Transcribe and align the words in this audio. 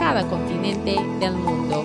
cada 0.00 0.26
continente 0.26 0.96
del 1.20 1.34
mundo. 1.34 1.84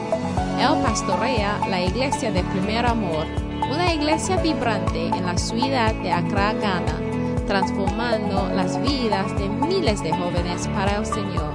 Él 0.57 0.81
pastorea 0.81 1.59
la 1.69 1.81
iglesia 1.81 2.31
de 2.31 2.43
Primer 2.45 2.85
Amor, 2.85 3.25
una 3.69 3.93
iglesia 3.93 4.37
vibrante 4.37 5.07
en 5.07 5.25
la 5.25 5.37
ciudad 5.37 5.93
de 5.95 6.13
Accra, 6.13 6.53
Ghana, 6.53 6.97
transformando 7.45 8.49
las 8.55 8.81
vidas 8.81 9.37
de 9.37 9.49
miles 9.49 10.01
de 10.01 10.11
jóvenes 10.11 10.65
para 10.69 10.95
el 10.95 11.05
Señor. 11.05 11.53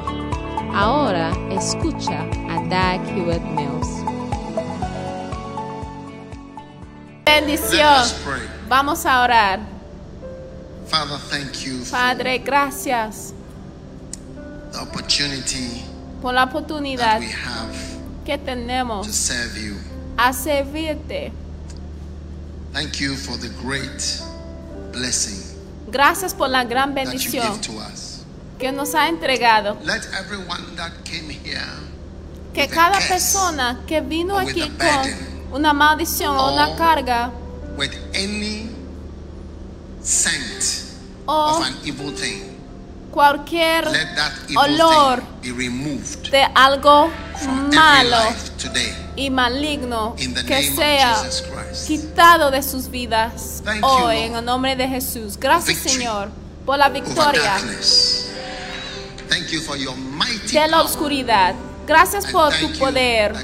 Ahora 0.75 1.33
escucha 1.51 2.27
a 2.51 2.63
Dag 2.69 3.01
Hewitt 3.09 3.43
Mills. 3.43 3.88
Bendición. 7.24 8.05
Vamos 8.69 9.07
a 9.07 9.23
orar. 9.23 9.61
Father, 10.88 11.19
thank 11.30 11.55
you 11.65 11.85
Padre, 11.91 12.38
gracias 12.38 13.33
the 14.73 14.80
opportunity 14.80 15.90
por 16.20 16.34
la 16.34 16.45
oportunidad 16.45 17.20
we 17.20 17.27
have 17.33 17.74
que 18.24 18.37
to 18.38 18.45
tenemos 18.45 19.06
serve 19.15 19.59
you. 19.60 19.76
a 20.16 20.32
servirte. 20.32 21.32
Thank 22.73 23.01
you 23.01 23.16
for 23.16 23.37
the 23.38 23.49
great 23.62 24.23
blessing 24.93 25.43
Gracias 25.90 26.35
por 26.35 26.49
la 26.49 26.62
gran 26.65 26.95
that 26.95 27.04
you 27.04 27.10
bendición 27.10 27.52
give 27.54 27.60
to 27.62 27.73
us. 27.80 28.24
que 28.59 28.71
nos 28.71 28.95
ha 28.95 29.09
entregado. 29.09 29.77
Let 29.85 30.07
everyone 30.18 30.77
that 30.77 30.93
came 31.04 31.30
here 31.30 31.60
Que 32.55 32.68
cada 32.68 32.99
persona 33.09 33.80
que 33.87 34.01
vino 34.01 34.37
aquí 34.38 34.68
con 34.71 35.52
una 35.60 35.73
maldición 35.73 36.37
o 36.37 36.52
una 36.52 36.77
carga 36.77 37.30
with 37.77 37.93
any 38.15 38.68
scent 40.02 40.84
o 41.27 41.57
of 41.59 41.62
an 41.66 41.74
evil 41.84 42.12
thing, 42.12 42.49
cualquier 43.11 43.87
olor 44.57 45.23
de 46.30 46.47
algo 46.55 47.11
malo 47.73 48.17
y 49.17 49.30
maligno 49.30 50.15
que 50.47 50.73
sea 50.75 51.17
quitado 51.87 52.51
de 52.51 52.63
sus 52.63 52.89
vidas 52.91 53.63
hoy 53.83 54.19
en 54.19 54.37
el 54.37 54.45
nombre 54.45 54.77
de 54.77 54.89
Jesús. 54.89 55.37
Gracias 55.39 55.79
Señor 55.79 56.30
por 56.65 56.79
la 56.79 56.89
victoria 56.89 57.57
de 60.52 60.69
la 60.69 60.83
oscuridad. 60.83 61.55
Gracias 61.87 62.27
por 62.27 62.55
tu 62.55 62.79
poder. 62.79 63.35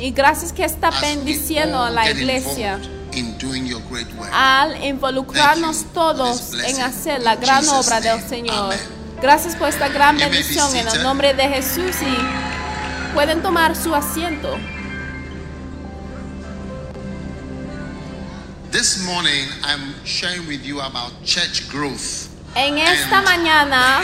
y 0.00 0.10
gracias 0.10 0.52
que 0.52 0.64
está 0.64 0.90
bendiciendo 1.00 1.80
a 1.80 1.90
la 1.90 2.10
iglesia 2.10 2.80
in 3.12 3.36
doing 3.38 3.66
your 3.66 3.80
great 3.90 4.06
work. 4.14 4.30
al 4.32 4.82
involucrarnos 4.84 5.84
todos 5.92 6.52
en 6.54 6.80
hacer 6.80 7.22
la 7.22 7.36
gran 7.36 7.66
obra 7.68 8.00
del. 8.00 8.20
Señor. 8.20 8.54
Amen. 8.54 8.78
Gracias 9.20 9.54
por 9.56 9.68
esta 9.68 9.88
gran 9.88 10.16
You 10.16 10.24
bendición 10.24 10.74
en 10.76 10.88
el 10.88 11.02
nombre 11.02 11.34
de 11.34 11.48
Jesús 11.48 11.94
y 12.00 13.14
pueden 13.14 13.42
tomar 13.42 13.76
su 13.76 13.94
asiento. 13.94 14.56
This 18.70 19.04
morning 19.04 19.48
I'm 19.64 19.94
sharing 20.04 20.46
with 20.46 20.62
you 20.62 20.80
about 20.80 21.12
church 21.24 21.68
growth 21.70 22.30
En 22.54 22.78
esta 22.78 23.22
mañana 23.22 24.00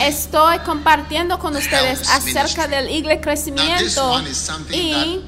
estoy 0.00 0.58
compartiendo 0.60 1.38
con 1.38 1.54
ustedes 1.54 2.08
acerca 2.08 2.66
del 2.66 2.90
Iglesia 2.90 3.20
Crecimiento 3.20 4.22
y 4.70 5.22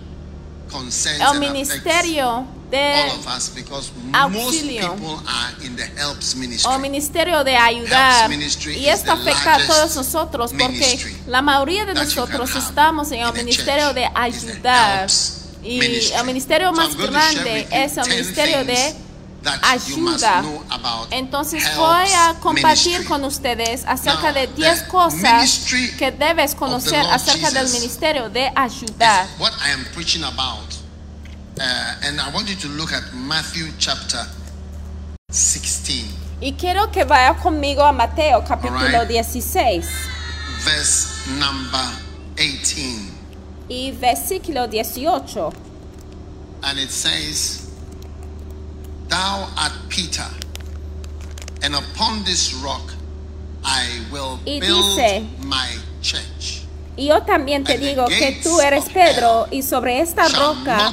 el 0.74 1.40
ministerio 1.40 2.28
all 2.30 2.46
de 2.70 3.10
of 3.12 3.26
us 3.36 3.48
because 3.54 3.92
auxilio. 4.12 4.88
most 4.88 5.00
people 5.00 5.22
are 5.28 5.64
in 5.64 5.76
the 5.76 5.84
helps 5.96 6.34
o 6.34 6.38
ministry. 6.38 6.78
ministerio 6.78 7.44
de 7.44 7.56
ayudar 7.56 8.30
y 8.32 8.86
esto 8.88 9.04
the 9.04 9.10
afecta 9.12 9.54
a 9.54 9.66
todos 9.66 9.94
nosotros 9.96 10.52
porque 10.58 11.16
la 11.26 11.40
mayoría 11.42 11.84
de 11.84 11.94
nosotros 11.94 12.54
estamos 12.56 13.12
en 13.12 13.20
el 13.20 13.32
ministerio 13.32 13.92
de 13.94 14.02
is 14.02 14.10
the 14.10 14.18
ayudar 14.18 15.10
y 15.62 15.78
ministry. 15.78 16.16
el 16.18 16.24
ministerio 16.26 16.72
más 16.72 16.96
grande 16.96 17.68
es 17.70 17.96
el 17.96 18.04
10 18.04 18.08
ministerio 18.08 18.64
de 18.64 18.94
ayuda. 19.62 20.42
Entonces 21.10 21.62
voy 21.76 22.08
a 22.16 22.34
compartir 22.40 23.04
con 23.06 23.24
ustedes 23.24 23.84
acerca 23.86 24.32
de 24.32 24.46
10 24.46 24.82
the 24.82 24.88
cosas 24.88 25.66
que 25.98 26.10
debes 26.10 26.54
conocer 26.54 27.04
acerca 27.06 27.50
del 27.50 27.68
ministerio 27.70 28.28
de 28.28 28.50
ayudar. 28.54 29.26
is 29.26 29.40
what 29.40 29.52
I 29.60 29.70
am 29.70 29.84
preaching 29.94 30.24
about. 30.24 30.74
And 32.02 32.20
I 32.20 32.30
want 32.32 32.48
you 32.48 32.56
to 32.56 32.68
look 32.68 32.92
at 32.92 33.12
Matthew 33.14 33.68
chapter 33.78 34.26
16, 35.30 36.06
Y 36.40 36.52
quiero 36.54 36.90
que 36.90 37.04
vaya 37.04 37.34
conmigo 37.34 37.84
a 37.84 37.92
Mateo 37.92 38.42
capítulo 38.44 38.78
Alright. 38.80 39.08
16 39.08 39.84
verse 40.64 41.28
number 41.38 41.80
18. 42.36 43.12
y 43.68 43.92
versículo 43.92 44.66
18. 44.68 45.52
And 46.62 46.78
it 46.78 46.90
says, 46.90 47.63
Thou 49.08 49.48
art 49.56 49.72
Peter, 49.88 50.26
and 51.62 51.74
upon 51.74 52.24
this 52.24 52.54
rock 52.64 52.92
I 53.64 54.00
will 54.12 54.38
Y 54.44 54.60
build 54.60 54.96
dice, 54.96 55.22
my 55.42 55.68
church. 56.02 56.62
Y 56.96 57.06
yo 57.08 57.22
también 57.22 57.64
te 57.64 57.74
And 57.74 57.82
digo 57.82 58.06
que 58.06 58.40
tú 58.42 58.60
eres 58.60 58.84
Pedro 58.88 59.46
y 59.50 59.62
sobre 59.62 60.00
esta 60.00 60.28
roca 60.28 60.92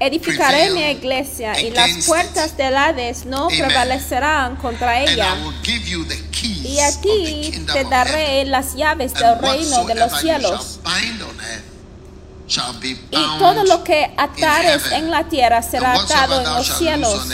edificaré 0.00 0.70
mi 0.70 0.82
iglesia 0.90 1.58
y 1.60 1.70
las 1.70 2.06
puertas 2.06 2.56
del 2.56 2.76
Hades 2.76 3.24
no 3.26 3.46
Amen. 3.46 3.58
prevalecerán 3.58 4.56
contra 4.56 4.98
And 5.00 5.08
ella. 5.08 5.34
I 5.36 5.42
will 5.42 5.54
give 5.62 5.88
you 5.88 6.04
the 6.04 6.16
keys 6.30 6.64
Y 6.64 6.78
a 6.80 6.92
ti 7.00 7.64
te 7.72 7.84
daré 7.84 8.44
las 8.44 8.74
llaves 8.74 9.14
del 9.14 9.38
reino 9.40 9.84
de 9.84 9.94
los 9.94 10.12
cielos. 10.20 10.78
shall 10.84 11.00
bind 11.00 11.22
on 11.22 11.28
earth 11.40 11.64
shall 11.64 12.36
be 12.36 12.37
Y 12.48 13.38
todo 13.38 13.64
lo 13.64 13.84
que 13.84 14.10
atares 14.16 14.90
en 14.92 15.10
la 15.10 15.24
tierra 15.24 15.62
será 15.62 15.94
atado 15.94 16.40
en 16.40 16.54
los 16.54 16.66
cielos. 16.66 17.26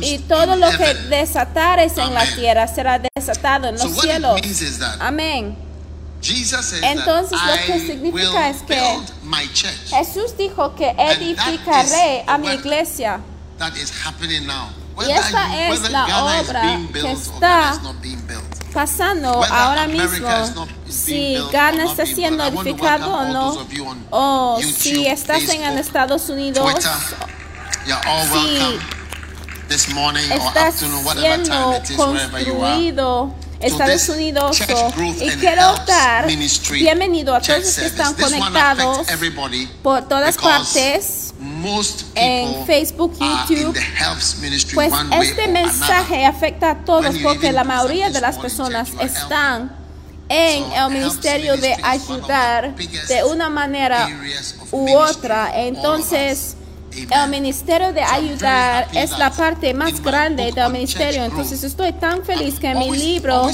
Y 0.00 0.18
todo 0.20 0.54
in 0.54 0.60
lo 0.60 0.70
que 0.70 0.94
desatares 0.94 1.98
en 1.98 2.14
la 2.14 2.22
Amen. 2.22 2.34
tierra 2.36 2.66
será 2.66 3.00
desatado 3.14 3.68
en 3.68 3.78
los 3.78 4.00
cielos. 4.00 4.40
Amén. 4.98 5.56
Entonces, 6.82 7.38
that 7.38 7.60
lo 7.60 7.66
que 7.66 7.86
significa 7.86 8.48
es 8.48 8.62
que. 8.62 8.80
Jesús 9.88 10.36
dijo 10.38 10.74
que 10.74 10.88
edificaré 10.98 12.20
is 12.20 12.28
a 12.28 12.38
mi 12.38 12.48
iglesia. 12.48 13.20
Y 15.06 15.10
esta 15.10 15.68
es 15.68 15.90
la 15.90 16.24
obra 16.24 16.62
being 16.62 16.92
que 16.92 17.12
está 17.12 17.74
Pasando 18.74 19.28
ahora 19.44 19.86
mismo 19.86 20.28
si 20.88 21.36
Ghana 21.52 21.84
está 21.84 22.04
siendo 22.04 22.44
edificado 22.44 23.08
o 23.08 23.24
no, 23.28 23.66
o 24.10 24.60
si 24.60 25.06
estás 25.06 25.48
en 25.48 25.62
Estados 25.78 26.28
Unidos, 26.28 26.64
Twitter, 26.72 26.90
you're 27.86 27.96
all 28.04 28.26
si 28.26 28.58
welcome 28.58 28.80
this 29.68 29.88
morning 29.94 30.30
or 30.32 30.38
está 30.38 30.66
afternoon, 30.66 31.04
whatever 31.04 31.44
time 31.44 31.54
siendo 31.54 31.76
it 31.76 31.90
is, 31.90 31.96
wherever 31.96 32.40
you 32.40 32.54
are. 32.54 32.74
construido 32.74 33.34
Estados 33.64 34.08
Unidos 34.08 34.60
y 35.20 35.28
quiero 35.30 35.74
dar 35.86 36.26
bienvenido 36.70 37.34
a 37.34 37.40
todos 37.40 37.60
los 37.60 37.74
que 37.74 37.86
están 37.86 38.14
conectados 38.14 39.06
por 39.82 40.06
todas 40.08 40.36
partes 40.36 41.34
en 42.14 42.66
Facebook, 42.66 43.18
YouTube, 43.18 43.78
Pues 44.74 44.92
este 45.22 45.48
mensaje 45.48 46.24
afecta 46.24 46.70
a 46.70 46.84
todos 46.84 47.14
porque 47.22 47.52
la 47.52 47.64
mayoría 47.64 48.10
de 48.10 48.20
las 48.20 48.38
personas 48.38 48.90
están 49.00 49.74
en 50.28 50.64
el 50.72 50.90
ministerio 50.90 51.56
de 51.56 51.76
ayudar 51.82 52.74
de 52.76 53.24
una 53.24 53.48
manera 53.48 54.08
u 54.70 54.94
otra. 54.94 55.52
Entonces. 55.54 56.56
El 56.96 57.30
ministerio 57.30 57.92
de 57.92 58.02
ayudar 58.02 58.88
es 58.92 59.18
la 59.18 59.30
parte 59.30 59.74
más 59.74 60.02
grande 60.02 60.52
del 60.52 60.70
ministerio. 60.72 61.24
Entonces, 61.24 61.62
estoy 61.64 61.92
tan 61.92 62.24
feliz 62.24 62.58
que 62.58 62.74
mi 62.74 62.90
libro 62.96 63.48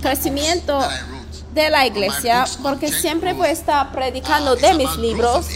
Crecimiento 0.00 0.80
de 1.62 1.70
la 1.70 1.86
iglesia, 1.86 2.44
porque 2.62 2.92
siempre 2.92 3.32
voy 3.32 3.48
a 3.48 3.50
estar 3.50 3.92
predicando 3.92 4.54
de 4.54 4.74
mis 4.74 4.96
libros, 4.96 5.46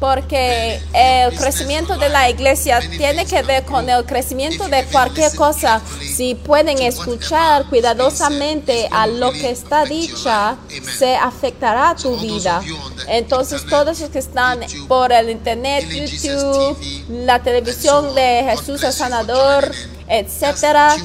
porque 0.00 0.80
el 0.92 1.34
crecimiento 1.36 1.96
de 1.96 2.08
la 2.08 2.30
iglesia 2.30 2.80
tiene 2.80 3.26
que 3.26 3.42
ver 3.42 3.64
con 3.64 3.88
el 3.88 4.04
crecimiento 4.04 4.68
de 4.68 4.84
cualquier 4.86 5.34
cosa. 5.34 5.82
Si 6.00 6.34
pueden 6.34 6.80
escuchar 6.80 7.66
cuidadosamente 7.66 8.88
a 8.90 9.06
lo 9.06 9.32
que 9.32 9.50
está 9.50 9.84
dicha, 9.84 10.56
se 10.98 11.14
afectará 11.16 11.94
tu 11.94 12.16
vida. 12.16 12.62
Entonces 13.08 13.66
todos 13.66 14.00
los 14.00 14.10
que 14.10 14.18
están 14.20 14.60
por 14.88 15.12
el 15.12 15.30
internet, 15.30 15.86
YouTube, 15.90 16.76
la 17.08 17.42
televisión 17.42 18.14
de 18.14 18.44
Jesús 18.48 18.82
el 18.82 18.92
Sanador, 18.92 19.70
etcétera, 20.08 20.96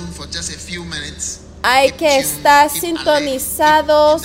hay 1.63 1.91
que 1.91 2.19
estar 2.19 2.69
sintonizados, 2.69 4.23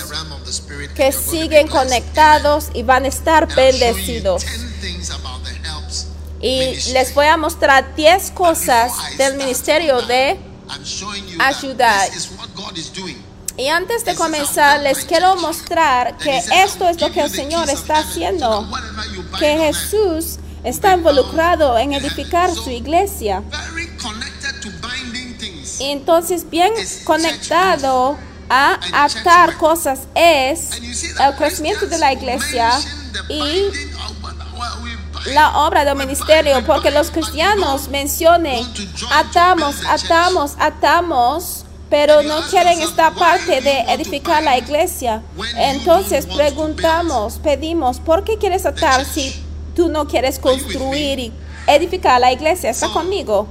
que 0.94 1.12
siguen 1.12 1.68
conectados 1.68 2.70
y 2.74 2.82
van 2.82 3.04
a 3.04 3.08
estar 3.08 3.52
bendecidos. 3.54 4.44
Y 6.40 6.76
les 6.92 7.14
voy 7.14 7.26
a 7.26 7.36
mostrar 7.36 7.94
10 7.94 8.30
cosas 8.32 8.92
del 9.16 9.36
ministerio 9.36 10.02
de 10.02 10.38
ayudar. 11.38 12.08
Y 13.56 13.68
antes 13.68 14.04
de 14.04 14.14
comenzar, 14.14 14.80
les 14.80 15.04
quiero 15.04 15.36
mostrar 15.36 16.16
que 16.18 16.38
esto 16.38 16.88
es 16.88 17.00
lo 17.00 17.10
que 17.12 17.20
el 17.20 17.30
Señor 17.30 17.70
está 17.70 17.98
haciendo, 17.98 18.68
que 19.38 19.56
Jesús 19.56 20.38
está 20.64 20.94
involucrado 20.94 21.78
en 21.78 21.92
edificar 21.92 22.52
su 22.52 22.70
iglesia. 22.70 23.42
Entonces 25.80 26.48
bien 26.48 26.72
conectado 27.04 28.16
a 28.48 28.78
atar 28.92 29.56
cosas 29.56 30.00
es 30.14 30.70
el 31.18 31.34
crecimiento 31.36 31.86
de 31.86 31.98
la 31.98 32.12
iglesia 32.12 32.70
y 33.28 33.70
la 35.32 35.58
obra 35.66 35.84
del 35.84 35.96
ministerio, 35.96 36.64
porque 36.66 36.90
los 36.90 37.10
cristianos 37.10 37.88
mencionen, 37.88 38.66
atamos, 39.10 39.76
atamos, 39.88 40.52
atamos, 40.58 41.64
pero 41.88 42.22
no 42.22 42.42
quieren 42.50 42.80
esta 42.80 43.10
parte 43.12 43.60
de 43.60 43.80
edificar 43.92 44.42
la 44.42 44.58
iglesia. 44.58 45.22
Entonces 45.56 46.26
preguntamos, 46.26 47.38
pedimos, 47.42 48.00
¿por 48.00 48.24
qué 48.24 48.36
quieres 48.36 48.66
atar 48.66 49.04
si 49.04 49.42
tú 49.74 49.88
no 49.88 50.06
quieres 50.06 50.38
construir 50.38 51.18
y 51.18 51.32
edificar 51.66 52.20
la 52.20 52.32
iglesia? 52.32 52.70
¿Está 52.70 52.88
conmigo? 52.88 53.48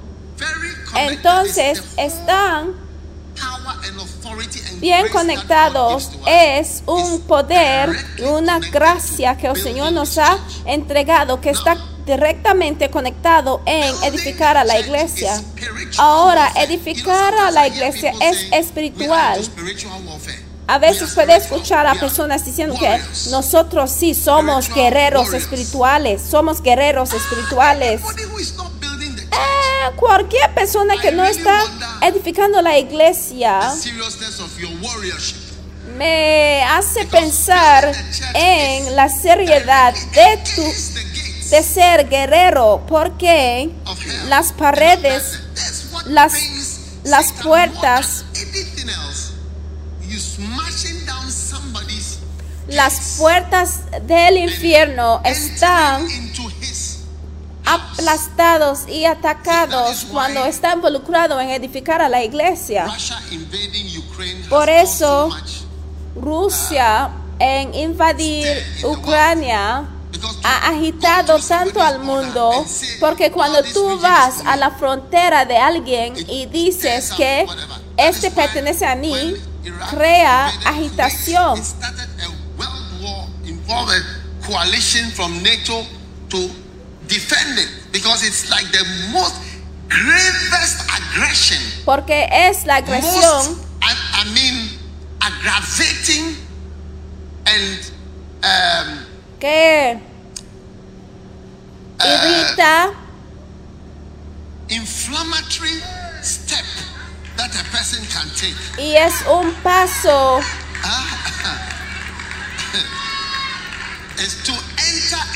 Entonces 0.95 1.81
están 1.97 2.73
bien 4.79 5.07
conectados. 5.09 6.11
Es 6.27 6.83
un 6.85 7.21
poder 7.21 7.89
y 8.17 8.23
una 8.23 8.59
gracia 8.59 9.37
que 9.37 9.47
el 9.47 9.61
Señor 9.61 9.91
nos 9.91 10.17
ha 10.17 10.37
entregado 10.65 11.39
que 11.41 11.49
está 11.49 11.77
directamente 12.05 12.89
conectado 12.89 13.61
en 13.65 13.93
edificar 14.03 14.57
a 14.57 14.63
la 14.63 14.79
iglesia. 14.79 15.41
Ahora, 15.97 16.51
edificar 16.57 17.33
a 17.33 17.51
la 17.51 17.67
iglesia 17.67 18.13
es 18.21 18.51
espiritual. 18.51 19.39
A 20.65 20.79
veces 20.79 21.13
puede 21.13 21.35
escuchar 21.35 21.85
a 21.85 21.93
personas 21.95 22.45
diciendo 22.45 22.75
que 22.79 23.01
nosotros 23.31 23.91
sí 23.91 24.15
somos 24.15 24.73
guerreros 24.73 25.33
espirituales, 25.33 26.21
somos 26.21 26.61
guerreros 26.61 27.13
espirituales. 27.13 28.01
Cualquier 29.91 30.53
persona 30.53 30.95
que 31.01 31.11
no 31.11 31.23
está 31.23 31.61
edificando 32.01 32.61
la 32.61 32.77
iglesia 32.77 33.59
me 35.97 36.63
hace 36.63 37.05
pensar 37.05 37.91
en 38.33 38.95
la 38.95 39.09
seriedad 39.09 39.93
de 39.93 40.37
tu 40.55 40.63
de 41.49 41.61
ser 41.61 42.09
guerrero 42.09 42.83
porque 42.87 43.69
las 44.27 44.51
paredes 44.53 45.41
las 46.05 46.33
las 47.03 47.33
puertas 47.33 48.25
las 52.67 53.15
puertas 53.17 53.81
del 54.07 54.37
infierno 54.37 55.21
están 55.25 56.07
aplastados 57.65 58.87
y 58.87 59.05
atacados 59.05 60.05
cuando 60.11 60.45
está 60.45 60.73
involucrado 60.73 61.39
en 61.39 61.49
edificar 61.49 62.01
a 62.01 62.09
la 62.09 62.23
iglesia. 62.23 62.87
Por 64.49 64.69
eso 64.69 65.29
Rusia 66.15 67.09
en 67.39 67.73
invadir 67.73 68.47
Ucrania 68.83 69.85
ha 70.43 70.69
agitado 70.69 71.39
tanto 71.39 71.81
al 71.81 71.99
mundo 71.99 72.65
porque 72.99 73.31
cuando 73.31 73.63
tú 73.63 73.99
vas 73.99 74.41
a 74.45 74.55
la 74.55 74.71
frontera 74.71 75.45
de 75.45 75.57
alguien 75.57 76.13
y 76.29 76.45
dices 76.45 77.11
que 77.13 77.45
este 77.97 78.31
pertenece 78.31 78.85
a 78.85 78.95
mí, 78.95 79.35
crea 79.89 80.47
agitación. 80.65 81.61
Coalition 87.07 87.27
from 87.27 87.55
NATO 87.55 87.59
to 87.59 87.59
defend 87.59 87.59
it 87.59 87.69
because 87.91 88.23
it's 88.23 88.49
like 88.49 88.71
the 88.71 88.83
most 89.11 89.35
gravest 89.89 90.81
aggression. 90.89 91.61
Porque 91.85 92.27
es 92.31 92.65
la 92.65 92.75
agresión. 92.77 93.21
Most, 93.21 93.67
I, 93.81 93.93
I 94.13 94.23
mean, 94.33 94.69
aggravating 95.21 96.35
and 97.45 97.91
um, 98.43 99.05
que 99.39 99.99
irrita, 101.99 102.93
inflammatory 104.69 105.81
step 106.21 106.65
that 107.37 107.53
a 107.55 107.63
person 107.71 108.05
can 108.07 108.29
take. 108.35 108.55
y 108.77 108.95
es 108.95 109.13
un 109.27 109.53
paso 109.63 110.41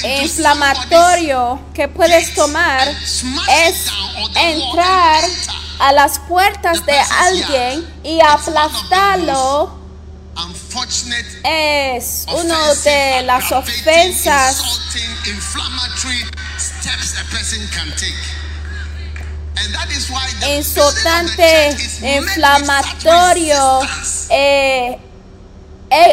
inflamatorio 0.03 1.59
que 1.74 1.88
puedes 1.88 2.33
tomar 2.35 2.88
es 2.88 3.85
entrar 4.35 5.24
a 5.79 5.91
las 5.91 6.19
puertas 6.19 6.85
de 6.85 7.00
alguien 7.00 7.88
y 8.03 8.19
aplastarlo. 8.21 9.77
Es 11.44 12.25
uno 12.27 12.75
de 12.75 13.24
las 13.24 13.51
ofensas 13.51 14.62
insultante, 20.56 21.75
inflamatorio, 22.01 23.81
eh, 24.29 24.97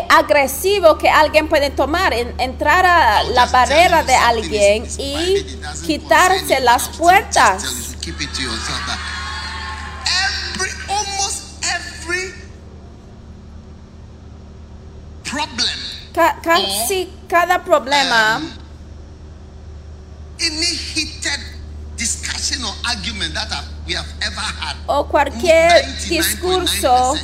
agresivo 0.09 0.99
que 0.99 1.09
alguien 1.09 1.49
puede 1.49 1.71
tomar, 1.71 2.13
en- 2.15 2.39
entrar 2.41 2.87
a 2.87 3.23
la 3.25 3.47
barrera 3.47 4.03
de 4.05 4.15
alguien 4.15 4.87
y 4.99 5.45
quitarse 5.87 6.61
las 6.61 6.89
puertas. 6.91 7.63
Problem, 15.25 15.79
Ca- 16.13 16.39
casi 16.43 17.11
cada 17.29 17.65
problema, 17.65 18.41
any 20.39 20.67
heated 20.67 21.41
discussion 21.97 22.63
or 22.65 22.75
argument 22.85 23.35
that 23.35 23.49
have- 23.51 23.65
we 23.87 23.95
have 23.95 24.07
ever 24.21 24.41
had, 24.41 24.77
o 24.87 25.07
cualquier 25.09 25.71
99.9% 26.07 26.09
discurso 26.09 27.19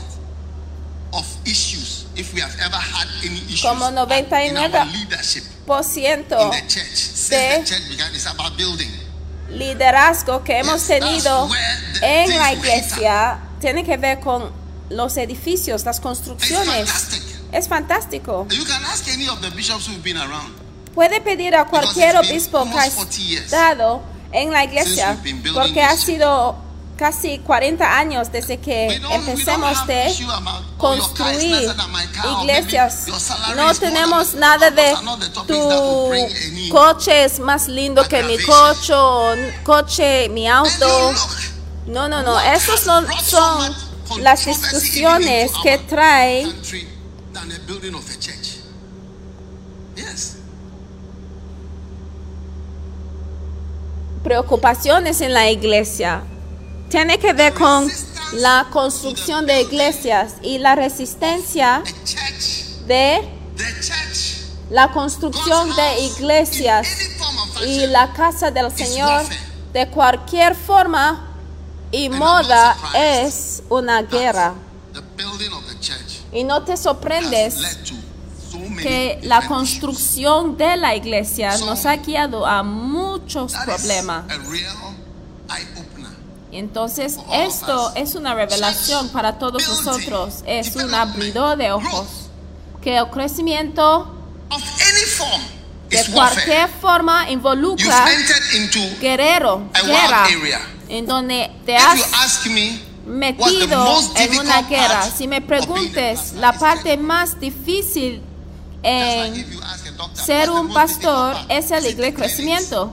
of 1.12 1.26
issues, 1.44 1.99
if 2.20 2.34
we 2.34 2.40
have 2.40 2.54
ever 2.60 2.76
had 2.76 3.08
any 3.24 3.38
issues 3.46 3.62
Como 3.62 3.88
in 3.88 3.98
our 3.98 4.06
99 4.06 4.92
leadership 4.92 5.44
por 5.66 5.82
ciento 5.82 6.38
in 6.40 6.50
the 6.50 6.66
church 6.66 6.96
since 6.96 7.70
de 7.70 9.00
liderazgo 9.56 10.44
que 10.44 10.58
hemos 10.58 10.86
tenido 10.86 11.48
en 12.02 12.38
la 12.38 12.52
iglesia 12.52 13.38
tiene 13.60 13.84
que 13.84 13.96
ver 13.96 14.20
con 14.20 14.52
los 14.90 15.16
edificios, 15.16 15.84
las 15.84 16.00
construcciones. 16.00 16.88
Es 17.52 17.68
fantástico. 17.68 18.46
You 18.50 18.64
can 18.64 18.84
ask 18.84 19.08
any 19.08 19.28
of 19.28 19.40
the 19.40 19.50
bishops 19.50 19.88
who've 19.88 20.02
been 20.02 20.16
around. 20.16 20.54
Puede 20.94 21.20
pedir 21.20 21.54
a 21.54 21.66
cualquier 21.66 22.16
obispo 22.16 22.64
que 22.64 22.78
ha 22.78 22.82
almost 22.82 22.96
40 22.96 23.16
years 23.22 23.44
estado 23.44 24.02
en 24.32 24.52
la 24.52 24.64
iglesia, 24.64 25.16
porque 25.54 25.82
ha 25.82 25.96
sido 25.96 26.56
casi 27.00 27.38
40 27.38 27.96
años 27.96 28.30
desde 28.30 28.58
que 28.58 29.00
empecemos 29.10 29.86
de 29.86 30.14
construir 30.76 31.74
iglesias. 32.42 33.06
No 33.56 33.74
tenemos 33.74 34.34
nada 34.34 34.70
de 34.70 34.94
tu 35.46 36.70
coche 36.70 37.24
es 37.24 37.38
más 37.40 37.68
lindo 37.68 38.06
que 38.06 38.22
mi 38.22 38.36
coche, 38.36 38.92
coche, 39.64 40.28
mi 40.28 40.46
auto. 40.46 41.14
No, 41.86 42.06
no, 42.06 42.22
no. 42.22 42.38
Esas 42.38 42.80
son 42.80 43.06
much 43.06 44.18
las 44.18 44.44
discusiones 44.44 45.52
que 45.62 45.78
trae 45.78 46.52
preocupaciones 54.22 55.22
en 55.22 55.32
la 55.32 55.50
iglesia. 55.50 56.24
Tiene 56.90 57.18
que 57.18 57.32
ver 57.32 57.54
con 57.54 57.88
la 58.32 58.66
construcción 58.70 59.46
de 59.46 59.62
iglesias 59.62 60.34
y 60.42 60.58
la 60.58 60.74
resistencia 60.74 61.82
de 62.86 63.20
la 64.70 64.90
construcción 64.92 65.74
de 65.76 66.00
iglesias 66.00 66.88
y 67.64 67.86
la 67.86 68.12
casa 68.12 68.50
del 68.50 68.70
Señor 68.76 69.24
de 69.72 69.88
cualquier 69.88 70.56
forma 70.56 71.28
y 71.92 72.08
moda 72.08 72.76
es 72.94 73.62
una 73.68 74.02
guerra. 74.02 74.54
Y 76.32 76.42
no 76.42 76.62
te 76.64 76.76
sorprendes 76.76 77.56
que 78.82 79.20
la 79.22 79.46
construcción 79.46 80.56
de 80.56 80.76
la 80.76 80.96
iglesia 80.96 81.56
nos 81.58 81.86
ha 81.86 81.96
guiado 81.96 82.46
a 82.46 82.62
muchos 82.62 83.54
problemas. 83.64 84.24
a 84.28 84.38
real 84.38 84.76
eye 85.50 85.66
opener. 85.76 86.10
Entonces, 86.52 87.16
esto 87.32 87.92
es 87.94 88.14
una 88.14 88.34
revelación 88.34 89.08
para 89.10 89.38
todos 89.38 89.66
nosotros, 89.68 90.42
es 90.46 90.74
un 90.74 90.92
abridor 90.94 91.56
de 91.56 91.70
ojos, 91.72 92.06
que 92.82 92.96
el 92.96 93.08
crecimiento 93.08 94.16
de 95.88 96.04
cualquier 96.12 96.68
forma 96.68 97.30
involucra 97.30 98.04
guerrero, 99.00 99.68
guerra, 99.84 100.26
en 100.88 101.06
donde 101.06 101.50
te 101.64 101.76
has 101.76 102.00
metido 103.06 104.00
en 104.16 104.38
una 104.38 104.62
guerra. 104.62 105.10
Si 105.16 105.28
me 105.28 105.40
preguntes, 105.40 106.32
la 106.32 106.52
parte 106.52 106.96
más 106.96 107.38
difícil 107.38 108.22
en 108.82 109.46
ser 110.14 110.50
un 110.50 110.72
pastor 110.72 111.36
es 111.48 111.70
el 111.70 112.14
crecimiento. 112.14 112.92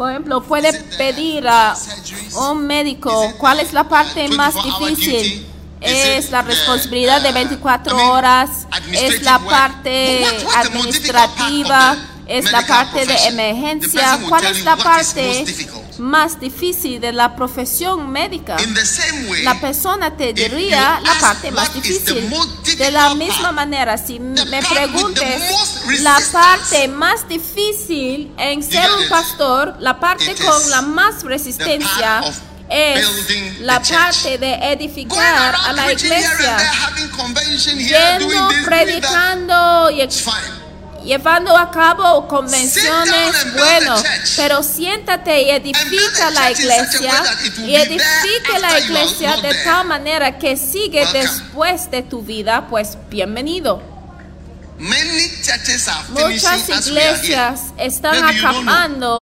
Por 0.00 0.10
ejemplo, 0.12 0.42
puede 0.42 0.72
pedir 0.96 1.46
a 1.46 1.76
un 2.50 2.66
médico 2.66 3.34
cuál 3.36 3.60
es 3.60 3.74
la 3.74 3.86
parte 3.86 4.28
más 4.28 4.54
difícil. 4.54 5.46
Es 5.78 6.30
la 6.30 6.40
responsabilidad 6.40 7.20
de 7.20 7.32
24 7.32 8.10
horas, 8.10 8.66
es 8.92 9.22
la 9.22 9.38
parte 9.40 10.24
administrativa, 10.56 11.98
es 12.30 12.52
la 12.52 12.64
parte 12.66 13.04
de 13.04 13.16
emergencia. 13.26 14.18
¿Cuál 14.28 14.46
es 14.46 14.64
la 14.64 14.76
parte 14.76 15.44
más 15.98 16.38
difícil 16.38 17.00
de 17.00 17.12
la 17.12 17.34
profesión 17.34 18.10
médica? 18.10 18.56
La 19.42 19.60
persona 19.60 20.16
te 20.16 20.32
diría 20.32 21.00
la 21.02 21.14
parte 21.20 21.50
más 21.50 21.74
difícil. 21.74 22.30
De 22.78 22.90
la 22.90 23.14
misma 23.14 23.52
manera, 23.52 23.98
si 23.98 24.20
me 24.20 24.62
preguntes 24.62 25.42
la 26.00 26.18
parte 26.32 26.88
más 26.88 27.28
difícil 27.28 28.32
en 28.38 28.62
ser 28.62 28.88
un 28.92 29.08
pastor, 29.08 29.74
la 29.80 29.98
parte 29.98 30.34
con 30.36 30.70
la 30.70 30.82
más 30.82 31.24
resistencia 31.24 32.22
es 32.68 33.60
la 33.60 33.82
parte 33.82 34.38
de 34.38 34.54
edificar 34.72 35.56
a 35.56 35.72
la 35.72 35.92
iglesia, 35.92 36.56
yendo, 37.76 38.48
predicando 38.64 39.90
y. 39.90 40.08
llevando 41.04 41.56
a 41.56 41.70
cabo 41.70 42.26
convenciones, 42.28 43.52
bueno, 43.54 43.94
pero 44.36 44.62
siéntate 44.62 45.42
y 45.42 45.50
edifica 45.50 46.30
la 46.30 46.50
iglesia 46.50 47.22
y 47.58 47.74
edifique 47.74 48.58
la 48.60 48.78
iglesia 48.78 49.36
de 49.36 49.54
tal 49.64 49.86
manera 49.86 50.38
que 50.38 50.56
sigue 50.56 51.06
después 51.12 51.90
de 51.90 52.02
tu 52.02 52.22
vida, 52.22 52.66
pues 52.68 52.96
bienvenido. 53.08 53.82
Muchas 56.08 56.68
iglesias 56.68 57.60
están 57.76 58.24
acabando 58.24 59.18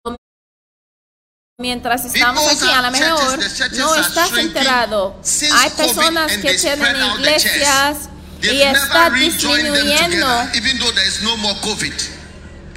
mientras 1.59 2.05
estamos 2.05 2.47
aquí. 2.47 2.69
A 2.71 2.81
lo 2.83 2.91
mejor 2.91 3.39
no 3.73 3.95
estás 3.95 4.37
enterado. 4.37 5.15
Hay 5.53 5.69
personas 5.71 6.31
que 6.37 6.53
tienen 6.53 6.95
iglesias 7.17 8.09
y 8.41 8.47
never 8.57 8.75
está 8.77 9.09
rejoined 9.09 9.65
them 9.65 9.73
disminuyendo 9.73 10.27
together, 10.27 10.49
even 10.55 10.77
though 10.79 10.91
there 10.93 11.07
is 11.07 11.21
no 11.23 11.37
more 11.37 11.55
COVID. 11.61 11.93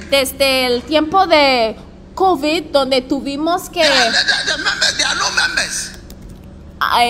desde 0.09 0.65
el 0.67 0.81
tiempo 0.83 1.25
de 1.27 1.75
COVID, 2.15 2.63
donde 2.71 3.01
tuvimos 3.01 3.69
que 3.69 3.83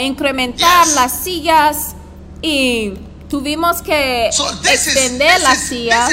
incrementar 0.04 0.88
las 0.90 1.24
sillas 1.24 1.96
y 2.42 2.94
tuvimos 3.30 3.82
que 3.82 4.30
extender 4.70 5.42
las 5.42 5.60
sillas. 5.60 6.12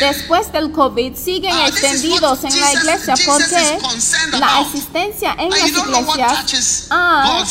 Después 0.00 0.50
del 0.52 0.72
COVID 0.72 1.14
siguen 1.16 1.52
Ah, 1.52 1.68
extendidos 1.68 2.44
en 2.44 2.58
la 2.60 2.72
iglesia 2.72 3.14
porque 3.26 3.78
la 4.38 4.60
existencia 4.62 5.34
en 5.38 5.50
las 5.50 5.68
iglesias 5.68 6.86
ha 6.90 7.44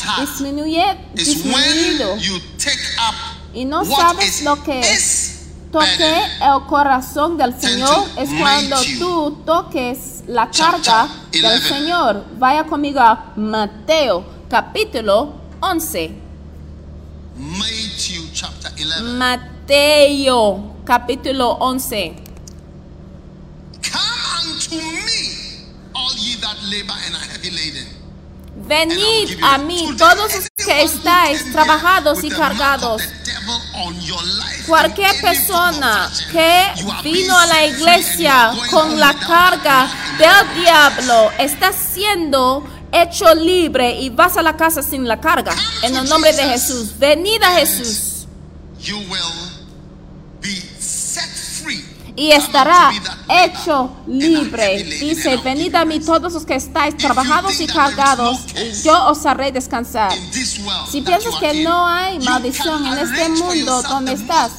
disminuido 1.16 2.18
y 3.54 3.66
no 3.66 3.84
sabes 3.86 4.44
lo 4.44 4.62
que 4.64 4.80
his 4.80 5.40
toque 5.72 6.22
el 6.42 6.66
corazón 6.68 7.38
del 7.38 7.60
Señor 7.60 8.08
es 8.18 8.30
cuando 8.40 8.78
tú 8.98 9.44
toques 9.46 10.24
la 10.28 10.50
carga 10.50 11.08
del 11.32 11.46
11. 11.46 11.70
Señor. 11.70 12.26
Vaya 12.38 12.64
conmigo 12.64 13.00
a 13.00 13.34
Mateo 13.36 14.26
capítulo 14.50 15.36
11. 15.60 16.12
Matthew 17.38 18.24
chapter 18.34 18.72
11. 18.72 19.02
Mateo 19.18 20.76
capítulo 20.86 21.52
11. 21.60 22.16
Come 23.82 24.52
unto 24.52 24.76
me, 24.76 25.66
all 25.94 26.14
ye 26.18 26.36
that 26.42 26.58
labor 26.64 26.94
and 27.06 27.16
are 27.16 27.32
heavy 27.32 27.52
laden. 27.52 28.00
Venid 28.68 29.40
a 29.42 29.58
mí 29.58 29.96
todos 29.98 30.18
los 30.18 30.50
que 30.66 30.84
estáis 30.84 31.52
trabajados 31.52 32.24
y 32.24 32.30
cargados. 32.30 33.02
Cualquier 34.68 35.20
persona 35.22 36.12
que 36.32 36.64
vino 37.04 37.38
a 37.38 37.46
la 37.46 37.66
iglesia 37.66 38.52
con 38.72 39.00
la 39.00 39.14
carga 39.14 39.90
del 40.18 40.62
diablo 40.62 41.32
está 41.38 41.72
siendo 41.74 42.64
hecho 42.92 43.34
libre 43.36 44.00
y 44.00 44.10
vas 44.10 44.38
a 44.38 44.42
la 44.42 44.56
casa 44.58 44.82
sin 44.82 45.08
la 45.08 45.20
carga. 45.20 45.54
En 45.84 45.96
el 45.96 46.08
nombre 46.08 46.34
de 46.34 46.44
Jesús. 46.44 46.98
Venid 46.98 47.42
a 47.44 47.52
Jesús 47.56 48.10
You 48.82 48.98
will 49.10 49.60
be 50.40 50.56
set 50.80 51.28
free. 51.28 51.84
Y 52.20 52.34
estará 52.34 52.92
hecho 53.30 53.90
libre. 54.06 54.84
Dice, 54.84 55.38
venid 55.38 55.74
a 55.74 55.86
mí 55.86 56.02
todos 56.02 56.34
los 56.34 56.46
que 56.46 56.56
estáis 56.56 56.98
trabajados 56.98 57.62
y 57.62 57.66
cargados 57.66 58.40
y 58.56 58.82
yo 58.84 59.08
os 59.08 59.26
haré 59.26 59.54
descansar. 59.54 60.12
Si 60.92 61.02
piensas 61.02 61.36
que 61.40 61.64
no 61.64 61.88
hay 61.88 62.20
maldición 62.20 62.86
en 62.86 62.98
este 62.98 63.30
mundo 63.30 63.82
donde 63.84 64.14
estás. 64.14 64.52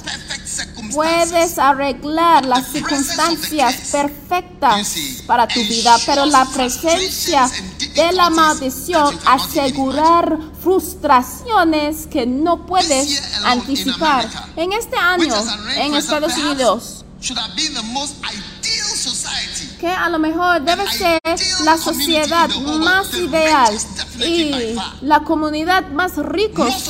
Puedes 0.92 1.58
arreglar 1.58 2.46
las 2.46 2.72
circunstancias 2.72 3.76
perfectas 3.92 4.94
para 5.26 5.46
tu 5.46 5.60
vida, 5.60 5.96
pero 6.06 6.26
la 6.26 6.44
presencia 6.46 7.48
de 7.94 8.12
la 8.12 8.30
maldición 8.30 9.16
asegurar 9.26 10.38
frustraciones 10.62 12.06
que 12.06 12.26
no 12.26 12.66
puedes 12.66 13.22
anticipar. 13.44 14.28
En 14.56 14.72
este 14.72 14.96
año, 14.96 15.34
en 15.76 15.94
Estados 15.94 16.36
Unidos, 16.38 16.99
should 17.20 17.38
have 17.38 17.54
been 17.54 17.74
the 17.74 17.82
most 17.92 18.16
ideal 18.24 18.86
society. 18.96 19.76
que 19.78 19.88
a 19.88 20.08
lo 20.08 20.18
mejor 20.18 20.62
debe 20.62 20.86
ser 20.90 21.20
la 21.64 21.76
sociedad 21.78 22.48
más 22.80 23.14
ideal 23.14 23.78
y 24.18 24.74
la 25.02 25.20
comunidad 25.20 25.88
más 25.90 26.18
of 26.18 26.26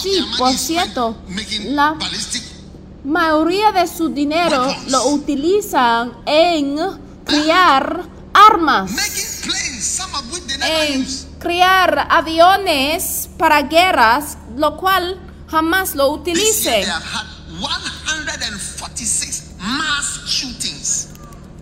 sí, 0.02 0.24
por 0.38 0.52
cierto, 0.52 1.16
la 1.64 1.96
mayoría 3.04 3.72
de 3.72 3.86
su 3.86 4.08
dinero 4.08 4.74
lo 4.88 5.08
utilizan 5.08 6.12
en 6.26 6.76
criar 7.24 8.04
armas, 8.34 8.90
en 10.62 11.02
use. 11.02 11.26
criar 11.38 12.06
aviones 12.10 13.28
para 13.38 13.62
guerras, 13.62 14.36
lo 14.56 14.76
cual 14.76 15.18
jamás 15.48 15.94
lo 15.94 16.10
utilicen. 16.12 16.82
they 16.82 16.90
have 16.90 17.02
had 17.02 17.26
146 17.60 19.54
mass 19.58 20.19
shootings. 20.19 20.19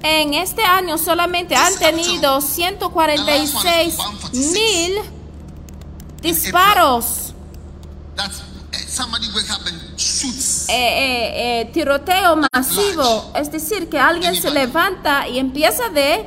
En 0.03 0.35
este 0.35 0.63
año 0.63 0.97
solamente 0.99 1.55
han 1.57 1.75
tenido 1.79 2.41
146 2.41 3.97
mil 4.33 4.95
disparos, 6.23 7.35
eh, 8.17 9.01
up 9.01 9.67
and 9.67 9.97
shoots. 9.99 10.69
eh, 10.69 10.73
eh, 10.75 11.61
eh, 11.61 11.65
tiroteo 11.73 12.37
masivo. 12.53 13.33
Es 13.35 13.51
decir, 13.51 13.89
que 13.89 13.99
alguien 13.99 14.35
se 14.41 14.51
levanta 14.51 15.27
y 15.29 15.39
empieza 15.39 15.89
de, 15.89 16.27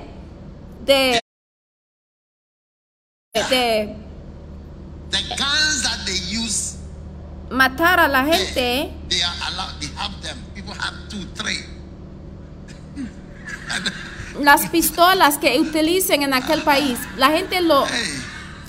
de, 0.85 1.21
de 3.49 3.95
matar 7.49 7.99
a 7.99 8.07
la 8.07 8.27
eh, 8.27 8.33
gente. 8.33 8.93
they 9.09 9.21
are 9.21 9.35
allowed. 9.47 9.79
They 9.79 9.89
have 9.97 10.21
them. 10.21 10.37
People 10.55 10.73
have 10.73 10.93
two, 11.09 11.25
three. 11.35 11.59
and, 12.97 13.09
las 14.41 14.67
pistolas 14.69 15.37
que 15.37 15.59
utilicen 15.59 16.23
en 16.23 16.33
aquel 16.33 16.61
país. 16.63 16.97
La 17.17 17.29
gente 17.31 17.61
lo, 17.61 17.85
Hey. 17.85 18.23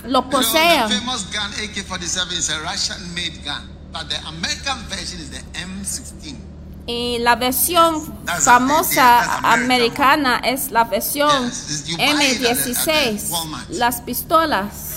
lo 0.07 0.29
posee. 0.29 0.83
the 0.89 0.95
famous 0.99 1.25
gun 1.33 1.53
AK-47 1.63 2.33
is 2.33 2.51
a 2.51 2.59
Russian-made 2.61 3.43
gun, 3.45 3.69
but 3.93 4.09
the 4.09 4.17
American 4.27 4.79
version 4.89 5.21
is 5.21 5.31
the 5.31 5.43
M16. 5.59 6.37
Y 6.87 7.19
la 7.21 7.37
versión 7.37 8.13
That's 8.25 8.45
famosa 8.45 9.39
americana 9.53 10.39
es 10.43 10.73
la 10.73 10.83
versión 10.85 11.31
Yes, 11.49 11.85
you 11.87 11.97
buy 11.97 12.03
it 12.03 12.11
at 12.11 12.19
the- 12.19 12.51
at 12.51 12.57
the 12.57 12.71
M16, 12.73 13.31
Walmart. 13.31 13.71
las 13.71 14.01
pistolas, 14.01 14.97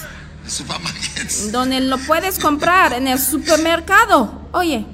donde 1.52 1.80
lo 1.82 2.00
puedes 2.00 2.40
comprar 2.40 2.94
en 2.94 3.08
el 3.08 3.20
supermercado. 3.20 4.48
Oye, 4.52 4.86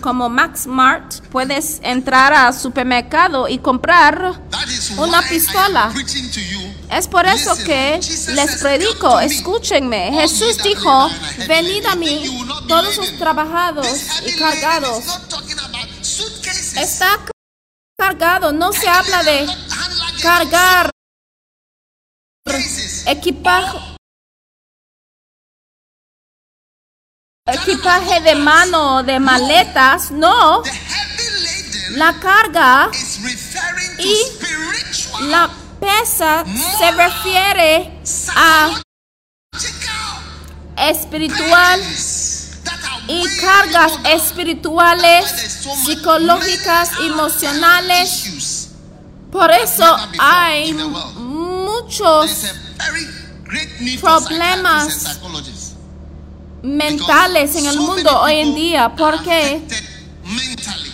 como 0.00 0.28
Max 0.28 0.66
Mart, 0.66 1.14
puedes 1.30 1.78
entrar 1.82 2.32
al 2.32 2.58
supermercado 2.58 3.48
y 3.48 3.58
comprar. 3.58 4.40
Una 4.96 5.22
pistola. 5.22 5.92
Es 6.90 7.06
por 7.06 7.26
eso 7.26 7.56
que 7.64 8.00
les 8.28 8.56
predico, 8.56 9.08
"Come 9.08 9.12
to 9.12 9.18
me, 9.18 9.26
escúchenme. 9.26 10.12
Jesús 10.12 10.62
dijo, 10.62 11.10
venid 11.46 11.84
a 11.86 11.94
mí, 11.94 12.44
todos 12.66 12.96
los 12.96 13.06
laden." 13.06 13.18
trabajados 13.18 13.86
y 14.26 14.38
cargados. 14.38 15.04
Está 16.76 17.18
cargado, 17.96 18.52
no 18.52 18.72
se 18.72 18.88
habla 18.88 19.22
de 19.22 19.46
cargar 20.22 20.90
equipaje. 23.06 23.97
Equipaje 27.48 28.20
de 28.20 28.34
mano, 28.34 29.02
de 29.02 29.18
maletas, 29.18 30.10
no. 30.10 30.62
La 31.92 32.12
carga 32.20 32.90
y 33.98 34.14
la 35.28 35.48
pesa 35.80 36.44
se 36.78 36.90
refiere 36.92 38.00
a 38.36 38.82
espiritual 40.76 41.80
y 43.08 43.24
cargas 43.40 43.92
espirituales, 44.04 45.24
psicológicas, 45.86 46.90
emocionales. 47.00 48.68
Por 49.32 49.50
eso 49.50 49.96
hay 50.18 50.74
muchos 50.74 52.44
Problemas. 54.00 54.00
for 54.00 54.20
psychiatrists 54.20 55.06
and 55.06 55.16
psychologists. 55.16 55.68
Mentales 56.62 57.56
en 57.56 57.66
el 57.66 57.78
mundo 57.78 58.20
hoy 58.20 58.34
en 58.34 58.54
día 58.54 58.94
porque 58.96 59.62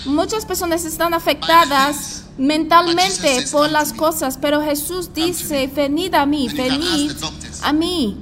muchas 0.04 0.44
personas 0.44 0.84
están 0.84 1.14
afectadas 1.14 2.24
mentalmente 2.36 3.46
por 3.52 3.70
las 3.70 3.92
cosas, 3.92 4.38
pero 4.40 4.62
Jesús 4.62 5.12
dice, 5.14 5.68
venid 5.68 6.14
a 6.14 6.26
mí, 6.26 6.48
venid 6.48 7.12
a 7.62 7.72
mí. 7.72 8.18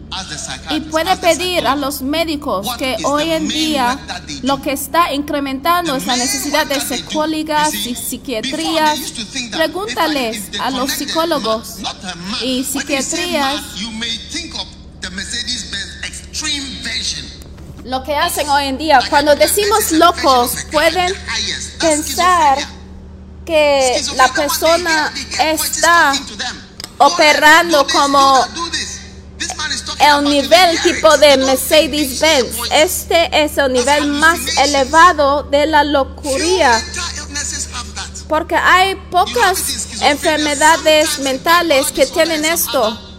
Y 0.70 0.80
puede 0.80 1.16
pedir 1.16 1.66
a 1.66 1.76
los 1.76 2.02
médicos 2.02 2.66
que 2.76 2.96
hoy 3.04 3.30
en 3.30 3.48
día 3.48 3.98
lo 4.42 4.60
que 4.60 4.72
está 4.72 5.12
incrementando 5.12 5.92
The 5.92 5.98
es 5.98 6.06
la 6.06 6.16
necesidad 6.16 6.66
de 6.66 6.80
psicólogas 6.80 7.74
y 7.74 7.94
psiquiatrías. 7.94 8.98
Pregúntales 9.50 10.50
a 10.60 10.70
los 10.70 10.92
psicólogos 10.92 11.78
y 12.42 12.64
psiquiatrías 12.64 13.62
lo 17.84 18.02
que 18.02 18.14
hacen 18.14 18.48
hoy 18.48 18.66
en 18.66 18.78
día. 18.78 19.00
Cuando 19.10 19.34
decimos 19.34 19.92
locos, 19.92 20.52
pueden 20.70 21.12
pensar 21.80 22.58
que 23.44 24.02
la 24.16 24.28
persona 24.28 25.12
está 25.40 26.12
operando 26.98 27.86
como 27.88 28.46
el 29.98 30.24
nivel 30.24 30.80
tipo 30.82 31.16
de 31.18 31.36
Mercedes-Benz. 31.38 32.56
Este 32.72 33.44
es 33.44 33.58
el 33.58 33.72
nivel 33.72 34.06
más 34.06 34.38
elevado 34.58 35.42
de 35.44 35.66
la 35.66 35.84
locura. 35.84 36.80
Porque 38.28 38.54
hay 38.54 38.94
pocas 39.10 40.02
enfermedades 40.02 41.18
mentales 41.18 41.90
que 41.92 42.06
tienen 42.06 42.44
esto. 42.44 43.11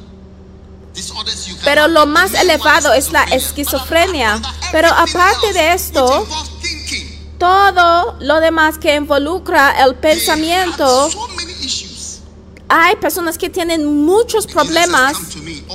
Pero 1.64 1.88
lo 1.88 2.06
más 2.06 2.34
elevado 2.34 2.94
es 2.94 3.12
la 3.12 3.24
esquizofrenia. 3.24 4.42
Pero 4.72 4.90
aparte 4.90 5.54
de 5.54 5.74
esto, 5.74 6.28
todo 7.38 8.16
lo 8.20 8.40
demás 8.40 8.78
que 8.78 8.96
involucra 8.96 9.84
el 9.84 9.96
pensamiento, 9.96 11.10
hay 12.70 12.96
personas 12.96 13.38
que 13.38 13.50
tienen 13.50 14.04
muchos 14.04 14.48
problemas 14.48 15.18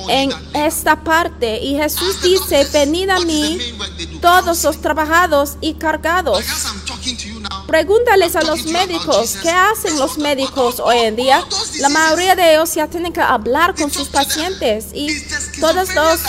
en 0.09 0.33
esta 0.55 1.03
parte. 1.03 1.62
Y 1.62 1.77
Jesús 1.77 2.20
dice, 2.22 2.66
venid 2.72 3.11
a 3.11 3.20
mí 3.20 3.59
todos 4.20 4.64
los 4.64 4.81
trabajados 4.81 5.57
y 5.61 5.74
cargados. 5.74 6.44
Pregúntales 7.68 8.35
a 8.35 8.40
los 8.40 8.64
médicos, 8.64 9.37
¿qué 9.42 9.50
hacen 9.50 9.98
los 9.98 10.16
médicos 10.16 10.81
hoy 10.81 10.96
en 11.00 11.16
día? 11.16 11.44
La 11.81 11.90
mayoría 11.90 12.35
de 12.35 12.54
ellos 12.54 12.74
ya 12.74 12.87
tienen 12.87 13.12
que 13.12 13.20
hablar 13.20 13.74
con 13.74 13.90
sus 13.92 14.09
pacientes 14.09 14.87
y 14.94 15.09
todos 15.61 15.94
los 15.94 16.20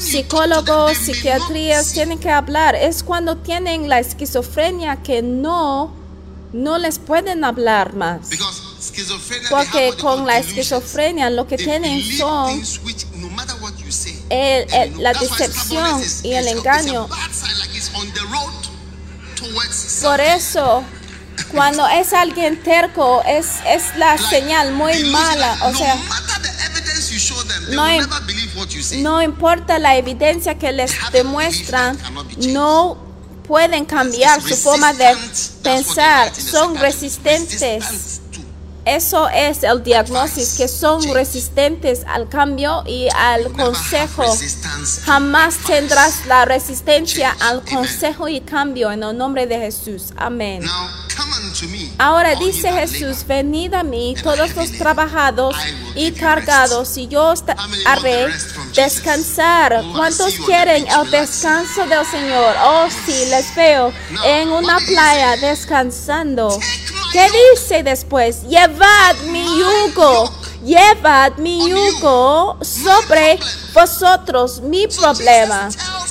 psicólogos, 0.00 0.96
psiquiatrías 0.96 1.92
tienen 1.92 2.18
que 2.18 2.30
hablar. 2.30 2.74
Es 2.74 3.02
cuando 3.02 3.36
tienen 3.36 3.90
la 3.90 3.98
esquizofrenia 3.98 5.02
que 5.02 5.20
no, 5.20 5.92
no 6.54 6.78
les 6.78 6.98
pueden 6.98 7.44
hablar 7.44 7.92
más. 7.94 8.30
Porque 9.50 9.92
con 10.00 10.26
la 10.26 10.38
esquizofrenia 10.38 11.28
lo 11.28 11.46
que 11.46 11.58
tienen 11.58 12.00
son 12.16 12.62
el- 14.30 14.72
el- 14.72 15.02
la 15.02 15.12
decepción 15.12 16.00
y 16.24 16.32
el 16.32 16.48
engaño. 16.48 17.08
Por 20.02 20.20
eso, 20.20 20.84
cuando 21.52 21.86
es 21.88 22.12
alguien 22.12 22.62
terco, 22.62 23.22
es, 23.26 23.46
es 23.66 23.96
la 23.96 24.16
señal 24.18 24.72
muy 24.72 24.92
mala. 25.12 25.56
O 25.62 25.72
sea, 25.78 25.94
no 27.74 27.82
im- 27.88 28.08
no 29.02 29.22
importa 29.22 29.78
la 29.78 29.96
evidencia 29.96 30.58
que 30.58 30.72
les 30.72 30.90
demuestran, 31.12 31.96
no 32.52 32.96
pueden 33.46 33.84
cambiar 33.86 34.40
su 34.42 34.48
forma 34.62 34.92
de 34.92 35.04
pensar. 35.62 36.28
Son 36.50 36.74
resistentes. 36.82 38.17
Eso 38.88 39.28
es 39.28 39.62
el 39.64 39.82
diagnóstico, 39.82 40.46
que 40.56 40.66
son 40.66 41.02
resistentes 41.12 42.04
al 42.06 42.28
cambio 42.28 42.82
y 42.86 43.08
al 43.14 43.52
consejo. 43.52 44.24
Jamás 45.04 45.58
tendrás 45.66 46.24
la 46.26 46.46
resistencia 46.46 47.36
al 47.40 47.62
consejo 47.62 48.28
y 48.28 48.40
cambio 48.40 48.90
en 48.90 49.02
el 49.02 49.16
nombre 49.16 49.46
de 49.46 49.58
Jesús. 49.58 50.14
Amén. 50.16 50.62
Ahora 51.98 52.34
dice 52.36 52.72
Jesús, 52.72 53.26
venid 53.26 53.74
a 53.74 53.82
mí 53.82 54.14
todos 54.22 54.54
los 54.54 54.72
trabajados 54.72 55.56
y 55.94 56.12
cargados 56.12 56.96
y 56.96 57.08
yo 57.08 57.28
os 57.28 57.42
haré 57.86 58.28
descansar. 58.74 59.82
¿Cuántos 59.94 60.34
quieren 60.46 60.86
el 60.86 61.10
descanso 61.10 61.86
del 61.86 62.06
Señor? 62.06 62.54
Oh, 62.62 62.86
sí, 63.06 63.26
les 63.30 63.54
veo 63.54 63.92
en 64.24 64.50
una 64.50 64.78
playa 64.78 65.36
descansando. 65.36 66.58
¿Qué 67.12 67.26
dice 67.52 67.82
después? 67.82 68.42
Llevad 68.48 69.16
mi 69.30 69.44
yugo, 69.44 70.30
llevad 70.64 71.36
mi 71.38 71.68
yugo 71.68 72.58
sobre 72.62 73.38
vosotros, 73.72 74.60
mi 74.60 74.86
problema. 74.86 75.68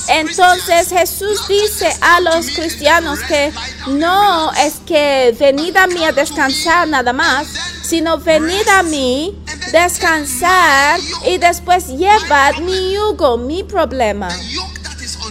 Entonces 0.08 0.88
Jesús 0.88 1.46
dice 1.48 1.94
a 2.00 2.20
los 2.20 2.46
cristianos 2.50 3.18
que 3.20 3.52
no 3.88 4.50
es 4.52 4.74
que 4.86 5.36
venid 5.38 5.76
a 5.76 5.86
mí 5.86 6.02
a 6.04 6.12
descansar 6.12 6.88
nada 6.88 7.12
más, 7.12 7.46
sino 7.82 8.18
venid 8.18 8.66
a 8.68 8.82
mí, 8.82 9.38
descansar 9.70 10.98
y 11.26 11.36
después 11.38 11.88
llevad 11.88 12.56
mi 12.62 12.94
yugo, 12.94 13.36
mi 13.36 13.62
problema. 13.62 14.28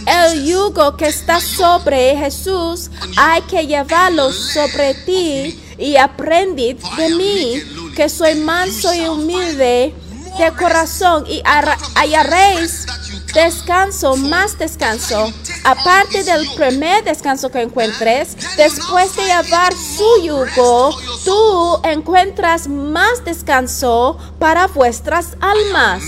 El 0.06 0.44
yugo 0.44 0.96
que 0.96 1.08
está 1.08 1.40
sobre 1.40 2.16
Jesús 2.16 2.90
hay 3.16 3.42
que 3.42 3.66
llevarlo 3.66 4.32
sobre 4.32 4.94
ti 4.94 5.60
y 5.76 5.96
aprendid 5.96 6.76
de 6.96 7.08
mí, 7.10 7.62
que 7.98 8.08
soy 8.08 8.36
manso 8.36 8.94
y 8.94 9.08
humilde 9.08 9.92
de 10.38 10.52
corazón 10.56 11.24
y 11.26 11.42
hallaréis 11.44 12.86
descanso, 13.34 14.14
más 14.14 14.56
descanso. 14.56 15.32
Aparte 15.64 16.22
del 16.22 16.48
primer 16.54 17.02
descanso 17.02 17.50
que 17.50 17.60
encuentres, 17.60 18.36
después 18.56 19.16
de 19.16 19.24
llevar 19.24 19.72
su 19.74 20.22
yugo, 20.22 20.96
tú 21.24 21.80
encuentras 21.82 22.68
más 22.68 23.24
descanso 23.24 24.16
para 24.38 24.68
vuestras 24.68 25.30
almas 25.40 26.04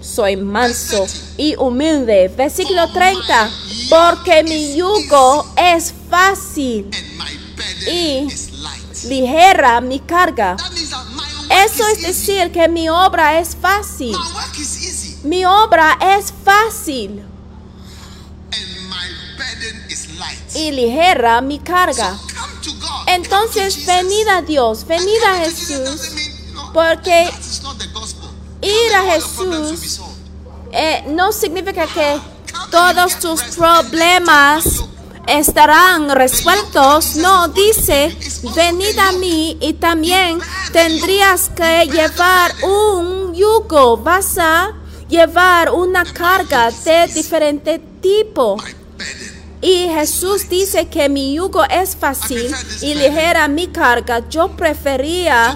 soy 0.00 0.36
manso 0.36 1.06
y 1.38 1.56
humilde. 1.56 2.28
Versículo 2.36 2.92
30. 2.92 3.50
Porque 3.88 4.42
mi 4.44 4.76
yugo 4.76 5.46
es 5.56 5.94
fácil 6.10 6.90
y 7.90 8.28
ligera 9.04 9.80
mi 9.80 10.00
carga. 10.00 10.56
Eso 11.50 11.86
es 11.88 12.02
decir 12.02 12.50
que 12.50 12.68
mi 12.68 12.88
obra 12.88 13.38
es 13.38 13.54
fácil. 13.54 14.16
Mi 15.24 15.44
obra 15.44 15.98
es 16.00 16.32
fácil. 16.44 17.24
Y 20.54 20.70
ligera 20.70 21.40
mi 21.40 21.58
carga. 21.58 22.18
Entonces, 23.06 23.84
venid 23.86 24.28
a 24.28 24.42
Dios, 24.42 24.86
venid 24.86 25.22
a 25.26 25.38
Jesús, 25.38 26.12
porque 26.72 27.30
ir 28.62 28.94
a 28.94 29.12
Jesús 29.12 30.00
eh, 30.70 31.04
no 31.08 31.32
significa 31.32 31.86
que 31.86 32.20
todos 32.70 33.18
tus 33.18 33.42
problemas 33.56 34.64
estarán 35.26 36.10
resueltos. 36.10 37.16
No, 37.16 37.48
dice, 37.48 38.16
venid 38.54 38.98
a 38.98 39.12
mí 39.12 39.56
y 39.60 39.74
también 39.74 40.38
tendrías 40.72 41.50
que 41.50 41.86
llevar 41.86 42.52
un 42.62 43.34
yugo. 43.34 43.96
Vas 43.96 44.38
a 44.38 44.72
llevar 45.08 45.70
una 45.70 46.04
carga 46.04 46.70
de 46.70 47.06
diferente 47.08 47.78
tipo. 48.00 48.56
Y 49.60 49.88
Jesús 49.88 50.48
dice 50.48 50.88
que 50.88 51.08
mi 51.08 51.34
yugo 51.34 51.64
es 51.64 51.94
fácil 51.94 52.52
y 52.80 52.94
ligera 52.94 53.46
mi 53.46 53.68
carga. 53.68 54.28
Yo 54.28 54.48
prefería 54.48 55.54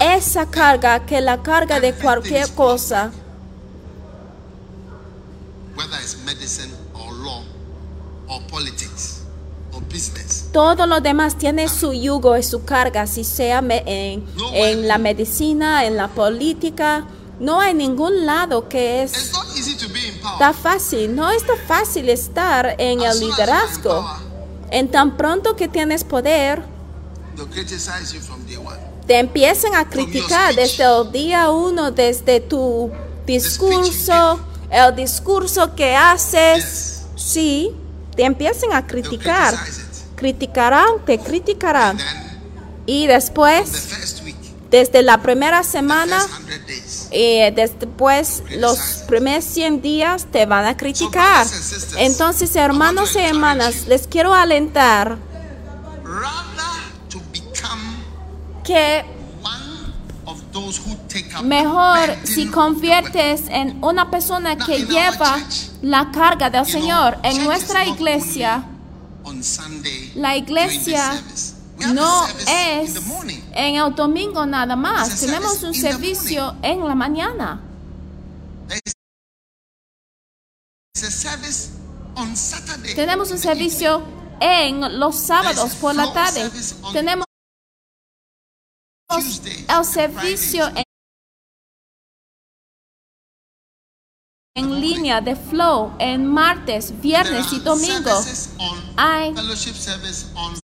esa 0.00 0.46
carga 0.46 1.04
que 1.04 1.20
la 1.20 1.42
carga 1.42 1.80
de 1.80 1.92
cualquier 1.94 2.48
cosa. 2.54 3.10
whether 5.76 5.96
it's 5.96 6.16
medicine 6.24 6.72
or 6.94 7.12
law 7.12 7.44
or 8.28 8.40
politics 8.50 9.22
or 9.72 9.82
business. 9.84 10.48
Todo 10.52 10.86
lo 10.86 11.00
demás 11.00 11.36
tiene 11.36 11.68
su 11.68 11.92
yugo 11.92 12.36
y 12.36 12.42
su 12.42 12.64
carga, 12.64 13.06
si 13.06 13.24
sea 13.24 13.58
en, 13.68 14.24
en 14.52 14.88
la 14.88 14.98
medicina, 14.98 15.84
en 15.84 15.96
la 15.96 16.08
política. 16.08 17.06
No 17.38 17.60
hay 17.60 17.74
ningún 17.74 18.24
lado 18.24 18.66
que 18.68 19.02
It's 19.04 19.16
es 19.16 19.32
not 19.32 19.46
easy 19.56 19.76
to 19.76 19.92
be 19.92 20.08
in 20.08 20.18
power. 20.20 20.32
está 20.34 20.52
fácil. 20.54 21.14
No 21.14 21.30
está 21.30 21.52
fácil 21.68 22.08
estar 22.08 22.74
en 22.78 23.02
el 23.02 23.20
liderazgo. 23.20 24.06
En 24.70 24.90
tan 24.90 25.16
pronto 25.16 25.54
que 25.54 25.68
tienes 25.68 26.02
poder, 26.02 26.62
They'll 27.36 27.46
criticize 27.50 28.14
you 28.14 28.20
from 28.22 28.44
day 28.46 28.56
one. 28.56 28.78
te 29.06 29.18
empiezan 29.18 29.74
a 29.74 29.86
criticar 29.88 30.54
desde 30.54 30.82
el 30.84 31.12
día 31.12 31.50
uno, 31.50 31.90
desde 31.90 32.40
tu 32.40 32.90
discurso, 33.26 34.40
el 34.70 34.96
discurso 34.96 35.74
que 35.74 35.94
haces. 35.94 36.64
Yes. 36.64 37.02
Sí, 37.16 37.72
te 38.16 38.24
empiezan 38.24 38.72
a 38.72 38.86
criticar. 38.86 39.54
Criticarán, 40.16 41.04
te 41.04 41.18
criticarán. 41.18 41.98
Y 42.86 43.06
después, 43.06 43.88
desde 44.70 45.02
la 45.02 45.20
primera 45.22 45.62
semana, 45.62 46.20
first 46.20 46.46
100 46.46 46.66
days, 46.66 47.08
y 47.10 47.50
después 47.54 48.42
los 48.50 48.78
primeros 49.08 49.44
100 49.44 49.82
días 49.82 50.26
te 50.30 50.46
van 50.46 50.64
a 50.64 50.76
criticar. 50.76 51.46
Entonces, 51.98 52.56
hermanos 52.56 53.14
y 53.16 53.18
hermanas, 53.18 53.86
les 53.86 54.06
quiero 54.06 54.32
alentar 54.32 55.18
que 58.64 59.04
mejor 61.44 62.16
si 62.24 62.46
conviertes 62.46 63.42
en 63.48 63.82
una 63.84 64.10
persona 64.10 64.56
que 64.56 64.84
lleva 64.84 65.38
la 65.82 66.10
carga 66.10 66.50
del 66.50 66.66
Señor 66.66 67.18
en 67.22 67.44
nuestra 67.44 67.84
iglesia. 67.86 68.64
La 70.14 70.36
iglesia 70.36 71.22
no 71.92 72.26
es 72.48 72.94
en 73.52 73.76
el 73.76 73.94
domingo 73.94 74.46
nada 74.46 74.76
más. 74.76 75.20
Tenemos 75.20 75.62
un 75.62 75.74
servicio 75.74 76.56
en 76.62 76.86
la 76.86 76.94
mañana. 76.94 77.60
Tenemos 82.94 83.30
un 83.30 83.38
servicio 83.38 84.02
en 84.40 84.98
los 84.98 85.16
sábados 85.16 85.74
por 85.74 85.94
la 85.94 86.12
tarde. 86.12 86.50
Tenemos 86.92 87.26
el 89.10 89.84
servicio 89.84 90.66
en, 90.68 90.85
en 94.56 94.80
línea 94.80 95.20
de 95.20 95.36
Flow 95.36 95.92
en 95.98 96.26
martes, 96.26 96.98
viernes 97.00 97.52
y 97.52 97.60
domingo. 97.60 98.10
Hay 98.96 99.32
fellowship 99.34 99.74
service 99.74 100.26
on 100.34 100.58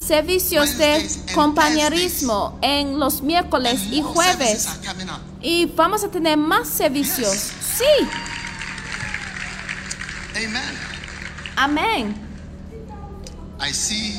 servicios 0.00 0.78
de 0.78 1.06
compañerismo 1.34 2.58
en 2.62 2.98
los 2.98 3.20
miércoles 3.20 3.82
y 3.90 4.00
jueves. 4.00 4.66
Y 5.42 5.66
vamos 5.66 6.02
a 6.04 6.08
tener 6.08 6.38
más 6.38 6.66
servicios. 6.68 7.52
Sí, 7.76 7.84
Amen. 10.34 10.78
amén. 11.56 12.14
I 13.60 13.72
see 13.72 14.14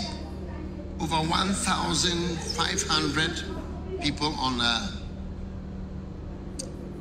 over 0.99 1.25
1,500 1.25 3.45
people 4.01 4.35
on. 4.37 4.59
Uh, 4.59 4.98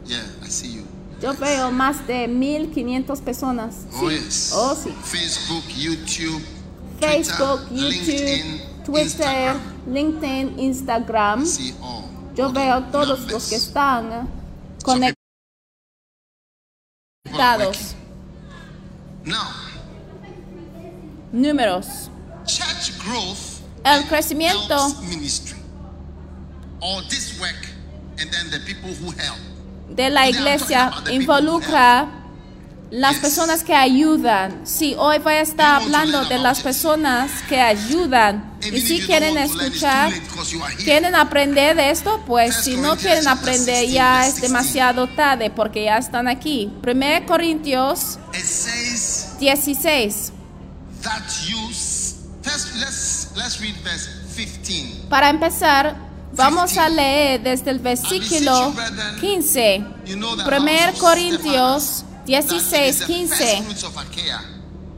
yeah, 0.09 0.25
I 0.43 0.49
see 0.49 0.69
you. 0.75 0.85
Yo 1.21 1.33
veo 1.35 1.71
más 1.73 2.07
de 2.07 2.29
1500 2.29 3.21
personas. 3.21 3.75
Oh 3.95 4.09
Sí. 4.09 4.15
yes. 4.15 4.53
Oh, 4.55 4.75
sí. 4.75 4.91
Facebook, 5.05 5.65
YouTube, 5.77 6.43
Facebook, 7.01 7.69
Twitter, 7.69 7.91
YouTube, 7.91 7.91
LinkedIn, 7.91 8.61
Twitter, 8.85 9.05
Instagram. 9.05 9.61
LinkedIn, 9.89 10.59
Instagram. 10.59 11.45
See 11.47 11.75
all. 11.83 12.05
Yo 12.37 12.47
all 12.47 12.53
veo 12.53 12.83
todos 12.93 13.19
numbers. 13.21 13.33
los 13.33 13.49
que 13.49 13.57
están 13.57 14.29
conectados. 17.25 17.95
Now, 19.25 19.49
Números. 21.33 22.09
church 22.47 22.93
growth 23.05 23.61
El 23.85 24.05
crecimiento 24.09 24.79
helps 24.79 25.01
ministry. 25.09 25.59
Or 26.81 27.03
this 27.11 27.39
work, 27.41 27.57
and 28.21 28.31
then 28.31 28.51
the 28.51 28.61
people 28.61 28.91
who 28.95 29.11
help. 29.11 29.39
De 29.89 30.11
la 30.11 30.29
iglesia 30.29 30.93
involucra 31.11 32.15
las 32.91 33.17
personas 33.19 33.63
que 33.65 33.75
ayudan. 33.75 34.63
Sí, 34.65 34.95
hoy 34.99 35.19
voy 35.19 35.35
a 35.35 35.41
estar 35.43 35.83
hablando 35.83 36.25
de 36.25 36.39
las 36.39 36.61
personas 36.61 37.31
que 37.49 37.61
ayudan. 37.61 38.57
Y 38.73 38.81
si 38.81 39.01
quieren 39.01 39.37
escuchar, 39.37 40.11
quieren 40.79 41.15
aprender 41.15 41.77
de 41.77 41.91
esto, 41.91 42.23
pues 42.27 42.55
si 42.57 42.77
no 42.77 42.97
quieren 42.97 43.29
aprender 43.29 43.81
16, 43.87 43.93
ya 43.93 44.21
es 44.27 44.35
16. 44.37 44.41
demasiado 44.43 45.07
tarde 45.09 45.51
porque 45.51 45.85
ya 45.85 45.99
están 45.99 46.29
aquí. 46.29 46.73
1 46.83 47.27
Corintios 47.27 48.19
It 48.33 48.41
says 48.45 49.35
16. 49.39 50.33
that 51.03 51.23
you. 51.47 51.59
s- 51.71 52.15
First, 52.43 52.77
let's 52.77 53.29
let's 53.37 53.61
read 53.61 53.75
verse 53.85 54.09
15. 54.35 55.07
Para 55.11 55.29
empezar, 55.29 55.95
vamos 56.39 56.79
a 56.79 56.89
leer 56.89 57.43
desde 57.43 57.71
el 57.71 57.81
versículo 57.81 58.73
15. 59.21 59.85
You 60.07 60.17
know 60.17 60.37
that 60.37 60.47
1 60.47 60.97
Corintios 60.99 62.05
16, 62.27 63.07
15. 63.07 63.65
fruits 63.65 63.83
of 63.83 63.97
Achaia, 63.97 64.41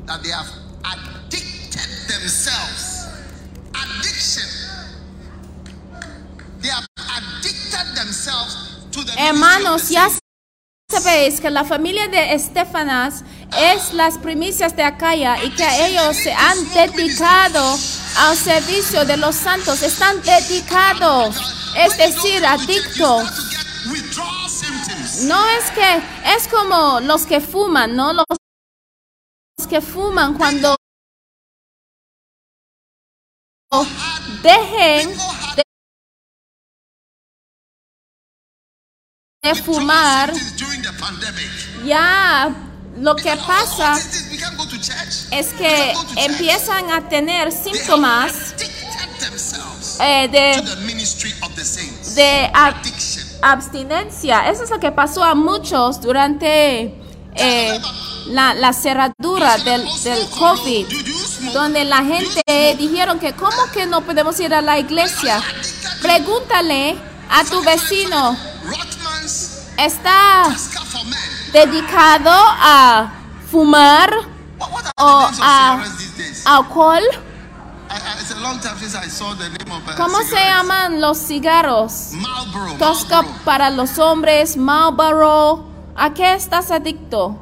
that 0.06 0.22
they 0.22 0.30
have 0.30 0.48
addicted 0.84 1.88
themselves. 2.06 3.08
Addiction. 3.72 4.48
They 6.60 6.68
have 6.68 6.86
addicted 7.16 7.96
themselves 7.96 8.56
to 8.92 9.02
the 9.02 9.12
Hermanos, 9.16 9.88
ya 9.88 10.08
sabéis 10.92 11.40
que 11.40 11.50
la 11.50 11.64
familia 11.64 12.08
de 12.08 12.34
Estefanas 12.34 13.24
es 13.58 13.94
las 13.94 14.18
primicias 14.18 14.76
de 14.76 14.82
Acaya 14.82 15.42
y 15.42 15.50
que 15.50 15.86
ellos 15.86 16.16
se 16.16 16.32
han 16.32 16.56
dedicado 16.74 17.78
al 18.18 18.36
servicio 18.36 19.04
de 19.04 19.16
los 19.16 19.36
santos, 19.36 19.82
están 19.82 20.20
dedicados, 20.22 21.36
es 21.76 21.96
decir, 21.96 22.44
adictos. 22.44 23.30
No 25.24 25.46
es 25.48 25.70
que 25.70 26.02
es 26.36 26.48
como 26.48 27.00
los 27.00 27.26
que 27.26 27.40
fuman, 27.40 27.94
¿no? 27.96 28.12
Los 28.12 28.26
que 29.68 29.80
fuman 29.80 30.34
cuando 30.34 30.76
dejen 34.42 35.16
de, 35.56 35.62
de 39.42 39.54
fumar, 39.54 40.32
ya 41.84 42.54
lo 42.96 43.14
que 43.16 43.36
pasa 43.36 43.96
Es 45.30 45.48
que 45.54 45.94
empiezan 46.16 46.90
a 46.90 47.08
tener 47.08 47.52
síntomas 47.52 48.32
eh, 50.00 50.28
de, 50.28 50.62
de 52.14 52.50
ab- 52.52 52.74
abstinencia. 53.42 54.50
Eso 54.50 54.64
es 54.64 54.70
lo 54.70 54.80
que 54.80 54.90
pasó 54.92 55.22
a 55.22 55.34
muchos 55.34 56.00
durante 56.00 56.94
eh, 57.36 57.80
la, 58.28 58.54
la 58.54 58.72
cerradura 58.72 59.56
del, 59.58 59.84
del 60.02 60.28
COVID. 60.30 60.86
Donde 61.54 61.84
la 61.84 62.04
gente 62.04 62.42
dijeron 62.78 63.18
que 63.18 63.32
cómo 63.34 63.56
que 63.72 63.86
no 63.86 64.02
podemos 64.02 64.38
ir 64.40 64.52
a 64.54 64.60
la 64.60 64.78
iglesia. 64.78 65.40
Pregúntale 66.02 66.96
a 67.30 67.44
tu 67.44 67.62
vecino, 67.62 68.36
¿está 69.78 70.54
dedicado 71.52 72.30
a 72.32 73.12
fumar 73.50 74.10
What, 74.60 74.92
a 74.96 75.82
a 76.46 76.62
¿Cómo 79.96 80.22
se 80.22 80.36
llaman 80.36 81.00
los 81.00 81.18
cigarros? 81.26 82.10
Marlboro. 82.12 82.74
Tosca 82.78 83.22
Marlboro. 83.22 83.44
para 83.44 83.70
los 83.70 83.98
hombres, 83.98 84.56
Marlboro. 84.56 85.66
¿A 85.96 86.14
qué 86.14 86.34
estás 86.34 86.70
adicto? 86.70 87.36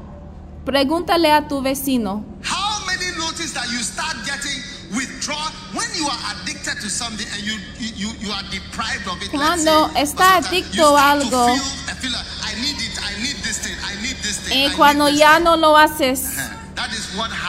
Pregúntale 0.65 1.33
a 1.33 1.49
tu 1.49 1.61
vecino. 1.61 2.25
How 2.45 2.87
many 2.87 3.17
notice 3.19 3.53
that 3.53 3.67
you 3.71 3.79
start 3.83 4.17
getting 4.25 4.63
withdrawal 4.97 5.51
when 5.75 5.89
you 5.95 6.07
are 6.07 6.19
addicted 6.33 6.81
to 6.81 6.89
something 6.89 7.27
and 7.35 7.43
you 7.43 7.55
you, 7.79 8.09
you, 8.09 8.09
you 8.21 8.33
are 8.33 8.43
deprived 8.51 9.07
of 9.07 9.23
it? 9.23 9.31
Cuando 9.31 9.89
say, 9.89 10.03
está 10.03 10.37
adicto 10.37 10.97
a 10.97 11.13
algo. 11.13 11.47
feel, 11.47 11.63
I 11.89 11.95
feel 11.95 12.13
like, 12.13 12.27
I 12.43 12.55
need 12.61 12.77
it, 12.81 12.99
I 13.03 13.23
need 13.23 13.37
this 13.45 13.59
thing, 13.59 13.77
I 13.85 14.01
need 14.03 14.17
this 14.23 14.39
thing. 14.39 14.67
Y 14.67 14.75
cuando 14.77 15.09
ya 15.09 15.39
no 15.41 15.57
lo 15.57 15.77
haces, 15.77 16.28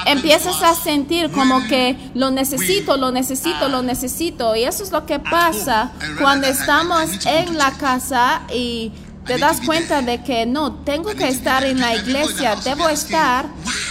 empiezas 0.05 0.61
a 0.61 0.75
sentir 0.75 1.31
como 1.31 1.65
que 1.67 2.11
lo 2.13 2.31
necesito, 2.31 2.97
lo 2.97 3.11
necesito, 3.11 3.69
lo 3.69 3.81
necesito. 3.81 4.55
Y 4.55 4.63
eso 4.63 4.83
es 4.83 4.91
lo 4.91 5.05
que 5.05 5.19
pasa 5.19 5.91
cuando 6.19 6.47
estamos 6.47 7.25
en 7.25 7.57
la 7.57 7.71
casa 7.71 8.41
y 8.53 8.91
te 9.25 9.37
das 9.37 9.61
cuenta 9.61 10.01
de 10.01 10.23
que 10.23 10.45
no, 10.45 10.73
tengo 10.73 11.11
que 11.11 11.27
estar 11.27 11.63
en 11.63 11.79
la 11.79 11.95
iglesia, 11.95 12.55
debo 12.63 12.89
estar 12.89 13.45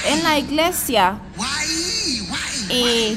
en 0.07 0.23
la 0.23 0.38
iglesia. 0.38 1.18
Y 2.71 3.16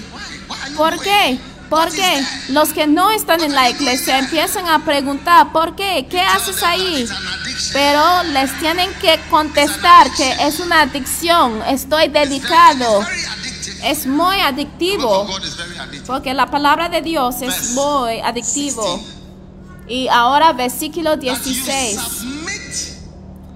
¿Por 0.76 1.00
qué? 1.00 1.40
¿Por 1.70 1.90
qué? 1.90 2.24
Los 2.50 2.74
que 2.74 2.86
no 2.86 3.12
están 3.12 3.42
en 3.42 3.54
la 3.54 3.70
iglesia 3.70 4.20
empiezan 4.20 4.68
a 4.68 4.84
preguntar, 4.84 5.52
¿por 5.54 5.76
qué? 5.76 6.06
¿Qué 6.10 6.20
haces 6.20 6.62
ahí? 6.64 7.08
Pero 7.74 8.24
les 8.24 8.58
tienen 8.60 8.94
que 8.96 9.20
contestar 9.30 10.12
que 10.14 10.32
es 10.48 10.60
una 10.60 10.82
adicción, 10.82 11.62
estoy 11.68 12.08
dedicado, 12.10 13.06
es 13.84 14.06
muy 14.06 14.40
adictivo, 14.40 15.28
porque 16.06 16.34
la 16.34 16.48
palabra 16.48 16.90
de 16.90 17.02
Dios 17.02 17.42
es 17.42 17.72
muy 17.72 18.20
adictivo. 18.20 19.00
Y 19.88 20.08
ahora 20.08 20.54
versículo 20.54 21.18
That 21.18 21.24
you 21.24 21.36
16. 21.36 22.00
submit 22.00 22.42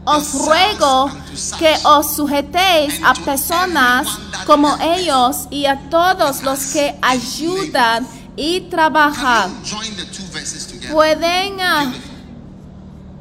Os 0.07 0.33
ruego 0.33 1.09
que 1.57 1.75
os 1.83 2.15
sujetéis 2.15 3.01
a 3.03 3.13
personas 3.15 4.07
como 4.45 4.77
ellos 4.79 5.47
y 5.49 5.65
a 5.65 5.89
todos 5.89 6.43
los 6.43 6.59
que 6.73 6.95
ayudan 7.01 8.07
y 8.35 8.61
trabajan. 8.69 9.51
Can 9.51 9.63
you 9.63 9.75
join 9.77 9.95
the 9.95 10.05
two 10.05 10.23
verses 10.31 10.67
together? 10.67 10.91
Pueden 10.93 11.59
ah, 11.59 11.85
That 11.85 11.95
you 11.95 12.01
submit 12.01 12.11
yourself, 12.11 13.14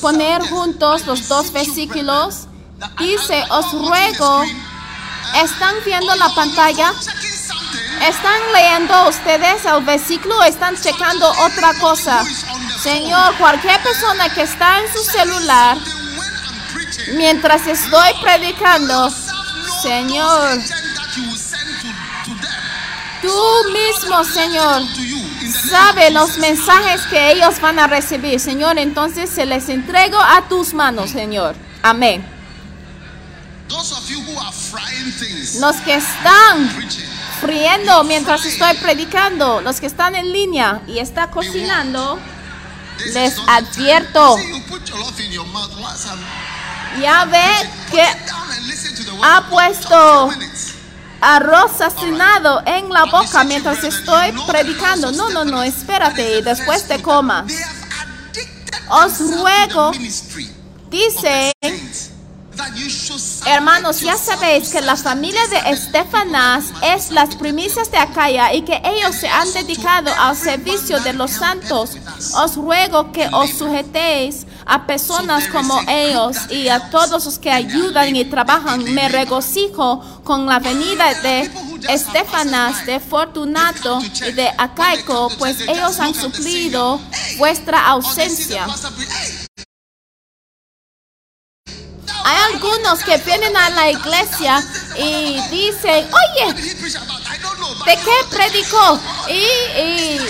poner 0.00 0.42
juntos 0.42 1.06
los 1.06 1.28
dos 1.28 1.52
versículos. 1.52 2.46
Dice, 2.98 3.42
os 3.50 3.72
ruego, 3.72 4.44
¿están 5.42 5.74
viendo 5.84 6.12
oh, 6.12 6.16
la 6.16 6.28
pantalla? 6.34 6.92
¿Están 8.02 8.40
leyendo 8.52 9.08
ustedes 9.08 9.64
el 9.64 9.82
versículo 9.84 10.38
o 10.38 10.42
están 10.44 10.76
checando 10.76 11.28
otra 11.30 11.72
cosa? 11.80 12.22
Señor, 12.82 13.34
cualquier 13.38 13.82
persona 13.82 14.28
que 14.28 14.42
está 14.42 14.80
en 14.80 14.92
su 14.92 15.02
celular 15.02 15.78
mientras 17.14 17.66
estoy 17.66 18.12
predicando, 18.22 19.10
Señor, 19.82 20.58
tú 23.22 23.42
mismo, 23.72 24.24
Señor, 24.24 24.82
sabe 25.68 26.10
los 26.10 26.38
mensajes 26.38 27.02
que 27.02 27.32
ellos 27.32 27.60
van 27.60 27.78
a 27.78 27.86
recibir, 27.86 28.40
Señor. 28.40 28.78
Entonces 28.78 29.30
se 29.30 29.46
les 29.46 29.68
entrego 29.68 30.18
a 30.18 30.48
tus 30.48 30.74
manos, 30.74 31.10
Señor. 31.10 31.54
Amén. 31.82 32.26
Los 35.60 35.76
que 35.76 35.94
están 35.94 36.70
friendo 37.40 38.04
mientras 38.04 38.44
estoy 38.44 38.74
predicando, 38.76 39.60
los 39.60 39.80
que 39.80 39.86
están 39.86 40.14
en 40.14 40.32
línea 40.32 40.82
y 40.86 40.98
está 40.98 41.30
cocinando, 41.30 42.18
Les 43.12 43.36
advierto. 43.46 44.36
Ya 47.00 47.24
ve 47.26 47.70
que 47.90 48.02
ha 49.22 49.48
puesto. 49.50 50.30
Arroz 51.26 51.72
sacinado 51.78 52.62
en 52.66 52.88
la 52.92 53.04
boca 53.06 53.42
mientras 53.44 53.82
estoy 53.82 54.32
predicando. 54.46 55.10
No, 55.12 55.28
no, 55.30 55.44
no, 55.44 55.62
espérate 55.62 56.42
después 56.42 56.86
te 56.86 56.94
addicted 56.94 57.44
Os 58.88 59.18
ruego, 59.18 59.92
Dice, 60.88 61.52
hermanos, 63.44 64.00
ya 64.00 64.16
sabéis 64.16 64.68
que 64.68 64.80
la 64.80 64.96
familia 64.96 65.44
de 65.48 65.72
Estefanás 65.72 66.66
es 66.80 67.10
las 67.10 67.34
primicias 67.34 67.90
de 67.90 67.98
Acaya 67.98 68.54
y 68.54 68.62
que 68.62 68.80
ellos 68.84 69.16
se 69.16 69.28
han 69.28 69.52
dedicado 69.52 70.12
al 70.16 70.36
servicio 70.36 71.00
de 71.00 71.12
los 71.12 71.32
santos. 71.32 71.96
Os 72.36 72.54
ruego 72.54 73.10
que 73.10 73.28
os 73.32 73.50
sujetéis 73.50 74.46
a 74.66 74.86
personas 74.86 75.46
como 75.48 75.80
ellos 75.88 76.36
y 76.50 76.68
a 76.68 76.90
todos 76.90 77.24
los 77.24 77.38
que 77.38 77.50
ayudan 77.50 78.14
y 78.14 78.24
trabajan. 78.24 78.82
Me 78.92 79.08
regocijo 79.08 80.00
con 80.24 80.46
la 80.46 80.58
venida 80.58 81.14
de 81.22 81.50
Estefanás, 81.88 82.84
de 82.84 82.98
Fortunato 83.00 84.00
y 84.26 84.32
de 84.32 84.48
Acaico, 84.58 85.30
pues 85.38 85.60
ellos 85.60 86.00
han 86.00 86.14
suplido 86.14 87.00
vuestra 87.38 87.86
ausencia. 87.86 88.66
Pastor 92.26 92.34
preach, 92.34 92.34
"Hey, 92.34 92.34
Hay 92.34 92.54
algunos 92.54 93.04
que 93.04 93.16
vienen 93.18 93.56
a 93.56 93.70
la 93.70 93.90
iglesia 93.90 94.64
y 94.96 95.40
dicen, 95.50 96.08
oye, 96.12 96.54
¿de 97.86 97.96
qué 97.96 98.10
predicó? 98.30 99.00
Y, 99.28 99.80
y, 99.80 100.20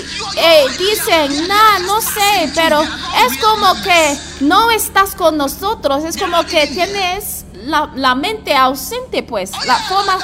dicen, 0.77 1.47
nah, 1.47 1.79
no 1.79 2.01
sé, 2.01 2.51
pero 2.55 2.83
es 2.83 3.37
como 3.41 3.73
que 3.81 4.17
no 4.41 4.69
estás 4.71 5.15
con 5.15 5.37
nosotros, 5.37 6.03
es 6.03 6.17
como 6.17 6.45
que 6.45 6.67
tienes 6.67 7.45
la, 7.53 7.89
la 7.95 8.15
mente 8.15 8.55
ausente, 8.55 9.23
pues, 9.23 9.51
la 9.65 9.77
forma, 9.79 10.19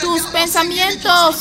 tus 0.00 0.22
pensamientos 0.24 1.36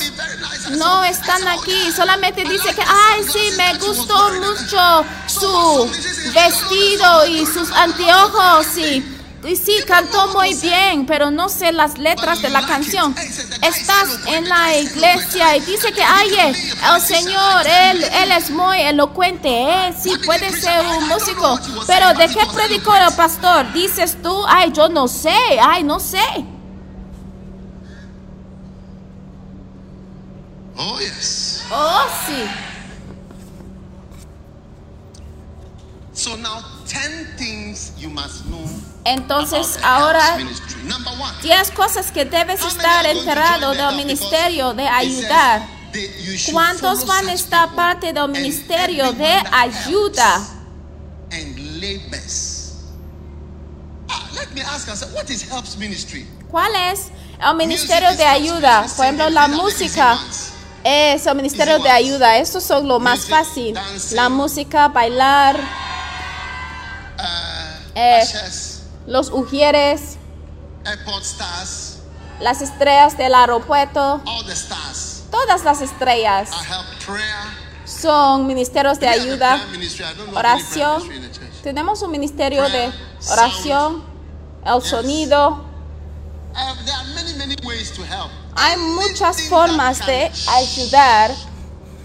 no 0.72 1.04
están 1.04 1.48
aquí, 1.48 1.92
solamente 1.94 2.44
dice 2.44 2.74
que, 2.74 2.82
ay, 2.82 3.24
sí, 3.30 3.52
me 3.58 3.78
gustó 3.80 4.32
mucho 4.34 5.06
su 5.28 5.92
vestido 6.34 7.26
y 7.28 7.46
sus 7.46 7.72
anteojos 7.72 8.78
y, 8.78 9.21
y 9.44 9.56
sí, 9.56 9.74
cantó 9.88 10.28
muy 10.34 10.54
bien, 10.56 11.06
pero 11.06 11.32
no 11.32 11.50
sé 11.50 11.72
las 11.72 11.98
letras 11.98 12.42
de 12.42 12.50
la 12.50 12.66
canción. 12.66 13.16
Estás 13.18 14.20
en 14.28 14.48
la 14.48 14.78
iglesia 14.78 15.58
y 15.58 15.62
dice 15.62 15.92
que, 15.92 16.04
ay, 16.04 16.30
el 16.38 17.02
Señor, 17.02 17.66
él, 17.66 18.04
él 18.04 18.32
es 18.32 18.52
muy 18.52 18.82
elocuente, 18.82 19.50
eh, 19.50 19.94
sí, 20.00 20.12
puede 20.26 20.52
ser 20.52 20.86
un 20.86 21.08
músico, 21.08 21.60
pero 21.88 22.14
¿de 22.14 22.28
qué 22.28 22.46
predicó 22.54 22.96
el 22.96 23.14
pastor? 23.16 23.72
Dices 23.74 24.22
tú, 24.22 24.46
ay, 24.48 24.72
yo 24.72 24.90
no 24.90 25.08
sé, 25.08 25.36
ay, 25.62 25.84
no 25.84 26.00
sé. 26.00 26.24
Oh, 30.78 31.00
yes. 31.00 31.64
Oh, 31.72 32.06
sí. 32.28 32.44
So 36.14 36.36
now, 36.36 36.62
10 36.88 37.38
things 37.38 37.94
you 37.98 38.10
must 38.10 38.46
know 38.46 38.68
Entonces, 39.04 39.80
ahora 39.84 40.22
house 40.22 40.38
ministry. 40.38 40.84
Number 40.84 41.14
one, 41.14 41.34
10 41.42 41.72
cosas 41.72 42.12
que 42.12 42.26
debes 42.26 42.64
estar 42.64 43.06
enterado 43.06 43.74
del 43.74 43.96
ministerio 43.96 44.74
de 44.74 44.88
ayudar. 44.88 45.62
¿Cuántos 46.52 47.06
van 47.06 47.28
a 47.30 47.34
estar 47.34 47.76
parte 47.76 48.14
del 48.14 48.30
ministerio 48.30 49.12
de 49.14 49.42
ayuda? 49.52 50.36
helps 50.36 50.58
And 51.32 51.82
labors. 51.82 52.74
Let 54.34 54.54
me 54.54 54.62
ask 54.62 54.88
us, 54.90 55.04
what 55.14 55.30
is 55.30 55.44
helps 55.44 55.78
ministry? 55.78 56.28
¿Cuál 56.50 56.74
es 56.76 57.08
el 57.40 57.56
ministerio 57.56 58.16
de 58.16 58.26
ayuda? 58.26 58.86
Por 58.96 59.06
ejemplo, 59.06 59.30
la 59.30 59.48
música 59.48 60.18
es 60.84 61.26
el 61.26 61.36
ministerio 61.36 61.80
de 61.80 61.90
ayuda. 61.90 62.38
Estos 62.38 62.64
son 62.64 62.88
lo 62.88 63.00
más 63.00 63.28
fácil. 63.28 63.78
La 64.12 64.30
música, 64.30 64.88
bailar, 64.88 65.60
Uh, 67.18 67.92
Eh. 67.94 68.24
Los 69.08 69.30
ujieres, 69.30 70.18
stars, 71.22 72.00
las 72.40 72.62
estrellas 72.62 73.18
del 73.18 73.36
aeropuerto. 73.36 74.22
all 74.26 74.46
the 74.46 74.54
stars. 74.54 75.24
Todas 75.32 75.64
las 75.64 75.82
estrellas 75.82 76.50
son 77.86 78.48
ministerios 78.48 79.00
de 79.00 79.08
ayuda. 79.08 79.62
Oración. 80.34 81.04
Tenemos 81.64 82.02
un 82.02 82.12
ministerio 82.12 82.68
de 82.70 82.92
oración, 83.30 84.04
el 84.66 84.82
sonido. 84.82 85.66
There 86.54 86.94
are 86.94 87.06
many, 87.16 87.34
many 87.38 87.56
ways 87.64 87.92
to 87.94 88.04
help. 88.04 88.30
Hay 88.56 88.78
muchas 88.78 89.44
formas 89.44 90.06
de 90.06 90.32
ayudar. 90.50 91.32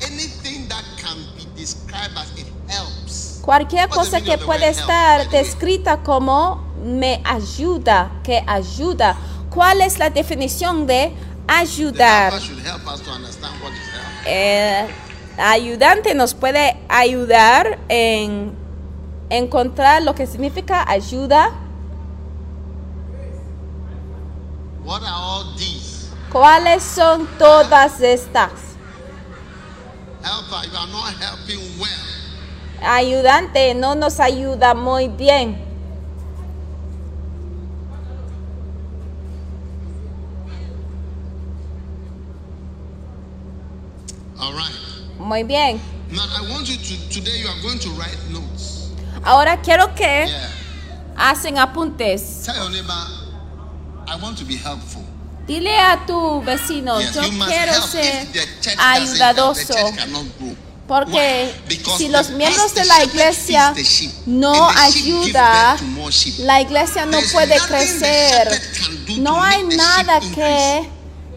Anything 0.03 0.69
that 0.69 0.85
can 1.03 1.19
be 1.35 1.47
described 1.61 2.17
as 2.17 2.31
it 2.39 2.47
helps. 2.69 3.41
Cualquier 3.43 3.89
cosa 3.89 4.21
que 4.21 4.39
puede 4.39 4.69
estar 4.69 5.29
descrita 5.31 6.03
como 6.03 6.66
me 6.87 7.21
ayuda, 7.25 8.11
que 8.23 8.43
ayuda. 8.47 9.17
¿Cuál 9.51 9.81
es 9.81 9.99
la 9.99 10.11
definición 10.11 10.87
de 10.87 11.13
ayudar? 11.49 12.33
El 14.25 14.89
ayudante 15.39 16.15
nos 16.15 16.35
puede 16.35 16.77
ayudar 16.89 17.79
en 17.89 18.55
encontrar 19.29 20.03
lo 20.03 20.15
que 20.15 20.27
significa 20.27 20.85
ayuda. 20.89 21.51
What 24.85 25.03
are 25.03 25.13
all 25.13 25.57
these? 25.57 26.09
¿Cuáles 26.31 26.83
son 26.83 27.27
todas 27.39 28.01
estas? 28.01 28.51
Helper, 30.23 30.69
you 30.71 30.77
are 30.77 30.91
not 30.93 31.15
helping 31.21 31.59
well. 31.81 31.91
Ayudante 32.83 33.75
no 33.75 33.95
nos 33.95 34.21
ayuda 34.21 34.75
muy 34.75 35.09
bien. 35.09 35.66
All 44.39 44.53
right. 44.53 44.73
Muy 45.19 45.43
bien. 45.45 45.81
Now 46.11 46.23
I 46.37 46.43
want 46.53 46.69
you 46.69 46.77
to 46.77 47.09
today 47.11 47.39
you 47.41 47.49
are 47.49 47.61
going 47.63 47.79
to 47.81 47.89
write 47.91 48.19
notes. 48.31 48.91
Ahora 49.25 49.57
quiero 49.63 49.95
que 49.95 50.27
Yeah. 50.27 50.49
hacen 51.17 51.59
apuntes. 51.59 52.45
Tell 52.45 52.57
your 52.57 52.71
neighbor, 52.71 53.07
I 54.07 54.17
want 54.23 54.39
to 54.39 54.45
be 54.45 54.57
helpful. 54.57 55.03
Dile 55.47 55.71
a 55.79 56.05
tu 56.07 56.43
vecino, 56.45 57.01
Yes, 57.01 57.15
yo 57.15 57.23
you 57.23 57.33
must 57.33 57.51
quiero 57.51 57.73
help. 57.73 57.89
ser 57.91 57.99
If 58.01 58.33
the 58.33 58.39
church 58.41 58.77
doesn't 58.77 58.79
help, 58.79 59.07
the 59.09 59.25
ayudadoso. 59.25 59.75
church 59.75 59.97
cannot 59.97 60.39
grow. 60.39 60.57
Porque 60.87 61.11
Why? 61.13 61.53
Because 61.69 61.99
si 61.99 62.07
the 62.07 62.13
los 62.13 62.31
miembros 62.31 62.63
pastor 62.73 62.83
de 62.83 62.89
la 62.89 62.95
shepherd 62.95 63.09
iglesia 63.15 63.73
feeds 63.75 63.89
the 63.89 63.95
sheep, 63.95 64.27
no 64.27 64.69
and 64.69 64.77
the 64.77 64.93
sheep 64.93 65.05
give 65.05 65.35
ayuda, 65.35 65.71
birth 65.73 65.79
to 65.81 65.87
more 65.87 66.13
sheep. 66.13 66.35
la 66.47 66.61
iglesia 66.61 67.05
no 67.07 67.11
There's 67.19 67.33
puede 67.33 67.49
nothing 67.49 67.63
the 67.63 67.75
crecer. 67.75 68.05
shepherd 68.07 68.63
can 68.79 69.05
do 69.07 69.15
to 69.17 69.21
No 69.23 69.41
hay 69.43 69.63
make 69.65 69.71
the 69.71 69.77
nada 69.77 70.21
que. 70.21 70.91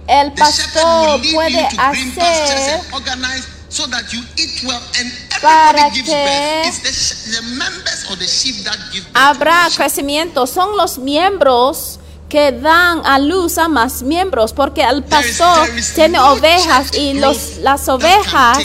El 0.09 0.33
The 0.33 0.43
shepherd 0.45 0.81
pastor 0.81 1.31
puede 1.31 1.53
you 1.53 1.67
to 1.69 1.77
green 1.91 2.11
pastures 2.15 2.67
hacer 2.67 2.79
and 2.81 2.93
organize 2.93 3.47
so 3.69 3.85
that 3.87 4.11
you 4.11 4.21
eat 4.37 4.63
well 4.65 4.81
and 4.99 5.07
para 5.41 5.69
everybody 5.77 5.95
gives 6.01 6.09
que 6.09 6.15
birth. 6.15 6.67
It's 6.67 6.81
the, 6.81 6.91
sh- 6.91 7.37
the 7.37 7.41
members 7.55 8.09
of 8.09 8.17
the 8.19 8.27
sheep 8.27 8.55
that 8.65 8.77
give 8.91 9.05
birth 9.13 9.13
to 9.13 9.19
habrá 9.19 9.69
crecimiento. 9.75 10.47
Son 10.47 10.75
los 10.75 10.97
miembros 10.97 11.98
que 12.29 12.51
dan 12.51 13.01
a 13.05 13.17
luz 13.17 13.57
a 13.57 13.67
más 13.67 14.03
miembros, 14.03 14.53
porque 14.53 14.83
el 14.83 15.03
pastor 15.03 15.67
tiene 15.95 16.19
ovejas 16.19 16.95
y 16.95 17.13
los, 17.15 17.57
las 17.61 17.89
ovejas 17.89 18.57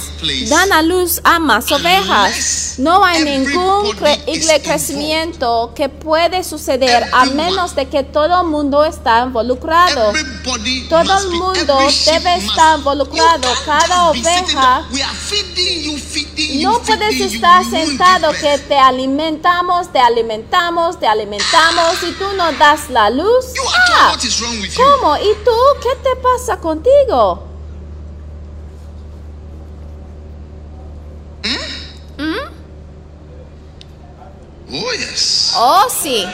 dan 0.50 0.70
a 0.72 0.82
luz 0.82 1.20
a 1.24 1.38
más 1.38 1.72
ovejas. 1.72 2.74
No 2.78 3.02
hay 3.04 3.22
ningún 3.24 3.86
cre- 3.96 4.22
crecimiento 4.62 5.72
que 5.74 5.88
puede 5.88 6.44
suceder 6.44 7.04
a 7.12 7.24
menos 7.26 7.74
de 7.74 7.86
que 7.88 8.02
todo 8.02 8.42
el 8.42 8.46
mundo 8.48 8.84
está 8.84 9.22
involucrado. 9.24 10.12
Todo 10.90 11.18
el 11.18 11.28
mundo 11.30 11.78
debe 12.06 12.36
estar 12.36 12.78
involucrado. 12.78 13.48
Cada 13.64 14.10
oveja- 14.10 14.84
No 16.64 16.80
puedes 16.80 17.08
feeding 17.08 17.28
you, 17.28 17.34
estar 17.36 17.64
sentado 17.64 18.32
que 18.32 18.58
te 18.58 18.78
alimentamos, 18.78 19.92
te 19.92 19.98
alimentamos, 19.98 20.98
te 20.98 21.06
alimentamos 21.06 22.02
y 22.02 22.12
tú 22.12 22.24
no 22.36 22.52
das 22.52 22.90
la 22.90 23.10
luz. 23.10 23.46
Ah. 23.94 24.16
¿Cómo? 24.76 25.16
¿Y 25.16 25.34
tú 25.44 25.52
qué 25.82 25.94
te 26.02 26.16
pasa 26.16 26.58
contigo? 26.58 27.54
Oh 34.76 34.92
yes. 34.92 35.52
Oh, 35.56 35.86
sí. 35.88 36.26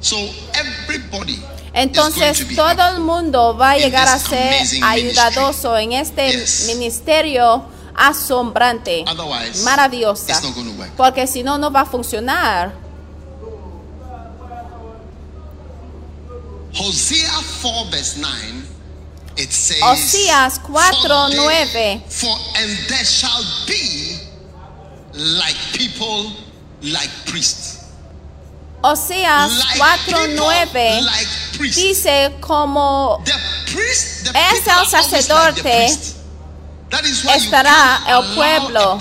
So 0.00 0.16
everybody 0.54 1.38
Entonces 1.74 2.46
todo 2.54 2.88
el 2.90 3.00
mundo 3.00 3.56
va 3.56 3.72
a 3.72 3.78
llegar 3.78 4.08
a 4.08 4.18
ser 4.18 4.54
ayudadoso 4.82 5.76
en 5.78 5.92
este 5.92 6.44
ministerio 6.66 7.64
asombrante, 7.94 9.04
maravillosa. 9.64 10.40
Porque 10.96 11.26
si 11.26 11.42
no, 11.42 11.58
no 11.58 11.70
va 11.70 11.82
a 11.82 11.86
funcionar. 11.86 12.72
Hosea 16.78 17.30
4 17.60 17.90
verse 17.90 18.16
9 18.18 18.64
it 19.36 19.52
says 19.52 19.82
Oseas 19.82 20.58
4, 20.58 20.92
for 21.02 21.30
there- 21.30 21.66
9. 21.66 22.02
For 22.08 22.34
and 22.56 22.70
there 22.88 23.04
shall 23.04 23.44
be 23.66 24.18
like 25.14 25.56
people 25.74 26.32
like 26.82 27.10
priests. 27.26 27.81
Oseas 28.82 29.52
Like 29.52 29.78
4, 29.78 30.26
people 30.26 30.36
9 30.36 31.02
like 31.02 31.28
priests. 31.56 31.82
dice 31.82 32.34
como 32.40 33.22
priest, 33.72 34.28
Es 34.34 34.66
el 34.66 34.76
like 34.76 34.90
sacerdote, 34.90 35.98
estará 37.34 38.02
el 38.08 38.34
pueblo. 38.34 38.98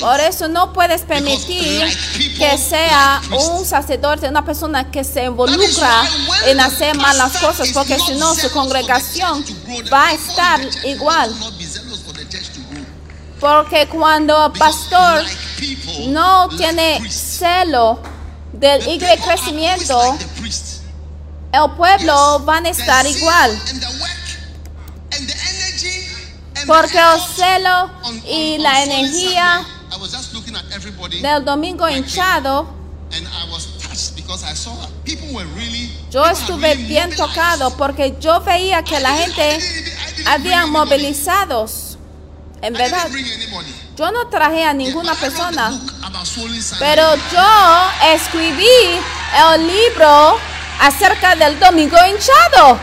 Por 0.00 0.20
eso 0.20 0.48
no 0.48 0.72
puedes 0.72 1.02
permitir 1.02 1.78
like 1.80 1.96
people, 2.18 2.38
que 2.38 2.58
sea 2.58 3.22
un 3.30 3.64
sacerdote, 3.64 4.28
una 4.28 4.44
persona 4.44 4.90
que 4.90 5.02
se 5.04 5.24
involucra 5.24 6.02
en 6.46 6.60
hacer 6.60 6.96
malas 6.96 7.38
cosas, 7.38 7.70
porque 7.72 7.98
si 7.98 8.14
no 8.14 8.34
su 8.34 8.50
congregación 8.50 9.44
va 9.92 10.08
a 10.08 10.12
estar 10.12 10.60
igual. 10.84 11.34
Porque 13.40 13.86
cuando 13.88 14.46
el 14.46 14.52
pastor 14.52 15.24
no 16.08 16.48
tiene 16.56 17.10
celo 17.10 18.00
del 18.52 18.86
are 18.88 19.18
crecimiento, 19.18 20.18
el 21.52 21.70
pueblo 21.76 22.40
van 22.40 22.66
a 22.66 22.70
estar 22.70 23.06
igual. 23.06 23.58
Porque 26.66 26.98
el 26.98 27.20
celo 27.36 27.90
y 28.26 28.58
la 28.58 28.82
energía 28.82 29.64
I 29.96 29.98
was 29.98 30.12
just 30.12 30.34
looking 30.34 30.54
at 30.54 30.64
everybody 30.74 31.20
del 31.22 31.42
domingo 31.44 31.88
hinchado, 31.88 32.66
and 33.12 33.26
I 33.28 33.50
was 33.50 33.66
touched 33.78 34.14
because 34.14 34.44
I 34.44 34.52
saw 34.52 34.74
that 34.76 34.90
people 35.04 35.32
were 35.32 35.46
really 35.54 35.90
yo 36.10 36.26
estuve 36.26 36.74
bien 36.86 37.14
tocado 37.16 37.74
porque 37.76 38.16
yo 38.20 38.40
veía 38.40 38.82
que 38.82 39.00
la 39.00 39.16
gente 39.16 39.58
anybody. 40.26 40.70
movilizados. 40.70 41.98
En 42.60 42.74
verdad. 42.74 43.08
Yo 43.96 44.12
no 44.12 44.26
traje 44.28 44.62
a 44.62 44.74
ninguna 44.74 45.14
persona, 45.14 45.72
pero 46.78 47.02
yo 47.32 47.90
escribí 48.12 48.66
el 49.54 49.66
libro 49.66 50.38
acerca 50.80 51.34
del 51.34 51.58
domingo 51.58 51.96
hinchado. 52.06 52.78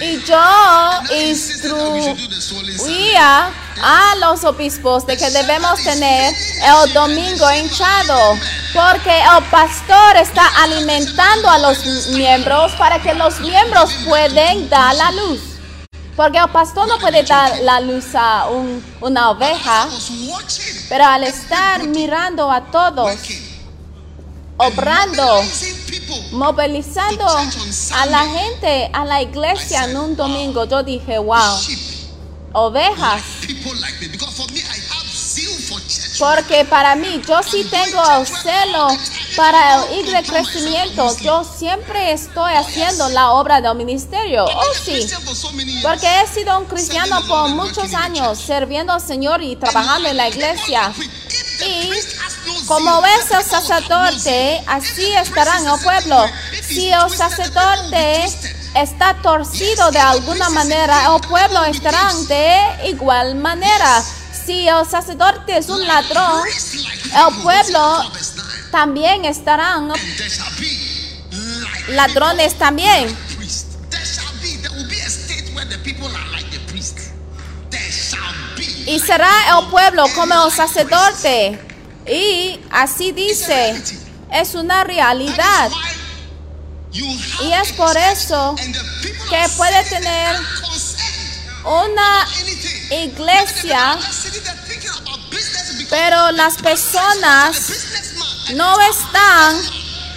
Y 0.00 0.22
yo 0.24 0.38
instruía 2.76 3.50
a 3.82 4.14
los 4.20 4.44
obispos 4.44 5.06
de 5.06 5.16
que 5.16 5.30
debemos 5.30 5.82
tener 5.82 6.32
el 6.34 6.92
domingo 6.92 7.50
hinchado, 7.52 8.38
porque 8.74 9.18
el 9.20 9.44
pastor 9.50 10.16
está 10.16 10.46
alimentando 10.62 11.48
a 11.50 11.58
los 11.58 12.06
miembros 12.08 12.72
para 12.72 13.00
que 13.02 13.14
los 13.14 13.40
miembros 13.40 13.90
puedan 14.06 14.68
dar 14.68 14.94
la 14.94 15.10
luz. 15.12 15.40
Porque 16.14 16.38
el 16.38 16.48
pastor 16.50 16.86
no 16.88 16.98
puede 16.98 17.22
dar 17.22 17.58
la 17.62 17.80
luz 17.80 18.04
a 18.14 18.46
un- 18.50 18.84
una 19.00 19.30
oveja, 19.30 19.88
pero 20.88 21.04
al 21.06 21.24
estar 21.24 21.82
mirando 21.84 22.50
a 22.50 22.60
todos, 22.70 23.10
obrando. 24.58 25.42
Movilizando 26.32 27.26
a 27.26 28.06
la 28.06 28.26
gente, 28.28 28.90
a 28.92 29.04
la 29.04 29.22
iglesia 29.22 29.84
en 29.84 29.96
un 29.96 30.16
domingo, 30.16 30.64
yo 30.64 30.82
dije, 30.82 31.18
wow, 31.18 31.58
ovejas. 32.52 33.22
Porque 36.18 36.64
para 36.64 36.94
mí, 36.94 37.22
yo 37.26 37.42
sí 37.42 37.64
tengo 37.64 38.02
el 38.18 38.26
celo 38.26 38.88
para 39.36 39.84
el 39.84 39.98
igre 39.98 40.22
crecimiento. 40.22 41.16
Yo 41.20 41.42
siempre 41.42 42.12
estoy 42.12 42.52
haciendo 42.54 43.08
la 43.08 43.30
obra 43.30 43.60
del 43.60 43.74
ministerio. 43.76 44.44
Oh, 44.44 44.74
sí. 44.84 45.06
Porque 45.82 46.06
he 46.20 46.26
sido 46.26 46.58
un 46.58 46.66
cristiano 46.66 47.26
por 47.26 47.48
muchos 47.50 47.94
años, 47.94 48.38
sirviendo 48.38 48.92
al 48.92 49.00
Señor 49.00 49.42
y 49.42 49.56
trabajando 49.56 50.08
en 50.08 50.16
la 50.16 50.28
iglesia. 50.28 50.92
Y 51.66 51.90
como 52.66 53.00
ves 53.02 53.30
el 53.30 53.44
sacerdote, 53.44 54.62
así 54.66 55.12
estará 55.14 55.58
en 55.58 55.68
el 55.68 55.80
pueblo. 55.80 56.26
Si 56.62 56.90
el 56.90 57.10
sacerdote 57.10 58.24
está 58.74 59.14
torcido 59.22 59.90
de 59.90 59.98
alguna 59.98 60.48
manera, 60.50 61.14
el 61.14 61.20
pueblo 61.28 61.64
estará 61.64 62.12
de 62.28 62.88
igual 62.88 63.34
manera. 63.36 64.02
Si 64.44 64.68
el 64.68 64.86
sacerdote 64.88 65.58
es 65.58 65.68
un 65.68 65.86
ladrón, 65.86 66.42
El 67.14 67.42
pueblo 67.42 68.10
también 68.70 69.24
estarán 69.26 69.92
ladrones 71.88 72.58
también. 72.58 73.16
Y 78.92 78.98
será 78.98 79.58
el 79.58 79.70
pueblo 79.70 80.04
como 80.14 80.44
el 80.44 80.52
sacerdote. 80.52 81.58
Y 82.06 82.60
así 82.70 83.12
dice, 83.12 83.82
es 84.30 84.54
una 84.54 84.84
realidad. 84.84 85.70
Y 86.92 87.52
es 87.52 87.72
por 87.72 87.96
eso 87.96 88.54
que 89.30 89.48
puede 89.56 89.82
tener 89.84 90.36
una 91.64 92.28
iglesia, 92.90 93.98
pero 95.88 96.30
las 96.32 96.58
personas 96.58 97.72
no 98.52 98.76
están 98.78 99.56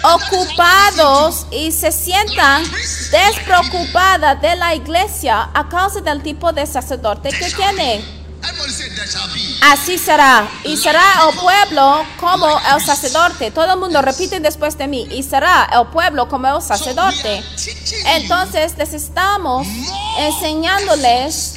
ocupados 0.02 1.46
y 1.50 1.72
se 1.72 1.90
sientan 1.90 2.62
despreocupadas 3.10 4.38
de 4.42 4.54
la 4.56 4.74
iglesia 4.74 5.48
a 5.54 5.66
causa 5.66 6.02
del 6.02 6.22
tipo 6.22 6.52
de 6.52 6.66
sacerdote 6.66 7.30
que 7.30 7.50
tiene. 7.52 8.25
Así 9.62 9.98
será. 9.98 10.48
Y 10.64 10.76
será 10.76 11.02
el 11.28 11.38
pueblo 11.38 12.04
como 12.18 12.46
el 12.58 12.84
sacerdote. 12.84 13.50
Todo 13.50 13.72
el 13.72 13.78
mundo 13.78 14.02
repite 14.02 14.40
después 14.40 14.76
de 14.78 14.86
mí. 14.86 15.06
Y 15.10 15.22
será 15.22 15.68
el 15.72 15.86
pueblo 15.88 16.28
como 16.28 16.48
el 16.48 16.62
sacerdote. 16.62 17.42
Entonces 18.06 18.76
les 18.76 18.94
estamos 18.94 19.66
enseñándoles 20.18 21.54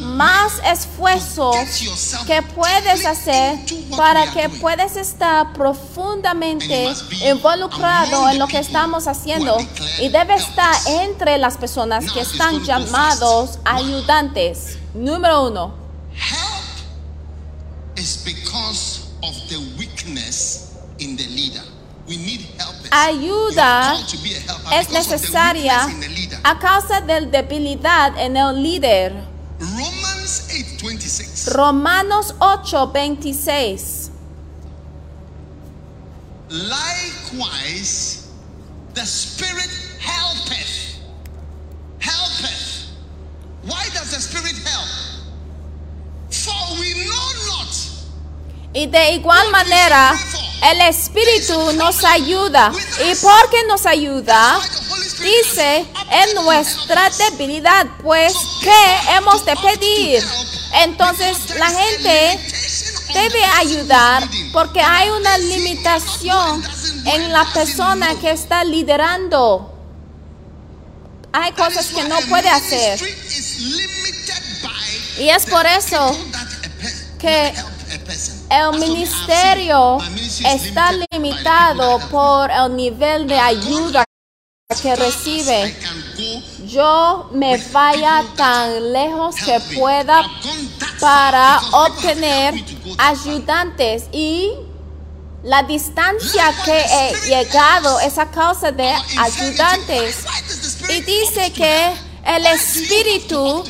más 0.00 0.52
esfuerzos 0.64 1.56
que 2.26 2.42
puedes 2.42 3.06
hacer 3.06 3.58
para 3.96 4.30
que 4.32 4.48
puedas 4.48 4.96
estar 4.96 5.52
profundamente 5.52 6.92
involucrado 7.24 8.28
en 8.28 8.38
lo 8.38 8.46
que 8.46 8.58
estamos 8.58 9.06
haciendo 9.06 9.56
y 9.98 10.08
debe 10.08 10.34
estar 10.34 10.74
entre 10.86 11.38
las 11.38 11.56
personas 11.56 12.10
que 12.12 12.20
están 12.20 12.62
llamados 12.64 13.58
ayudantes. 13.64 14.78
Número 14.94 15.46
uno, 15.46 15.81
is 18.02 18.16
because 18.24 19.14
of 19.22 19.34
the 19.48 19.58
weakness 19.78 20.76
in 20.98 21.16
the 21.16 21.26
leader. 21.28 21.62
We 22.08 22.16
need 22.16 22.40
helpers. 22.58 22.90
ayuda 22.90 23.14
You 23.14 23.62
are 23.62 23.94
called 23.94 24.08
to 24.08 24.18
be 24.26 24.34
a 24.34 24.40
helper 24.40 24.74
es 24.74 24.86
because 24.88 25.12
of 25.12 25.20
the 25.20 25.28
necesaria 25.28 25.78
the 25.86 26.50
a 26.50 26.58
causa 26.58 27.00
de 27.00 27.20
la 27.20 27.26
debilidad 27.30 28.18
en 28.18 28.36
el 28.36 28.54
líder. 28.54 29.12
Romans 29.60 30.48
8:26. 30.50 31.54
Romanos 31.54 32.34
8, 32.40 32.64
26. 32.64 34.10
Likewise, 36.50 38.26
the 38.94 39.06
Spirit 39.06 39.70
helpeth. 40.00 40.98
Helpeth. 42.00 42.88
Why 43.62 43.88
does 43.94 44.10
the 44.10 44.20
Spirit 44.20 44.58
help? 44.66 44.88
For 46.30 46.80
we 46.80 46.92
know 47.04 47.28
not. 47.46 47.91
Y 48.74 48.86
de 48.86 49.12
igual 49.12 49.50
manera, 49.50 50.14
el 50.70 50.80
Espíritu 50.82 51.72
nos 51.74 52.02
ayuda. 52.04 52.72
¿Y 53.04 53.14
por 53.16 53.50
qué 53.50 53.64
nos 53.68 53.84
ayuda? 53.84 54.58
Dice 55.20 55.86
en 56.10 56.34
nuestra 56.42 57.10
debilidad, 57.10 57.86
pues, 58.02 58.34
¿qué 58.62 59.14
hemos 59.16 59.44
de 59.44 59.56
pedir? 59.56 60.24
Entonces, 60.74 61.36
la 61.58 61.68
gente 61.68 62.40
debe 63.12 63.44
ayudar 63.58 64.26
porque 64.52 64.80
hay 64.80 65.10
una 65.10 65.36
limitación 65.36 66.64
en 67.04 67.32
la 67.32 67.44
persona 67.52 68.14
que 68.20 68.30
está 68.30 68.64
liderando. 68.64 69.68
Hay 71.32 71.52
cosas 71.52 71.86
que 71.88 72.04
no 72.04 72.18
puede 72.22 72.48
hacer. 72.48 73.00
Y 75.18 75.28
es 75.28 75.44
por 75.46 75.66
eso 75.66 76.16
que 77.18 77.54
el 78.52 78.78
ministerio 78.78 79.98
está 80.46 80.92
limitado 81.10 81.98
por 82.10 82.50
el 82.50 82.76
nivel 82.76 83.26
de 83.26 83.38
ayuda 83.38 84.04
que 84.82 84.94
recibe. 84.94 85.74
Yo 86.66 87.30
me 87.32 87.56
vaya 87.72 88.24
tan 88.36 88.92
lejos 88.92 89.36
que 89.36 89.58
pueda 89.74 90.22
para 91.00 91.60
obtener 91.72 92.54
ayudantes 92.98 94.04
y 94.12 94.52
la 95.42 95.62
distancia 95.62 96.54
que 96.64 96.78
he 96.78 97.28
llegado 97.28 98.00
es 98.00 98.18
a 98.18 98.30
causa 98.30 98.70
de 98.70 98.92
ayudantes. 99.18 100.26
Y 100.90 101.00
dice 101.00 101.52
que 101.52 101.92
el 102.26 102.46
Espíritu 102.46 103.64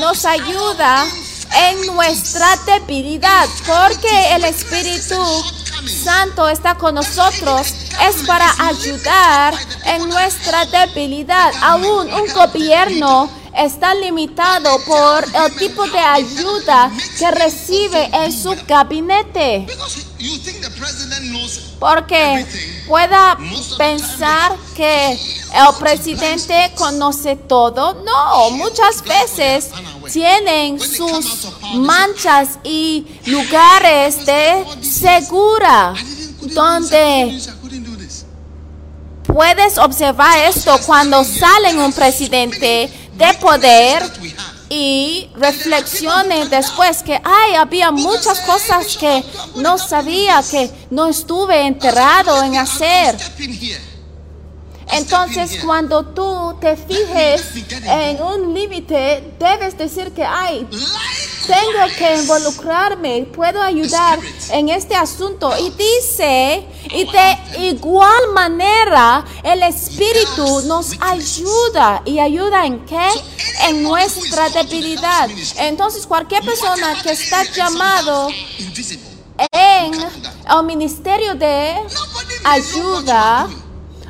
nos 0.00 0.24
ayuda 0.24 1.06
en 1.54 1.86
nuestra 1.94 2.56
debilidad, 2.66 3.48
porque 3.66 4.34
el 4.34 4.44
Espíritu 4.44 5.16
Santo 5.86 6.48
está 6.48 6.74
con 6.74 6.94
nosotros, 6.94 7.74
es 8.08 8.26
para 8.26 8.46
ayudar 8.58 9.54
en 9.84 10.08
nuestra 10.08 10.64
debilidad. 10.66 11.52
Aún 11.62 12.12
un 12.12 12.32
gobierno 12.34 13.30
está 13.56 13.94
limitado 13.94 14.78
por 14.84 15.24
el 15.24 15.56
tipo 15.56 15.86
de 15.88 15.98
ayuda 15.98 16.90
que 17.18 17.30
recibe 17.30 18.10
en 18.12 18.32
su 18.32 18.54
gabinete. 18.66 19.66
Porque 21.78 22.46
pueda 22.86 23.36
pensar 23.76 24.56
que 24.76 25.12
el 25.12 25.76
presidente 25.78 26.72
conoce 26.76 27.36
todo. 27.36 28.02
No, 28.04 28.50
muchas 28.50 29.02
veces 29.02 29.70
tienen 30.10 30.80
sus 30.80 31.48
manchas 31.74 32.58
y 32.64 33.06
lugares 33.26 34.24
de 34.24 34.64
segura 34.82 35.94
donde 36.40 37.40
puedes 39.24 39.78
observar 39.78 40.38
esto 40.48 40.78
cuando 40.86 41.22
sale 41.24 41.76
un 41.78 41.92
presidente 41.92 42.90
de 43.14 43.34
poder 43.40 44.02
y 44.70 45.30
reflexiones 45.36 46.50
después 46.50 47.02
que 47.02 47.20
ay 47.24 47.54
había 47.54 47.90
muchas 47.90 48.40
cosas 48.40 48.96
que 48.96 49.24
no 49.56 49.78
sabía 49.78 50.42
que 50.50 50.70
no 50.90 51.06
estuve 51.06 51.66
enterrado 51.66 52.42
en 52.42 52.56
hacer 52.56 53.16
entonces 54.92 55.58
cuando 55.64 56.04
tú 56.06 56.56
te 56.60 56.76
fijes 56.76 57.52
en 57.84 58.22
un 58.22 58.54
límite 58.54 59.34
debes 59.38 59.76
decir 59.76 60.12
que 60.12 60.24
ay 60.24 60.66
tengo 61.48 61.96
que 61.96 62.16
involucrarme, 62.20 63.26
puedo 63.34 63.62
ayudar 63.62 64.18
en 64.50 64.68
este 64.68 64.94
asunto. 64.94 65.50
Y 65.58 65.70
dice, 65.70 66.66
y 66.90 67.04
de 67.10 67.38
igual 67.68 68.32
manera, 68.34 69.24
el 69.42 69.62
Espíritu 69.62 70.62
nos 70.66 70.92
ayuda. 71.00 72.02
¿Y 72.04 72.18
ayuda 72.18 72.66
en 72.66 72.84
qué? 72.84 73.08
En 73.66 73.82
nuestra 73.82 74.50
debilidad. 74.50 75.30
Entonces, 75.56 76.06
cualquier 76.06 76.44
persona 76.44 77.00
que 77.02 77.12
está 77.12 77.44
llamado 77.44 78.28
en 79.52 79.94
el 79.94 80.64
ministerio 80.66 81.34
de 81.34 81.76
ayuda, 82.44 83.48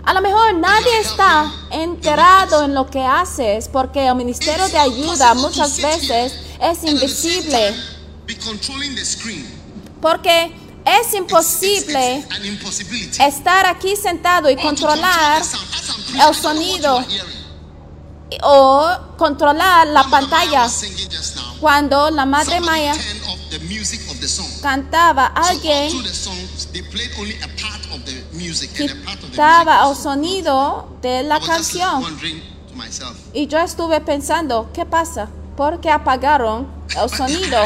a 0.09 0.15
lo 0.15 0.23
mejor 0.23 0.55
nadie 0.55 1.01
está 1.01 1.53
enterado 1.71 2.65
en 2.65 2.73
lo 2.73 2.87
que 2.87 3.05
haces 3.05 3.69
porque 3.69 4.07
el 4.07 4.15
ministerio 4.15 4.67
de 4.69 4.79
ayuda 4.79 5.35
muchas 5.35 5.77
veces 5.83 6.33
es 6.63 6.83
invisible. 6.85 7.75
Porque 10.01 10.57
es 10.87 11.13
imposible 11.13 12.27
estar 13.21 13.67
aquí 13.67 13.97
sentado 13.97 14.49
y 14.49 14.57
controlar 14.57 15.43
el 16.27 16.35
sonido 16.35 17.05
o 18.45 18.89
controlar 19.19 19.89
la 19.89 20.05
pantalla. 20.05 20.71
Cuando 21.61 22.11
la 22.11 22.25
Madre 22.25 22.61
Maya 22.61 22.95
cantaba, 24.63 25.27
alguien 25.27 25.93
quitaba 28.39 29.89
el 29.89 29.97
sonido 29.97 30.89
de 31.03 31.23
la 31.23 31.41
canción. 31.41 32.05
Y 33.33 33.47
yo 33.47 33.59
estuve 33.59 34.01
pensando, 34.01 34.71
¿qué 34.73 34.87
pasa? 34.87 35.29
¿Por 35.57 35.81
qué 35.81 35.91
apagaron 35.91 36.69
el 37.01 37.11
sonido? 37.11 37.59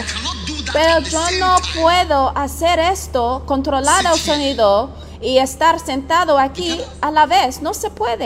Pero 0.73 1.01
yo 1.01 1.23
no 1.39 1.57
puedo 1.75 2.33
hacer 2.37 2.79
esto, 2.79 3.43
controlar 3.47 4.05
el 4.07 4.18
sonido 4.18 4.91
y 5.20 5.39
estar 5.39 5.79
sentado 5.79 6.39
aquí 6.39 6.81
a 7.01 7.11
la 7.11 7.27
vez. 7.27 7.61
No 7.62 7.75
se 7.75 7.91
puede. 7.91 8.25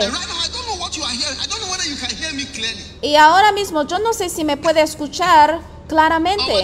Y 3.01 3.15
ahora 3.15 3.51
mismo 3.51 3.85
yo 3.85 3.99
no 3.99 4.13
sé 4.13 4.29
si 4.29 4.43
me 4.43 4.57
puede 4.57 4.81
escuchar 4.81 5.59
claramente. 5.87 6.63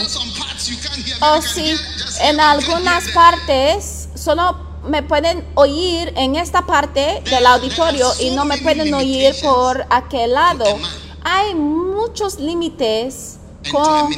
hear. 1.05 1.17
O 1.21 1.41
si 1.41 1.75
en 2.21 2.39
algunas 2.39 3.09
partes 3.11 4.09
solo 4.15 4.72
me 4.85 5.03
pueden 5.03 5.45
oír 5.55 6.13
en 6.15 6.35
esta 6.35 6.65
parte 6.65 7.21
del 7.29 7.45
auditorio 7.45 8.11
y 8.19 8.31
no 8.31 8.45
me 8.45 8.57
pueden 8.57 8.93
oír 8.93 9.33
por 9.41 9.85
aquel 9.89 10.33
lado. 10.33 10.65
Hay 11.23 11.55
muchos 11.55 12.39
límites 12.39 13.37
con 13.71 14.13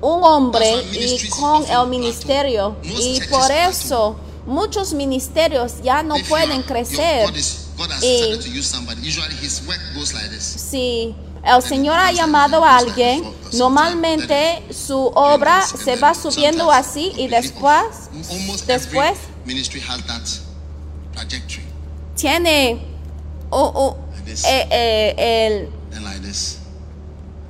un 0.00 0.24
hombre 0.24 0.74
y 0.92 1.28
con 1.28 1.64
el 1.64 1.88
ministerio. 1.88 2.76
Y 2.82 3.20
por 3.30 3.50
eso 3.50 4.16
muchos 4.46 4.92
ministerios 4.92 5.74
ya 5.82 6.02
no 6.02 6.16
pueden 6.28 6.62
crecer. 6.62 7.32
Y-. 8.02 8.62
Si 10.58 11.14
el 11.44 11.62
Señor 11.62 11.96
ha 11.98 12.12
llamado 12.12 12.64
a 12.64 12.78
alguien, 12.78 13.24
normalmente 13.52 14.62
su 14.72 14.98
obra 15.14 15.64
se 15.66 15.96
va 15.96 16.14
subiendo 16.14 16.70
así 16.70 17.12
y 17.16 17.28
después, 17.28 18.10
después 18.66 19.18
ministry 19.44 19.80
has 19.80 20.02
that 20.06 20.22
trajectory. 21.14 21.64
tiene 22.16 22.80
u- 23.50 23.56
u- 23.74 23.96
eh, 24.26 24.66
eh, 24.70 25.14
el- 25.46 25.68
Then 25.90 26.04
like 26.04 26.20
this. 26.20 26.58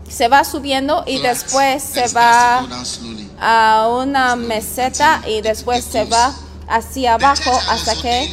se 0.08 0.28
va 0.28 0.44
subiendo 0.44 1.02
y 1.06 1.18
Flat. 1.18 1.30
después 1.36 1.82
se 1.82 2.08
va 2.08 2.66
slowly. 2.84 3.28
a 3.40 3.88
una 4.02 4.36
meseta 4.36 5.22
y 5.26 5.40
después 5.40 5.84
se 5.84 6.04
va 6.04 6.34
hacia 6.68 7.14
abajo 7.14 7.50
hasta 7.68 7.94
que 8.00 8.28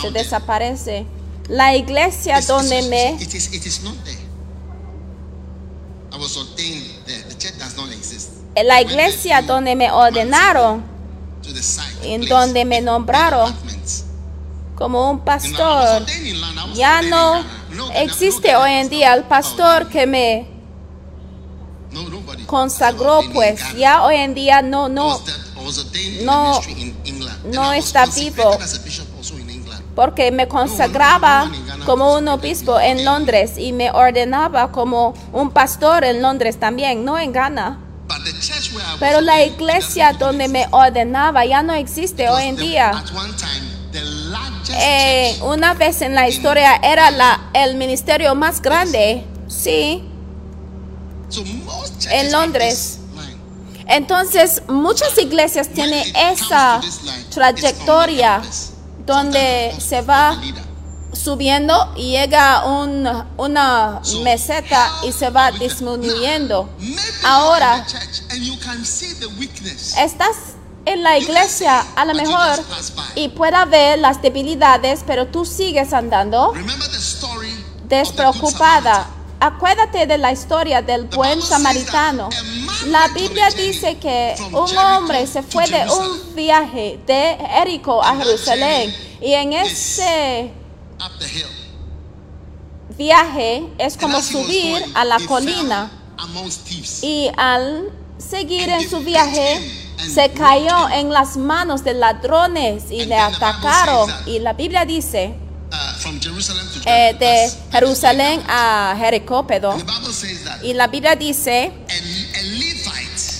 se 0.00 0.10
desaparece. 0.10 1.06
La 1.48 1.74
iglesia 1.76 2.38
It's- 2.38 2.46
donde 2.46 2.78
it's- 2.78 2.88
me 2.88 3.22
It 3.22 3.34
is, 3.34 3.52
it 3.52 3.66
is 3.66 3.82
not 3.82 3.94
there. 4.04 4.18
I 6.12 6.16
was 6.18 6.36
ordained 6.36 7.04
there. 7.06 7.22
The 7.22 7.34
church 7.38 7.58
does 7.58 7.76
not 7.76 7.90
exist. 7.90 8.28
la 8.64 8.80
iglesia 8.80 9.42
donde 9.42 9.74
me 9.74 9.90
ordenaron. 9.90 10.84
En 12.02 12.22
donde 12.28 12.64
me 12.64 12.80
nombraron. 12.80 13.52
como 14.76 15.10
un 15.10 15.20
pastor. 15.20 16.04
ya 16.74 17.02
no 17.10 17.44
existe 17.94 18.56
hoy 18.56 18.70
en 18.72 18.88
día 18.88 19.14
el 19.14 19.24
pastor 19.24 19.88
que 19.88 20.06
me 20.06 20.46
consagró 22.46 23.20
pues 23.32 23.60
ya 23.76 24.02
hoy 24.02 24.16
en 24.16 24.34
día 24.34 24.62
no 24.62 24.88
no 24.88 25.20
no- 26.24 26.60
no 27.44 27.72
está 27.72 28.06
vivo. 28.06 28.50
porque 29.94 30.30
me 30.32 30.48
consagraba 30.48 31.50
como 31.86 32.14
un 32.14 32.26
obispo 32.28 32.80
en 32.80 33.04
Londres 33.04 33.52
y 33.58 33.72
me 33.72 33.90
ordenaba 33.90 34.72
como 34.72 35.14
un 35.32 35.50
pastor 35.50 36.02
en 36.04 36.22
Londres 36.22 36.58
también, 36.58 37.04
no 37.04 37.18
en 37.18 37.30
Ghana. 37.32 37.78
Pero 38.98 39.20
la 39.20 39.42
iglesia 39.44 40.12
donde 40.12 40.48
me 40.48 40.66
ordenaba 40.70 41.44
ya 41.44 41.62
no 41.62 41.74
existe 41.74 42.28
hoy 42.28 42.44
en 42.44 42.56
día. 42.56 43.02
Eh, 44.74 45.38
una 45.42 45.74
vez 45.74 46.02
en 46.02 46.14
la 46.14 46.28
historia 46.28 46.76
era 46.76 47.10
el 47.52 47.76
ministerio 47.76 48.34
más 48.34 48.62
grande, 48.62 49.24
sí. 49.48 50.08
En 52.10 52.32
Londres. 52.32 52.98
Entonces, 53.86 54.62
muchas 54.68 55.18
iglesias 55.18 55.68
tienen 55.68 56.04
esa 56.16 56.80
trayectoria 57.30 58.40
donde 59.04 59.74
se 59.78 60.00
va 60.02 60.40
subiendo 61.22 61.92
y 61.96 62.12
llega 62.12 62.58
a 62.58 62.66
un, 62.66 63.06
una 63.36 64.00
meseta 64.22 64.90
y 65.04 65.12
se 65.12 65.30
va 65.30 65.52
disminuyendo. 65.52 66.68
Ahora, 67.24 67.86
estás 69.98 70.36
en 70.84 71.02
la 71.02 71.18
iglesia 71.18 71.84
a 71.94 72.04
lo 72.04 72.14
mejor 72.14 72.58
y 73.14 73.28
pueda 73.28 73.64
ver 73.64 73.98
las 73.98 74.20
debilidades, 74.20 75.04
pero 75.06 75.28
tú 75.28 75.44
sigues 75.44 75.92
andando 75.92 76.52
despreocupada. 77.84 79.06
Acuérdate 79.38 80.06
de 80.06 80.18
la 80.18 80.30
historia 80.30 80.82
del 80.82 81.06
buen 81.06 81.42
samaritano. 81.42 82.30
La 82.86 83.08
Biblia 83.08 83.48
dice 83.50 83.96
que 83.98 84.34
un 84.52 84.76
hombre 84.76 85.26
se 85.26 85.42
fue 85.42 85.66
de 85.66 85.84
un 85.90 86.34
viaje 86.34 87.00
de 87.06 87.36
Jericó 87.50 88.02
a 88.02 88.16
Jerusalén 88.16 88.94
y 89.20 89.32
en 89.32 89.52
ese 89.52 90.61
viaje 92.96 93.62
es 93.78 93.96
como 93.96 94.20
subir 94.22 94.82
a 94.94 95.04
la 95.04 95.18
colina. 95.26 95.90
y 97.02 97.30
al 97.36 97.90
seguir 98.18 98.68
en 98.68 98.88
su 98.88 99.00
viaje 99.00 99.60
se 100.14 100.30
cayó 100.32 100.88
en 100.90 101.10
las 101.10 101.36
manos 101.36 101.84
de 101.84 101.94
ladrones 101.94 102.84
y 102.90 103.04
le 103.06 103.16
atacaron. 103.16 104.10
y 104.26 104.38
la 104.38 104.52
Biblia 104.52 104.84
dice 104.84 105.34
eh, 106.84 107.16
de 107.18 107.50
Jerusalén 107.70 108.42
a 108.46 108.94
Jericó, 108.98 109.46
perdón. 109.46 109.82
Y 110.62 110.74
la 110.74 110.86
Biblia 110.88 111.16
dice 111.16 111.72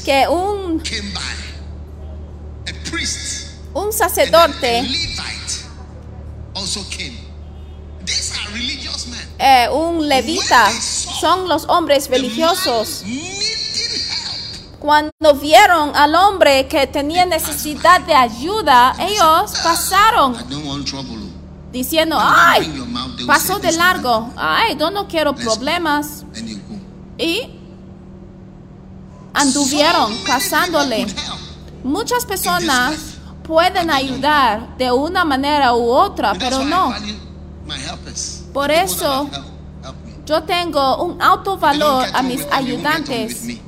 que 0.05 0.27
un, 0.29 0.83
un 3.75 3.93
sacerdote, 3.93 4.89
eh, 9.45 9.69
un 9.69 10.09
levita, 10.09 10.71
son 10.71 11.49
los 11.49 11.65
hombres 11.69 12.09
religiosos. 12.09 13.03
Cuando 14.79 15.35
vieron 15.35 15.97
al 15.97 16.15
hombre 16.15 16.69
que 16.69 16.87
tenía 16.87 17.27
necesidad 17.27 18.01
de 18.03 18.15
ayuda, 18.15 18.95
ellos 19.01 19.53
pasaron 19.65 20.37
diciendo, 21.73 22.17
ay, 22.21 22.73
pasó 23.27 23.59
de 23.59 23.73
largo, 23.73 24.31
ay, 24.37 24.77
yo 24.79 24.93
no 24.93 25.09
quiero 25.09 25.35
problemas. 25.35 26.25
Y 27.19 27.51
anduvieron 29.35 30.17
pasándole. 30.25 31.07
Muchas 31.83 32.25
personas 32.27 32.95
pueden 33.43 33.91
ayudar 33.91 34.77
de 34.77 34.93
una 34.93 35.25
manera 35.25 35.75
u 35.75 35.91
otra, 35.91 36.33
pero 36.35 36.65
no. 36.65 36.95
Por 38.53 38.71
eso 38.71 39.29
yo 40.27 40.43
tengo 40.43 41.05
un 41.05 41.21
alto 41.21 41.57
valor 41.57 42.07
a 42.13 42.23
mis 42.23 42.47
ayudantes. 42.51 43.59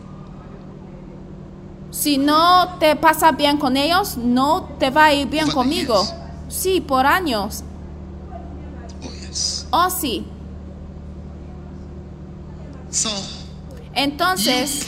Si 1.91 2.19
no 2.19 2.77
te 2.79 2.97
pasa 2.97 3.33
bien 3.33 3.57
con 3.57 3.77
ellos, 3.77 4.17
no 4.17 4.65
te 4.79 4.91
va 4.91 5.07
a 5.07 5.15
ir 5.15 5.29
bien 5.29 5.51
conmigo. 5.51 6.07
Sí, 6.49 6.81
por 6.81 7.07
años. 7.07 7.63
Oh, 9.71 9.89
sí. 9.91 10.27
Entonces, 13.95 14.87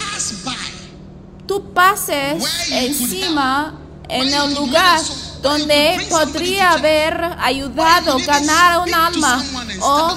tú 1.47 1.73
pases 1.73 2.71
encima 2.71 3.75
en 4.09 4.33
el 4.33 4.55
lugar 4.55 5.01
donde 5.47 6.07
podría 6.11 6.73
haber 6.73 7.37
ayudado 7.39 8.17
ganar 8.27 8.81
un 8.81 8.93
alma 8.93 9.43
o 9.81 10.17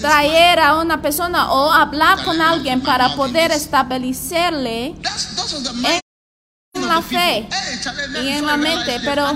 traer 0.00 0.58
a 0.58 0.76
una 0.76 1.02
persona 1.02 1.52
o 1.52 1.70
hablar 1.70 2.24
con 2.24 2.40
alguien 2.40 2.80
para 2.80 3.14
poder 3.14 3.52
establecerle 3.52 4.94
fe 7.02 7.48
y 8.22 8.28
en 8.28 8.46
la 8.46 8.56
mente, 8.56 9.00
pero 9.04 9.26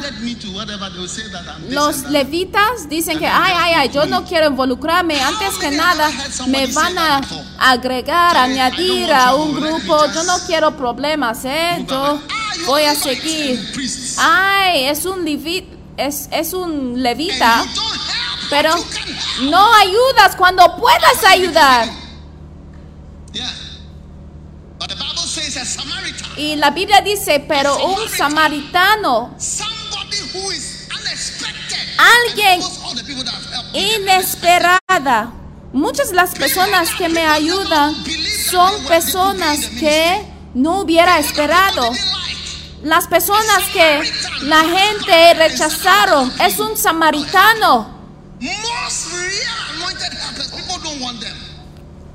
los 1.69 2.03
levitas 2.11 2.89
dicen 2.89 3.19
que, 3.19 3.27
ay, 3.27 3.55
ay, 3.57 3.73
ay, 3.75 3.91
yo 3.91 4.07
no 4.07 4.25
quiero 4.25 4.49
involucrarme, 4.49 5.21
antes 5.21 5.55
que 5.57 5.71
nada 5.71 6.11
me 6.47 6.67
van 6.69 6.99
a 6.99 7.21
agregar, 7.59 8.37
añadir 8.37 9.13
a 9.13 9.35
un 9.35 9.55
grupo, 9.55 10.07
yo 10.13 10.23
no 10.25 10.39
quiero 10.47 10.77
problemas, 10.77 11.45
¿eh? 11.45 11.85
Yo 11.89 12.21
voy 12.67 12.85
a 12.85 12.95
seguir. 12.95 13.73
Ay, 14.19 14.85
es 14.85 15.05
un 15.05 15.25
es, 15.97 16.29
es 16.33 16.53
un 16.53 17.03
levita, 17.03 17.65
pero 18.51 18.71
no 19.43 19.75
ayudas 19.75 20.37
cuando 20.37 20.77
puedas 20.77 21.25
ayudar. 21.25 21.89
Y 26.37 26.57
la 26.57 26.71
Biblia 26.71 27.01
dice, 27.01 27.45
pero 27.47 27.77
un 27.87 28.09
samaritano, 28.09 29.37
alguien 31.99 32.61
inesperada. 33.73 35.33
Muchas 35.73 36.11
de 36.11 36.15
las 36.15 36.35
personas 36.35 36.91
que 36.95 37.09
me 37.09 37.27
ayudan 37.27 37.95
son 38.51 38.85
personas 38.85 39.59
que 39.79 40.25
no 40.55 40.81
hubiera 40.81 41.19
esperado. 41.19 41.91
Las 42.83 43.09
personas 43.09 43.65
que 43.73 44.13
la 44.43 44.63
gente 44.63 45.35
rechazaron. 45.35 46.33
Es 46.41 46.59
un 46.59 46.77
samaritano. 46.77 47.93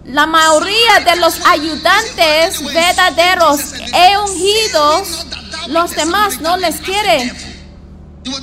La 0.05 0.25
mayoría 0.25 0.99
de 1.05 1.15
los 1.17 1.45
ayudantes 1.45 2.63
verdaderos 2.63 3.59
e 3.93 4.17
ungidos, 4.17 5.25
los 5.67 5.91
demás 5.91 6.41
no 6.41 6.57
les 6.57 6.81
quieren. 6.81 7.31
Oh. 7.31 8.39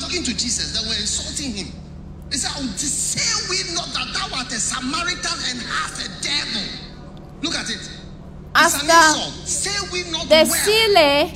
Look 7.42 7.54
at 7.54 7.68
it. 7.70 7.95
Hasta 8.56 9.14
decirle 10.28 11.34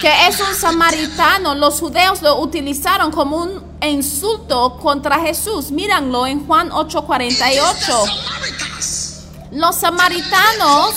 que 0.00 0.26
es 0.26 0.40
un 0.40 0.54
samaritano. 0.54 1.54
Los 1.54 1.80
judeos 1.80 2.22
lo 2.22 2.40
utilizaron 2.40 3.12
como 3.12 3.36
un 3.36 3.62
insulto 3.82 4.78
contra 4.78 5.20
Jesús. 5.20 5.70
Míranlo 5.70 6.26
en 6.26 6.46
Juan 6.46 6.68
It 6.68 6.72
is 6.72 6.94
the 6.94 7.04
8:48. 7.04 8.06
Samaritans. 8.06 9.20
Los 9.52 9.76
samaritanos 9.76 10.94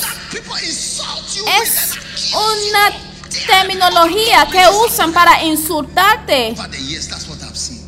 es 1.61 1.91
una 2.33 2.89
terminología 3.45 4.47
que 4.51 4.63
usan 4.85 5.11
para 5.11 5.43
insultarte. 5.43 6.55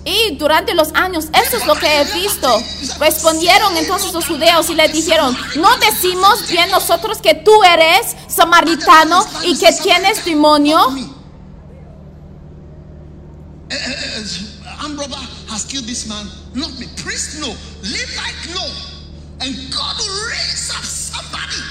Y 0.10 0.36
durante 0.38 0.74
los 0.74 0.90
años, 0.96 1.26
eso 1.26 1.58
es 1.58 1.68
lo 1.68 1.76
que 1.76 2.02
he 2.02 2.04
visto. 2.20 2.50
Respondieron 2.98 3.78
entonces 3.78 4.12
los 4.12 4.26
judeos 4.26 4.68
y 4.72 4.76
le 4.76 4.88
dijeron, 4.88 5.38
¿no 5.56 5.78
decimos 5.78 6.48
bien 6.50 6.72
nosotros 6.72 7.20
que 7.20 7.36
tú 7.36 7.64
eres 7.64 8.16
samaritano 8.28 9.24
y 9.44 9.56
que 9.58 9.72
tienes 9.74 10.26
demonio? 10.26 10.80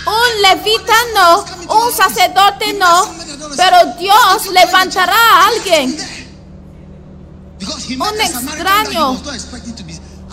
Un 0.07 0.43
levita 0.43 0.95
no, 1.15 1.45
un 1.75 1.93
sacerdote 1.93 2.73
no, 2.75 3.15
pero 3.57 3.95
Dios 3.99 4.47
levantará 4.53 5.13
a 5.15 5.49
alguien. 5.49 6.18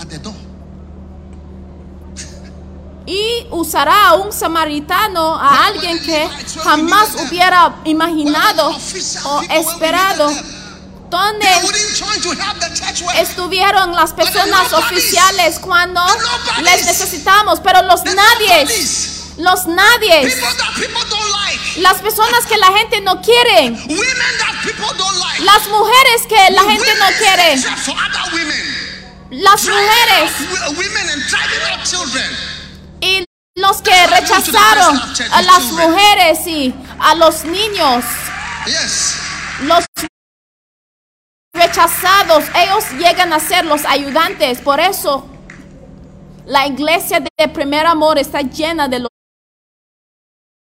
The 0.09 0.19
door. 0.19 0.35
y 3.05 3.47
usará 3.51 4.07
a 4.09 4.13
un 4.15 4.33
samaritano, 4.33 5.35
a 5.35 5.67
alguien 5.67 6.01
que 6.01 6.27
jamás 6.63 7.09
hubiera 7.27 7.75
imaginado 7.85 8.69
o 9.25 9.41
esperado. 9.49 10.31
¿Dónde 11.07 11.45
They 11.45 11.63
wouldn't 11.63 11.95
join 11.95 12.21
to 12.21 12.31
help 12.31 12.59
the 12.59 12.73
church 12.73 13.03
work. 13.03 13.15
estuvieron 13.17 13.95
las 13.95 14.11
personas 14.11 14.73
oficiales 14.73 15.59
cuando 15.59 16.01
les 16.63 16.85
necesitamos? 16.85 17.59
Pero 17.59 17.83
los 17.83 18.03
nadies, 18.03 19.14
los 19.37 19.67
nadies, 19.67 20.41
las 21.77 22.01
personas 22.01 22.45
que 22.45 22.57
la 22.57 22.67
gente 22.67 23.01
no 23.01 23.21
quiere, 23.21 23.71
las 25.39 25.67
mujeres 25.67 26.21
que 26.27 26.51
la 26.51 26.63
gente 26.63 26.95
no 26.99 27.05
quiere, 27.17 27.55
las 29.31 29.63
mujeres. 29.65 30.31
y 33.01 33.25
los 33.55 33.81
que 33.81 34.07
rechazaron 34.07 35.01
a 35.31 35.41
las 35.41 35.63
mujeres 35.71 36.47
y 36.47 36.73
a 36.99 37.15
los 37.15 37.45
niños. 37.45 38.03
Los 39.61 39.85
rechazados, 41.53 42.43
ellos 42.55 42.83
llegan 42.97 43.31
a 43.31 43.39
ser 43.39 43.65
los 43.65 43.85
ayudantes. 43.85 44.59
Por 44.59 44.79
eso 44.79 45.25
la 46.45 46.67
iglesia 46.67 47.19
de 47.19 47.47
primer 47.47 47.85
amor 47.85 48.17
está 48.19 48.41
llena 48.41 48.87
de 48.87 49.07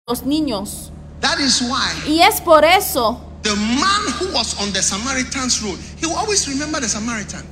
los, 0.07 0.23
niños. 0.23 0.89
That 1.19 1.39
is 1.39 1.61
why 1.61 1.91
Y 2.07 2.21
es 2.21 2.39
por 2.39 2.63
eso 2.63 3.19
the 3.41 3.55
man 3.55 4.01
who 4.19 4.33
was 4.33 4.55
on 4.61 4.71
the 4.71 4.81
Samaritan's 4.81 5.61
road, 5.61 5.77
he 5.99 6.05
will 6.05 6.15
always 6.15 6.47
remember 6.47 6.79
the 6.79 6.87
Samaritan. 6.87 7.43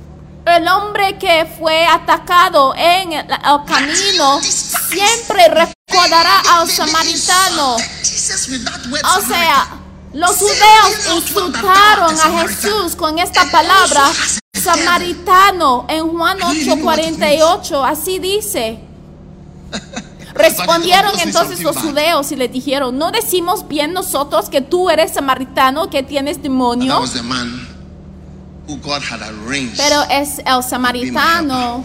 el 0.46 0.66
hombre 0.68 1.18
que 1.18 1.46
fue 1.58 1.84
atacado 1.84 2.74
en 2.74 3.12
el, 3.12 3.26
el 3.26 3.64
camino 3.66 4.40
siempre 4.40 5.48
recordará 5.48 6.40
al 6.52 6.70
samaritano. 6.70 7.74
O 7.76 9.20
sea, 9.20 9.66
los 10.14 10.36
judeos 10.36 11.14
insultaron 11.14 12.14
a 12.18 12.48
Jesús 12.48 12.96
con 12.96 13.18
esta 13.18 13.50
palabra 13.50 14.10
samaritano 14.54 15.84
en 15.90 16.08
Juan 16.08 16.38
8:48, 16.38 17.84
así 17.86 18.18
dice. 18.18 18.80
Respondieron 20.38 21.12
entonces 21.20 21.62
los 21.62 21.76
judeos 21.76 22.30
y 22.32 22.36
le 22.36 22.48
dijeron, 22.48 22.96
¿no 22.98 23.10
decimos 23.10 23.66
bien 23.66 23.92
nosotros 23.92 24.48
que 24.48 24.60
tú 24.60 24.90
eres 24.90 25.12
samaritano, 25.12 25.88
que 25.90 26.02
tienes 26.02 26.42
demonio? 26.42 27.00
Pero 29.76 30.02
es 30.10 30.38
el 30.44 30.62
samaritano 30.62 31.84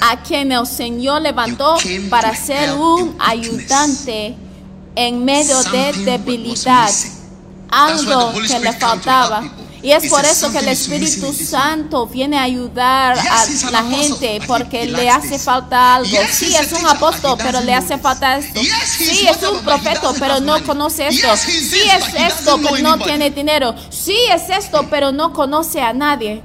a 0.00 0.22
quien 0.22 0.52
el 0.52 0.66
Señor 0.66 1.22
levantó 1.22 1.76
para 2.10 2.34
ser 2.34 2.74
un 2.74 3.16
ayudante 3.18 4.36
en 4.94 5.24
medio 5.24 5.62
de 5.64 5.92
debilidad, 6.04 6.90
algo 7.70 8.32
que 8.46 8.58
le 8.60 8.72
faltaba. 8.72 9.42
Y 9.82 9.90
es 9.90 10.08
por 10.08 10.24
eso 10.24 10.52
que 10.52 10.58
el 10.58 10.68
Espíritu 10.68 11.32
Santo 11.32 12.06
viene 12.06 12.38
a 12.38 12.42
ayudar 12.42 13.18
a 13.18 13.70
la 13.70 13.82
gente 13.82 14.40
porque 14.46 14.86
le 14.86 15.10
hace 15.10 15.38
falta 15.38 15.96
algo. 15.96 16.16
Sí, 16.30 16.54
es 16.54 16.72
un 16.72 16.86
apóstol, 16.86 17.36
pero 17.42 17.60
le 17.60 17.74
hace 17.74 17.98
falta 17.98 18.38
esto. 18.38 18.60
Sí, 18.60 19.26
es 19.26 19.42
un 19.42 19.58
profeta, 19.60 20.12
pero 20.18 20.40
no 20.40 20.62
conoce 20.64 21.08
esto. 21.08 21.36
Sí, 21.36 21.82
es 21.82 22.14
esto, 22.14 22.60
pero 22.62 22.78
no 22.78 22.98
tiene 22.98 23.30
dinero. 23.30 23.74
Sí, 23.90 24.16
es 24.30 24.48
esto, 24.50 24.86
pero 24.88 25.10
no 25.10 25.32
conoce 25.32 25.80
a 25.80 25.92
nadie. 25.92 26.42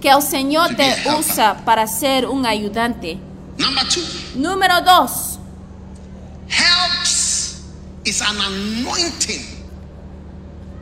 Que 0.00 0.10
el 0.10 0.22
Señor 0.22 0.74
te 0.74 0.96
usa 1.18 1.64
para 1.64 1.86
ser 1.86 2.26
un 2.26 2.46
ayudante. 2.46 3.18
Número 4.34 4.80
dos. 4.80 5.30
helps 6.50 7.62
is 8.04 8.20
an 8.20 8.36
anointing 8.36 9.59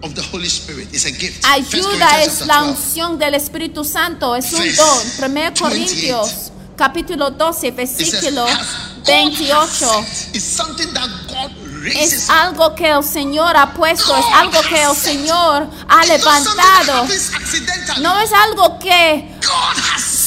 of 0.02 0.14
the 0.14 0.22
Holy 0.32 0.48
Spirit. 0.48 0.88
It's 0.92 1.04
a 1.04 1.10
gift. 1.10 1.44
Ayuda 1.44 2.22
es 2.22 2.46
la 2.46 2.60
12. 2.62 2.70
unción 2.70 3.18
del 3.18 3.34
Espíritu 3.34 3.84
Santo, 3.84 4.34
es 4.36 4.52
un 4.52 4.76
don. 4.76 4.98
1 5.18 5.28
28. 5.34 5.64
Corintios, 5.64 6.52
capítulo 6.76 7.30
12, 7.30 7.68
It 7.68 7.76
says, 7.76 7.96
versículo 7.96 8.44
"Has 8.46 8.58
God 8.98 9.06
28. 9.06 9.68
sent." 9.68 10.36
It's 10.36 10.44
something 10.44 10.92
that 10.94 11.08
God 11.28 11.50
raises 11.82 12.24
Es 12.24 12.30
algo 12.30 12.74
que 12.74 12.88
el 12.88 13.02
Señor 13.02 13.56
ha 13.56 13.72
puesto, 13.74 14.16
es 14.16 14.24
algo 14.34 14.60
que 14.68 14.82
el 14.82 14.94
Señor 14.94 15.68
ha 15.88 16.04
levantado. 16.06 17.06
No 18.00 18.20
es 18.20 18.32
algo 18.32 18.78
que 18.78 19.34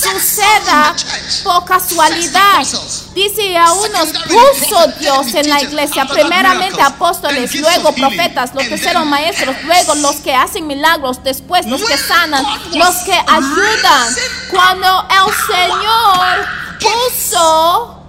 suceda 0.01 0.95
por 1.43 1.65
casualidad. 1.65 2.65
Dice 3.13 3.57
a 3.57 3.71
unos 3.73 4.09
puso 4.09 4.87
Dios 4.99 5.33
en 5.35 5.49
la 5.49 5.61
iglesia, 5.61 6.05
primeramente 6.05 6.81
apóstoles, 6.81 7.53
luego 7.55 7.93
profetas, 7.93 8.53
los 8.53 8.63
que 8.63 8.77
fueron 8.77 9.09
maestros, 9.09 9.55
luego 9.63 9.95
los 9.95 10.15
que 10.17 10.33
hacen 10.33 10.67
milagros, 10.67 11.23
después 11.23 11.65
los 11.65 11.83
que 11.83 11.97
sanan, 11.97 12.45
los 12.73 12.95
que 13.05 13.13
ayudan. 13.13 14.15
Cuando 14.49 15.07
el 15.09 15.33
Señor 15.55 16.47
puso 16.79 18.01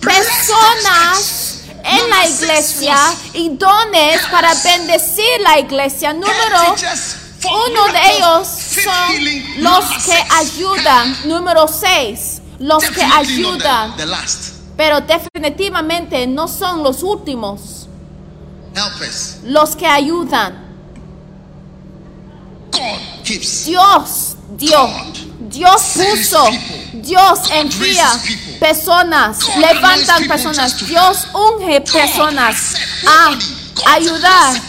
personas 0.00 1.60
en 1.84 2.10
la 2.10 2.26
iglesia 2.26 2.96
y 3.34 3.50
dones 3.50 4.22
para 4.30 4.54
bendecir 4.54 5.40
la 5.42 5.58
iglesia, 5.58 6.12
número 6.12 6.74
uno 7.44 7.92
de 7.92 8.16
ellos 8.16 8.48
son 8.48 9.62
los 9.62 9.84
que 10.04 10.24
ayudan. 10.30 11.16
Número 11.26 11.66
seis, 11.68 12.40
los 12.58 12.84
que 12.84 13.02
ayudan. 13.02 13.94
Pero 14.76 15.00
definitivamente 15.00 16.26
no 16.26 16.48
son 16.48 16.82
los 16.82 17.02
últimos. 17.02 17.88
Los 19.44 19.76
que 19.76 19.86
ayudan. 19.86 20.64
Dios 23.64 24.36
dio. 24.56 24.88
Dios 25.38 25.82
puso. 25.94 26.48
Dios 26.94 27.38
envía 27.52 28.08
personas. 28.58 29.38
Levantan 29.56 30.26
personas. 30.26 30.86
Dios 30.86 31.28
unge 31.32 31.80
personas 31.80 32.74
a 33.06 33.30
ayudar. 33.86 34.60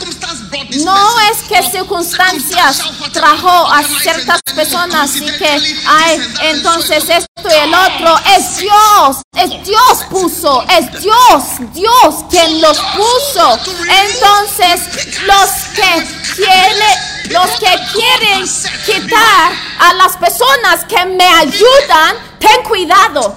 No 0.84 1.20
es 1.32 1.44
que 1.48 1.62
circunstancias 1.70 2.82
trajo 3.12 3.72
a 3.72 3.84
ciertas 3.84 4.42
personas 4.56 5.16
y 5.18 5.26
que, 5.26 5.78
ay, 5.88 6.22
entonces 6.44 7.04
esto 7.10 7.50
y 7.50 7.54
el 7.54 7.74
otro. 7.74 8.18
Es 8.36 8.58
Dios, 8.58 9.18
es 9.34 9.64
Dios 9.66 10.06
puso, 10.10 10.64
es 10.70 11.02
Dios, 11.02 11.44
Dios 11.74 12.26
quien 12.30 12.62
los 12.62 12.78
puso. 12.78 13.60
Entonces, 14.06 15.20
los 15.26 15.50
que 15.76 16.08
quieren 16.36 17.16
los 17.30 17.50
que 17.60 17.66
quieren 17.92 18.46
quitar 18.86 19.52
a 19.80 19.94
las 19.96 20.16
personas 20.18 20.86
que 20.86 21.06
me 21.06 21.26
ayudan, 21.26 22.16
ten 22.40 22.64
cuidado. 22.68 23.36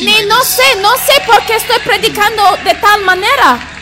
Ni 0.00 0.26
no 0.26 0.42
sé, 0.44 0.76
no 0.80 0.92
sé 0.96 1.20
por 1.26 1.44
qué 1.46 1.56
estoy 1.56 1.78
predicando 1.80 2.42
de 2.64 2.74
tal 2.74 3.02
manera. 3.02 3.79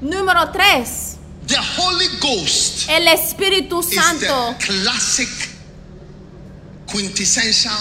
Número 0.00 0.50
3. 0.52 1.16
The 1.46 1.56
Holy 1.78 2.08
Ghost 2.20 2.88
El 2.88 3.06
Espíritu 3.08 3.80
is 3.80 3.94
Santo 3.94 4.54
the 4.58 4.66
classic 4.66 5.28
quintessential 6.90 7.72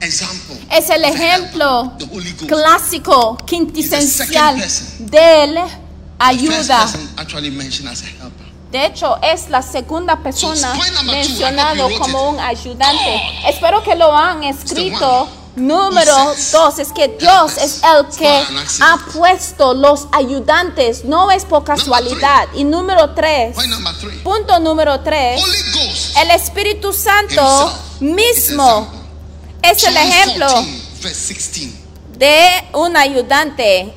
example 0.00 0.56
es 0.70 0.90
el 0.90 1.04
of 1.04 1.14
ejemplo 1.14 1.92
the 1.98 2.06
Holy 2.06 2.30
Ghost. 2.32 2.46
clásico, 2.48 3.36
quintesencial 3.46 4.56
person. 4.58 5.06
del 5.10 5.54
first 5.54 5.76
ayuda. 6.18 6.82
person 6.82 7.08
actually 7.16 7.50
mentioned 7.50 7.88
as 7.88 8.02
a 8.02 8.06
helper. 8.06 8.46
De 8.70 8.86
hecho, 8.86 9.18
es 9.22 9.50
la 9.50 9.60
segunda 9.62 10.16
persona 10.22 10.56
So, 10.56 10.78
point 10.78 10.94
number 10.94 11.12
two, 11.14 11.18
I 11.20 11.24
mencionado 11.28 11.84
hope 11.84 11.92
you 11.92 11.98
wrote 11.98 12.10
como 12.12 12.30
un 12.30 12.40
ayudante. 12.40 13.20
God 13.44 13.50
Espero 13.50 13.82
que 13.82 13.94
lo 13.94 14.16
han 14.16 14.44
escrito. 14.44 15.28
Número 15.54 16.14
dos 16.50 16.78
es 16.78 16.92
que 16.92 17.08
Dios 17.08 17.58
es 17.58 17.82
el 17.82 18.06
que 18.16 18.44
ha 18.80 18.98
puesto 19.12 19.74
los 19.74 20.08
ayudantes, 20.10 21.04
no 21.04 21.30
es 21.30 21.44
por 21.44 21.62
casualidad. 21.64 22.48
Y 22.54 22.64
número 22.64 23.10
tres, 23.14 23.54
Point 23.54 23.70
number 23.70 23.94
three. 23.98 24.18
punto 24.20 24.58
número 24.60 25.00
tres, 25.00 25.42
el 26.16 26.30
Espíritu 26.30 26.92
Santo 26.92 27.70
mismo 28.00 28.90
es 29.62 29.84
el 29.84 29.96
ejemplo 29.96 30.46
14, 30.46 31.02
verse 31.02 31.34
16. 31.34 31.74
de 32.16 32.68
un 32.72 32.96
ayudante 32.96 33.94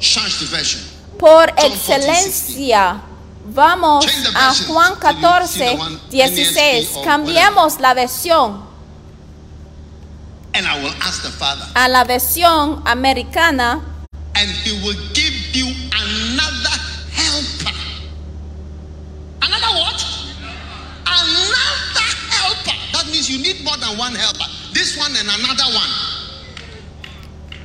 por 1.18 1.50
John 1.52 1.56
14, 1.56 1.68
excelencia. 1.68 3.02
Vamos 3.48 4.06
a. 4.36 4.54
Juan 4.68 4.96
So 5.00 5.12
you 5.12 5.48
see 5.48 5.64
the 5.64 5.76
14, 5.76 5.78
one 5.78 6.00
16. 6.10 6.90
NASB 6.90 6.98
or 6.98 7.06
Cambiemos 7.06 7.80
la 7.80 7.94
versión 7.94 8.75
And 10.56 10.66
I 10.66 10.82
will 10.82 10.96
ask 11.04 11.22
the 11.22 11.30
Father, 11.32 11.66
a 11.76 11.90
la 11.90 12.06
versión 12.06 12.82
americana 12.86 13.82
and 14.36 14.50
He 14.64 14.72
will 14.84 14.96
give 15.14 15.34
you 15.56 15.68
another 15.92 16.76
helper. 17.12 17.72
Another 19.42 19.72
what? 19.80 20.00
Another 21.08 22.08
helper. 22.32 22.76
That 22.94 23.06
means 23.12 23.30
you 23.30 23.40
need 23.42 23.64
more 23.64 23.78
than 23.78 23.98
one 23.98 24.14
helper. 24.16 24.46
This 24.74 24.98
one 24.98 25.12
and 25.16 25.28
another 25.28 25.68
one. 25.76 25.92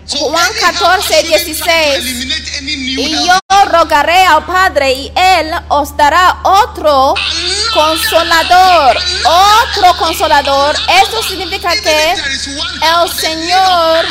So 0.07 0.31
Juan 0.31 0.47
any 0.51 0.61
helper 0.61 1.03
14, 1.03 1.03
shouldn't 1.03 1.57
16. 1.59 1.71
eliminate 1.95 2.63
any 2.63 2.77
new 2.77 3.03
y 3.03 3.09
helper. 3.11 3.27
yo 3.50 3.50
rogaré 3.67 4.25
al 4.25 4.45
Padre 4.45 4.93
y 4.93 5.13
Él 5.15 5.53
os 5.69 5.97
dará 5.97 6.39
otro 6.43 7.15
consolador, 7.75 8.97
otro 9.25 9.97
consolador. 9.99 10.77
Esto 11.03 11.23
significa 11.23 11.71
que 11.77 12.13
el 12.13 13.11
Señor 13.11 14.05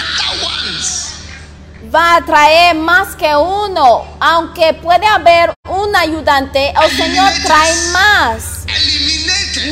va 1.93 2.17
a 2.17 2.25
traer 2.25 2.75
más 2.75 3.15
que 3.15 3.35
uno, 3.35 4.05
aunque 4.19 4.73
puede 4.73 5.05
haber 5.07 5.53
un 5.67 5.95
ayudante, 5.95 6.73
el 6.83 6.97
Señor 6.97 7.31
trae 7.43 7.73
más. 7.91 8.65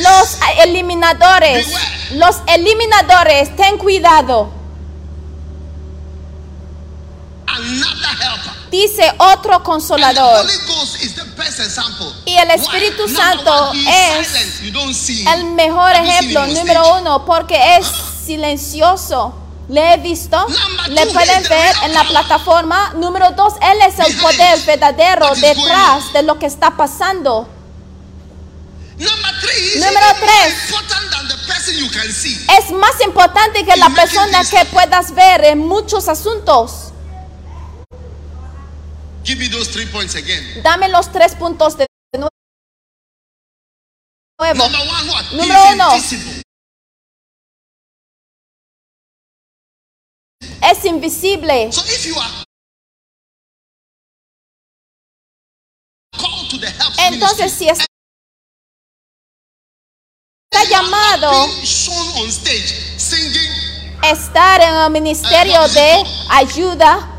Los 0.01 0.37
eliminadores, 0.63 1.67
los 2.11 2.37
eliminadores, 2.47 3.55
ten 3.55 3.77
cuidado. 3.77 4.51
Another 7.46 7.46
helper. 7.46 7.46
Dice 8.71 9.13
otro 9.17 9.63
consolador. 9.63 10.45
Holy 10.45 10.57
Ghost 10.67 11.01
is 11.03 11.15
the 11.15 11.23
best 11.37 11.59
example. 11.59 12.13
Y 12.25 12.35
el? 12.35 12.51
Espíritu 12.51 13.07
Santo 13.07 13.71
es. 13.73 14.61
El 15.27 15.45
mejor 15.45 15.93
ejemplo, 15.93 16.47
número 16.47 16.99
uno, 16.99 17.25
porque 17.25 17.77
es 17.77 17.87
silencioso. 18.25 19.33
Le 19.69 19.93
he 19.93 19.97
visto, 19.97 20.45
le 20.87 21.05
pueden 21.07 21.43
ver 21.43 21.75
en 21.83 21.93
la 21.93 22.03
plataforma. 22.05 22.93
Número 22.95 23.31
dos, 23.31 23.53
él 23.61 23.77
es 23.85 23.99
el 23.99 24.15
poder 24.17 24.59
verdadero 24.61 25.29
detrás 25.35 26.13
de 26.13 26.23
lo 26.23 26.39
que 26.39 26.45
está 26.45 26.77
pasando. 26.77 27.49
Número 28.97 30.07
tres. 30.21 30.53
important 30.69 31.11
than 31.11 31.27
the 31.27 31.37
person 31.45 31.77
you 31.77 31.89
can 31.91 32.11
see. 32.11 32.37
Es 32.57 32.71
más 32.71 32.99
importante 33.05 33.65
que 33.65 33.75
la 33.75 33.89
persona 33.89 34.43
que 34.45 34.65
puedas 34.65 35.13
ver 35.13 35.43
en 35.45 35.59
muchos 35.59 36.07
asuntos. 36.07 36.86
Give 39.27 39.39
me 39.39 39.47
those 39.49 39.67
three 39.67 39.85
points 39.91 40.15
again. 40.15 40.41
Dame 40.63 40.87
los 40.87 41.11
tres 41.11 41.35
puntos 41.35 41.75
de 41.77 41.85
nuevo. 42.13 42.29
Number 44.39 44.79
one, 44.87 45.07
what? 45.09 45.25
Número 45.33 45.65
he's 45.65 45.73
uno. 45.73 45.95
invisible. 45.95 46.41
Es 50.61 50.85
invisible. 50.85 51.71
So 51.73 51.81
if 51.87 52.05
you 52.05 52.15
are 52.15 52.45
called 56.17 56.49
to 56.49 56.57
the 56.57 56.69
help 56.69 56.93
Entonces, 57.11 57.51
si 57.51 57.67
está 57.67 57.85
llamado 60.69 61.47
estar 64.03 64.61
en 64.61 64.73
el 64.73 64.89
ministerio 64.91 65.67
de 65.67 66.03
ayuda, 66.29 67.13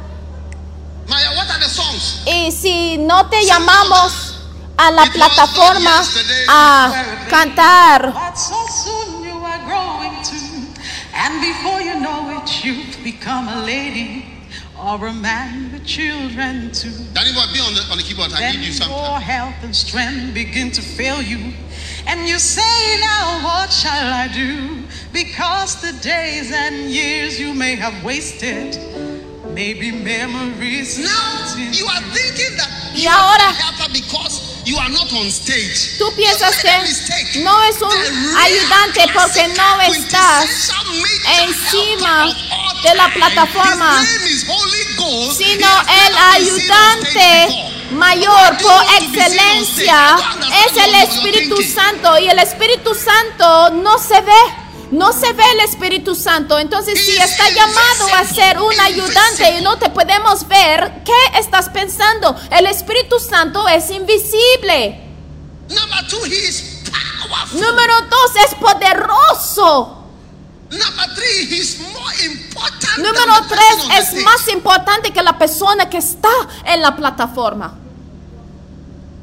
Maya, 1.08 1.30
what 1.78 1.86
are 1.86 1.92
the 1.92 2.00
songs? 2.00 2.22
Y 2.26 2.50
si 2.50 2.96
no 2.98 3.28
te 3.28 3.44
llamamos 3.46 4.36
a 4.76 4.90
la 4.90 5.04
plataforma 5.06 6.02
a 6.48 7.26
cantar, 7.28 8.12
But 8.12 8.34
so 8.34 8.66
soon 8.66 9.24
you 9.24 9.34
are 9.44 9.64
growing 9.64 10.22
too. 10.22 10.66
And 11.14 11.40
before 11.40 11.80
you 11.80 12.00
know 12.00 12.40
it, 12.40 12.64
you've 12.64 13.02
become 13.02 13.48
a 13.48 13.64
lady 13.64 14.24
or 14.80 15.06
a 15.06 15.12
man 15.12 15.72
with 15.72 15.84
children 15.84 16.70
too. 16.72 16.92
Danny 17.12 17.32
boy, 17.32 17.42
be 17.52 17.60
on 17.60 17.74
the 17.74 17.82
on 17.90 17.96
the 17.98 18.04
keyboard. 18.04 18.32
I 18.32 18.52
give 18.52 18.62
you 18.62 18.72
something. 18.72 18.96
your 18.96 19.18
health 19.20 19.56
and 19.62 19.74
strength 19.74 20.34
begin 20.34 20.70
to 20.72 20.82
fail 20.82 21.20
you. 21.22 21.52
And 22.06 22.26
you 22.28 22.38
say, 22.38 23.00
Now 23.00 23.40
what 23.44 23.72
shall 23.72 24.12
I 24.12 24.28
do? 24.28 24.84
Because 25.12 25.80
the 25.82 25.92
days 26.00 26.52
and 26.52 26.90
years 26.90 27.40
you 27.40 27.52
may 27.54 27.74
have 27.74 28.04
wasted 28.04 28.76
may 28.76 28.76
be 28.78 28.98
memories. 28.98 29.17
Now 30.98 31.56
you 31.72 31.86
are 31.86 32.02
thinking 32.14 32.56
that 32.58 32.70
Y 32.94 33.02
you 33.02 33.08
are 33.10 33.18
ahora- 33.18 33.50
not 33.50 33.58
a 33.58 33.62
helper 33.62 33.92
because 33.92 34.40
you 34.64 34.78
are 34.78 34.88
not 34.88 35.12
on 35.12 35.26
stage. 35.32 35.98
tú 35.98 36.12
piensas 36.14 36.54
Don't 36.54 36.64
make 36.64 36.74
a 36.74 36.82
que 36.82 36.88
mistake. 36.88 37.42
no 37.42 37.62
es 37.64 37.82
un 37.82 38.36
ayudante 38.36 39.00
porque 39.12 39.48
no 39.48 39.80
estás 39.80 40.70
encima 41.42 42.26
helper 42.26 42.30
of 42.30 42.52
all 42.52 42.82
de 42.82 42.94
la 42.94 43.08
plataforma, 43.12 44.00
His 44.02 44.20
name 44.20 44.30
is 44.30 44.44
Holy 44.46 44.84
Ghost. 44.96 45.38
sino 45.38 45.68
el 46.06 46.16
ayudante 46.36 47.48
mayor 47.90 48.56
por 48.62 48.82
excelencia 49.02 50.16
es 50.66 50.76
el 50.84 50.94
Espíritu. 50.94 51.56
Santo 51.74 52.16
y 52.18 52.28
el 52.28 52.38
Espíritu 52.38 52.94
Santo 52.94 53.70
no 53.70 53.98
se 53.98 54.20
ve. 54.20 54.67
No 54.90 55.12
se 55.12 55.32
ve 55.32 55.44
el 55.54 55.60
Espíritu 55.60 56.14
Santo. 56.14 56.58
Entonces, 56.58 56.98
si 56.98 57.16
está 57.16 57.50
llamado 57.50 58.14
a 58.16 58.24
ser 58.24 58.58
un 58.58 58.78
ayudante 58.80 59.58
y 59.58 59.62
no 59.62 59.76
te 59.78 59.90
podemos 59.90 60.46
ver, 60.48 61.02
¿qué 61.04 61.38
estás 61.38 61.68
pensando? 61.68 62.34
El 62.50 62.66
Espíritu 62.66 63.18
Santo 63.20 63.68
es 63.68 63.90
invisible. 63.90 65.04
Número 67.52 67.94
dos, 68.10 68.30
es 68.46 68.54
poderoso. 68.54 69.94
Número 72.98 73.34
tres, 73.48 74.14
es 74.14 74.24
más 74.24 74.48
importante 74.48 75.12
que 75.12 75.22
la 75.22 75.38
persona 75.38 75.88
que 75.88 75.98
está 75.98 76.28
en 76.64 76.80
la 76.82 76.94
plataforma. 76.96 77.74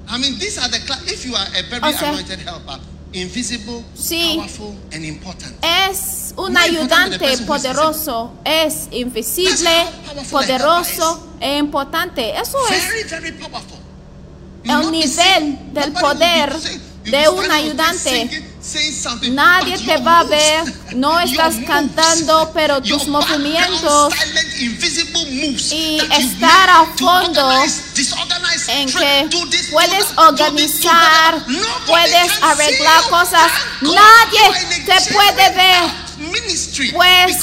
I 0.07 0.19
mean, 0.19 0.37
these 0.37 0.59
are 0.59 0.69
the 0.69 0.77
if 1.11 1.25
you 1.25 1.35
are 1.35 1.47
a 1.57 1.63
very 1.63 1.81
O 1.83 1.97
sea- 1.97 2.09
anointed 2.09 2.39
helper, 2.39 2.79
invisible, 3.21 3.83
Sí. 3.95 4.33
powerful, 4.35 4.75
and 4.93 5.03
important. 5.05 5.53
Es 5.63 6.33
un 6.37 6.55
ayudante 6.57 7.37
poderoso, 7.39 8.31
es 8.43 8.87
invisible, 8.91 9.69
poderoso 10.31 11.27
e 11.39 11.57
importante. 11.57 12.37
Eso 12.37 12.57
es 12.69 12.87
Very, 12.87 13.03
very 13.03 13.31
powerful. 13.33 13.79
You 14.63 14.81
el 14.81 14.91
nivel 14.91 15.73
del 15.73 15.91
poder 15.93 16.53
de 17.03 17.29
un 17.29 17.51
ayudante. 17.51 18.43
Nadie 19.31 19.77
te 19.77 19.97
va 19.97 20.19
a 20.19 20.23
ver, 20.23 20.63
no 20.95 21.19
estás 21.19 21.55
cantando, 21.67 22.51
pero 22.53 22.81
tus 22.81 23.07
movimientos 23.07 24.13
y 25.71 25.99
estar 26.11 26.69
a 26.69 26.85
fondo 26.97 27.51
en 28.69 28.89
que 28.91 29.29
puedes 29.71 30.05
organizar, 30.17 31.45
puedes 31.85 32.31
arreglar 32.41 33.03
cosas. 33.09 33.51
Nadie 33.81 34.81
te 34.85 35.13
puede 35.13 35.49
ver. 35.55 36.05
Pues, 36.93 37.37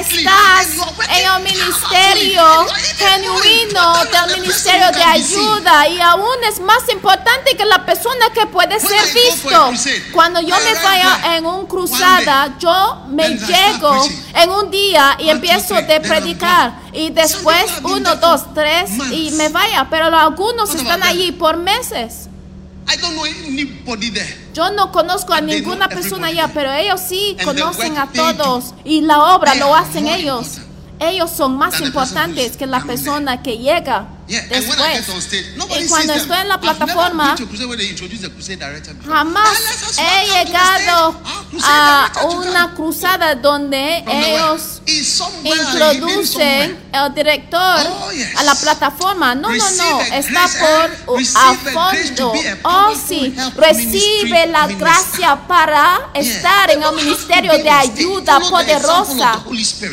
Estás 0.00 0.68
en 1.10 1.30
un 1.36 1.42
ministerio 1.42 2.66
genuino 2.96 3.92
del 4.04 4.40
ministerio 4.40 4.90
de 4.92 5.02
ayuda 5.02 5.88
y 5.88 6.00
aún 6.00 6.44
es 6.48 6.60
más 6.60 6.88
importante 6.90 7.56
que 7.56 7.64
la 7.64 7.84
persona 7.84 8.30
que 8.32 8.46
puede 8.46 8.78
ser 8.78 9.12
visto. 9.12 9.72
Cuando 10.12 10.40
yo 10.40 10.54
me 10.60 10.74
vaya 10.82 11.36
en 11.36 11.46
un 11.46 11.66
cruzada, 11.66 12.56
yo 12.58 13.02
me 13.08 13.30
llego 13.30 14.06
en 14.34 14.50
un 14.50 14.70
día 14.70 15.16
y 15.18 15.30
empiezo 15.30 15.74
de 15.74 16.00
predicar 16.00 16.74
y 16.92 17.10
después 17.10 17.64
uno, 17.82 18.16
dos, 18.16 18.54
tres 18.54 18.90
y 19.10 19.30
me 19.32 19.48
vaya, 19.48 19.86
pero 19.90 20.06
algunos 20.06 20.74
están 20.74 21.02
allí 21.02 21.32
por 21.32 21.56
meses. 21.56 22.27
I 22.90 22.96
don't 22.96 23.14
know 23.14 23.24
anybody 23.24 24.10
there. 24.10 24.34
Yo 24.54 24.70
no 24.70 24.90
conozco 24.90 25.34
a 25.34 25.40
ninguna 25.40 25.88
persona 25.88 26.28
allá, 26.28 26.48
pero 26.52 26.72
ellos 26.72 27.00
sí 27.00 27.36
And 27.38 27.46
conocen 27.46 27.98
a 27.98 28.06
do, 28.06 28.34
todos 28.34 28.74
y 28.84 29.02
la 29.02 29.34
obra 29.34 29.54
lo 29.54 29.74
hacen 29.74 30.08
ellos. 30.08 30.58
Ellos 30.98 31.30
son 31.30 31.56
más 31.56 31.80
importantes 31.80 32.56
que 32.56 32.66
la 32.66 32.82
persona 32.82 33.42
que 33.42 33.58
llega 33.58 34.08
Después. 34.28 34.78
Y 35.70 35.72
sees 35.72 35.88
cuando 35.88 36.12
estoy 36.12 36.38
en 36.38 36.48
la 36.48 36.60
plataforma, 36.60 37.36
jamás 39.06 39.58
he 39.98 40.26
llegado. 40.26 41.20
Ah, 41.62 42.12
a 42.14 42.24
una 42.26 42.74
cruzada 42.74 43.34
donde 43.34 44.04
ellos 44.06 44.82
introducen 45.44 46.78
el 46.92 47.14
director 47.14 47.58
Oh, 47.58 48.10
a 48.36 48.42
la 48.42 48.54
plataforma. 48.54 49.34
No, 49.34 49.48
no, 49.48 49.70
no, 49.70 50.00
está 50.02 50.46
por 50.60 51.16
and 51.16 51.36
a 51.36 51.54
fondo. 51.72 52.32
Oh, 52.64 52.94
sí, 52.94 53.34
recibe 53.56 54.46
la 54.46 54.66
gracia 54.66 55.36
para 55.46 56.10
estar 56.14 56.70
en 56.70 56.82
el 56.82 56.94
ministerio 56.94 57.52
de 57.52 57.70
ayuda 57.70 58.40
poderosa. 58.40 59.42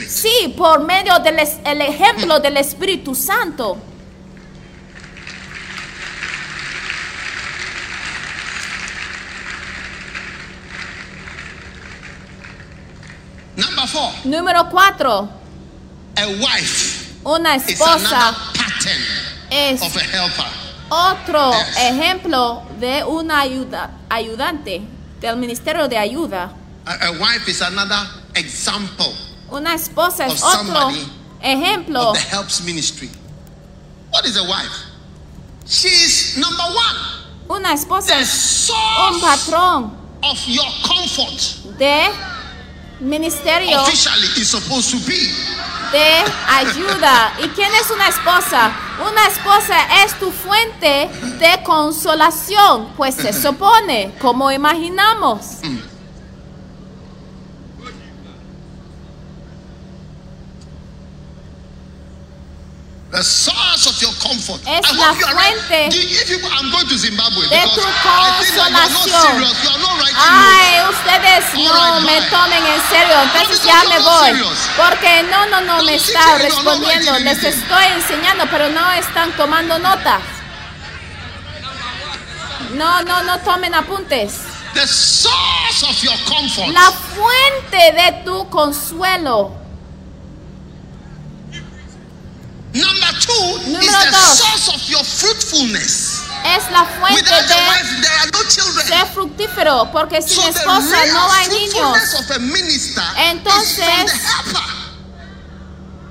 Sí, 0.10 0.54
por 0.58 0.84
medio 0.84 1.20
del 1.20 1.40
el 1.40 1.82
ejemplo 1.82 2.40
del 2.40 2.58
Espíritu 2.58 3.16
Santo. 3.16 3.78
Number 13.58 13.85
four, 13.96 14.12
Número 14.26 14.70
cuatro, 14.70 15.30
a 16.18 16.28
wife 16.28 17.20
una 17.26 17.56
is 17.56 17.64
another 17.64 17.74
esposa 17.74 18.36
es 19.50 19.82
of 19.82 19.96
a 19.96 20.00
helper. 20.00 20.46
otro 20.90 21.52
Yes. 21.52 21.78
ejemplo 21.78 22.64
de 22.80 23.04
una 23.04 23.42
ayuda, 23.42 23.90
ayudante 24.10 24.82
del 25.20 25.38
ministerio 25.38 25.88
de 25.88 25.98
ayuda. 25.98 26.52
A, 26.86 26.92
a 27.08 27.12
wife 27.14 27.48
is 27.50 27.62
another 27.62 28.08
example 28.36 29.12
Una 29.50 29.74
esposa 29.76 30.26
es 30.28 30.42
otro 30.44 30.92
ejemplo. 31.42 32.10
of 32.12 32.18
the 32.18 32.24
helps 32.36 32.62
ministry. 32.62 33.10
What 34.12 34.26
is 34.26 34.38
a 34.38 34.44
wife? 34.44 34.72
She's 35.68 36.38
number 36.38 36.64
one, 36.64 36.98
Una 37.50 37.74
esposa 37.74 38.20
es 38.20 38.70
un 38.70 39.20
patrón 39.22 39.92
of 40.24 40.48
your 40.48 40.66
comfort. 40.84 41.78
de 41.78 42.10
ministerio 43.06 43.82
Officially, 43.82 44.44
supposed 44.44 44.92
to 44.92 44.98
be. 45.08 45.32
de 45.92 46.24
ayuda. 46.50 47.34
¿Y 47.44 47.48
quién 47.50 47.72
es 47.76 47.90
una 47.92 48.08
esposa? 48.10 48.72
Una 49.00 49.28
esposa 49.28 50.04
es 50.04 50.18
tu 50.20 50.32
fuente 50.32 51.10
de 51.40 51.64
consolación, 51.64 52.90
pues 52.98 53.16
se 53.16 53.32
supone, 53.34 54.14
como 54.20 54.52
imaginamos. 54.52 55.40
The 63.16 63.24
source 63.24 63.88
of 63.88 63.96
your 64.02 64.12
comfort. 64.20 64.60
Es 64.68 64.92
I 64.92 64.98
la 64.98 65.14
fuente 65.14 65.88
if 65.88 66.30
you, 66.30 66.38
I'm 66.52 66.70
going 66.70 66.86
to 66.86 66.98
Zimbabwe 66.98 67.48
de 67.48 67.62
tu 67.62 67.82
consolación. 68.04 69.46
Ay, 70.18 70.82
ustedes 70.90 71.46
no 71.54 72.02
me 72.02 72.22
tomen 72.30 72.66
en 72.66 72.82
serio, 72.90 73.16
entonces 73.24 73.64
ya 73.64 73.84
me 73.88 74.00
voy. 74.00 74.44
Porque 74.76 75.24
no, 75.32 75.46
no, 75.46 75.62
no 75.62 75.84
me 75.84 75.96
está 75.96 76.38
respondiendo. 76.40 77.18
Les 77.20 77.42
estoy 77.42 77.86
enseñando, 77.96 78.48
pero 78.52 78.68
no 78.70 78.92
están 78.92 79.32
tomando 79.38 79.80
notas. 79.80 80.22
No, 82.74 83.02
no, 83.04 83.24
no 83.24 83.40
tomen 83.40 83.74
apuntes. 83.76 84.34
notes. 84.34 84.56
The 84.74 84.88
source 84.88 85.84
of 85.84 86.04
your 86.04 86.18
comfort. 86.28 86.68
La 86.74 86.92
fuente 86.92 87.94
de 87.94 88.24
tu 88.26 88.50
consuelo. 88.50 89.65
Number 92.76 93.12
two 93.20 93.32
is 93.64 93.68
Número 93.72 94.04
the 94.06 94.12
dos. 94.12 94.38
source 94.38 94.68
of 94.76 94.82
your 94.90 95.04
fruitfulness. 95.04 96.22
Es 96.46 96.70
la 96.72 96.86
fuente 96.86 97.16
Without 97.16 97.48
de 97.48 97.56
wife, 97.56 98.02
there 98.02 98.18
are 98.20 98.30
no 98.34 98.44
children. 98.50 98.86
ser 98.88 99.06
fructífero, 99.14 99.90
porque 99.92 100.22
sin 100.22 100.42
so 100.44 100.50
esposa 100.50 101.06
no 101.14 101.32
hay 101.32 101.48
niños. 101.48 101.72
fruitfulness 101.74 102.14
of 102.20 102.32
a 102.36 102.40
minister 102.40 103.04
Entonces, 103.18 103.80
is 103.80 103.86
from 103.88 104.06
the 104.06 104.54
helper. 104.54 104.70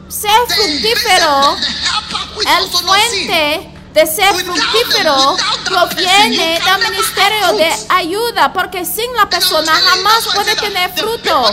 Ser 0.09 0.47
fructífero, 0.49 1.57
the 1.61 1.71
helper 1.71 2.41
is 2.41 2.47
el 2.47 2.69
fuente 2.71 3.74
de 3.95 4.07
ser 4.07 4.35
fructífero 4.35 5.37
proviene 5.65 6.61
del 6.61 6.91
ministerio 6.91 7.53
de 7.57 7.73
ayuda, 7.91 8.53
porque 8.53 8.85
sin 8.85 9.13
la 9.15 9.29
persona 9.31 9.73
jamás 9.73 10.27
puede 10.35 10.57
tener 10.57 10.93
fruto. 10.99 11.53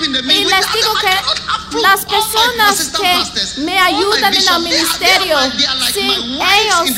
Y 0.00 0.44
les 0.44 0.72
digo 0.72 0.94
que 1.00 1.78
las 1.80 2.04
personas 2.04 2.90
que 2.90 3.62
me 3.62 3.78
ayudan 3.80 4.32
en 4.32 4.48
el 4.48 4.60
ministerio, 4.60 5.38
sin 5.92 6.40
ellos 6.40 6.96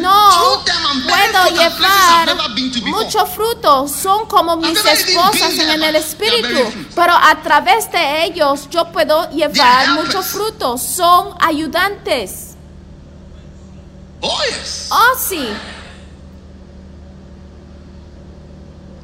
no 0.00 0.64
puedo 1.06 1.56
llevar 1.56 2.36
mucho 2.82 3.24
fruto. 3.26 3.86
Son 3.86 4.26
como 4.26 4.56
mis 4.56 4.84
esposas 4.84 5.52
en 5.52 5.82
el 5.82 5.94
espíritu, 5.94 6.88
pero 6.96 7.14
a 7.14 7.40
través 7.40 7.90
de 7.92 8.24
ellos 8.24 8.68
yo 8.68 8.90
puedo 8.90 9.30
llevar 9.30 9.90
mucho 9.90 10.22
fruto. 10.22 10.76
Son 10.76 11.36
ayudantes. 11.40 12.49
Oh 14.22 14.42
yes, 14.50 14.88
Oh, 14.92 15.16
sí. 15.18 15.48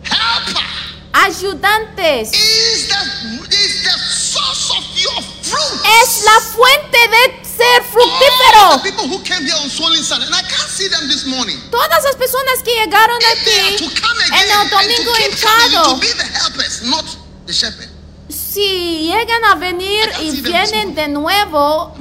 helper 0.03 0.63
Ayudantes. 1.13 2.33
is 2.33 2.89
the 2.89 3.01
is 3.51 3.83
the 3.85 3.97
source 4.13 4.71
of 4.77 4.85
your 5.01 5.23
fruit. 5.43 5.81
Es 6.03 6.25
la 6.25 6.41
fuente 6.53 6.99
de 7.09 7.47
ser 7.49 7.83
fructífero. 7.91 8.77
the 8.77 8.91
people 8.91 9.09
who 9.09 9.19
came 9.25 9.45
here 9.45 9.57
on 9.63 9.69
swollen 9.71 10.03
Sunday, 10.03 10.27
and 10.27 10.35
I 10.35 10.43
can't 10.43 10.69
see 10.71 10.89
them 10.89 11.09
this 11.09 11.25
morning. 11.25 11.57
Todas 11.71 12.05
las 12.05 12.17
personas 12.17 12.63
que 12.63 12.73
llegaron 12.75 13.19
aquí 13.33 13.81
en 13.81 14.51
el 14.51 14.69
domingo 14.71 15.13
hinchado, 15.25 15.99
si 18.57 19.03
llegan 19.03 19.45
a 19.45 19.55
venir 19.57 20.11
y 20.23 20.41
vienen 20.41 20.95
de 20.95 21.09
nuevo, 21.09 21.95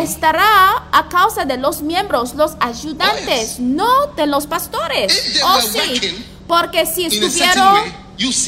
estará 0.00 0.88
a 0.90 1.08
causa 1.08 1.44
de 1.44 1.56
los 1.58 1.80
miembros, 1.80 2.34
los 2.34 2.52
ayudantes, 2.58 3.12
Oh, 3.22 3.56
yes. 3.56 3.60
no 3.60 4.06
de 4.16 4.26
los 4.26 4.46
pastores. 4.48 5.40
Oh, 5.44 5.60
sí, 5.60 6.24
porque 6.48 6.86
si 6.86 7.06
estuvieron 7.06 7.82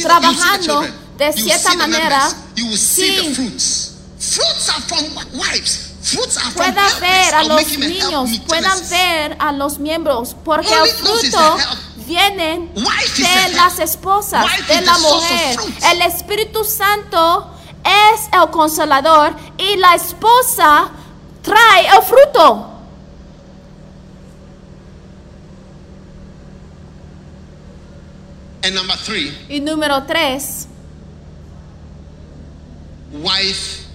trabajando 0.02 0.84
de 1.16 1.32
cierta 1.32 1.74
manera, 1.74 2.28
sí. 2.76 3.18
the 3.22 3.34
fruits. 3.34 3.92
Fruits 4.18 4.68
are 4.70 4.82
from 4.82 5.05
wives. 5.34 5.92
Fruits 6.02 6.36
are 6.36 6.50
from 6.50 6.74
puedan 6.74 7.00
ver 7.00 7.34
a 7.34 7.44
los 7.44 7.78
niños, 7.78 8.30
puedan 8.48 8.90
ver 8.90 9.36
a 9.38 9.52
los 9.52 9.78
miembros, 9.78 10.34
porque 10.44 10.74
el 10.74 10.88
fruto. 10.88 11.57
Vienen 12.07 12.72
de 12.74 13.55
las 13.55 13.78
esposas, 13.78 14.46
de 14.68 14.80
la 14.80 14.98
mujer. 14.98 15.57
El 15.92 16.02
Espíritu 16.02 16.64
Santo 16.64 17.50
es 17.84 18.28
el 18.32 18.50
consolador 18.50 19.34
y 19.59 19.76
la 19.76 19.94
esposa 19.94 20.90
trae 21.42 21.86
el 21.86 22.02
fruto. 22.02 22.70
And 28.62 28.74
number 28.74 28.96
three, 28.96 29.30
Y 29.50 29.61
número 29.61 30.07
tres, 30.07 30.66
wife 33.12 33.86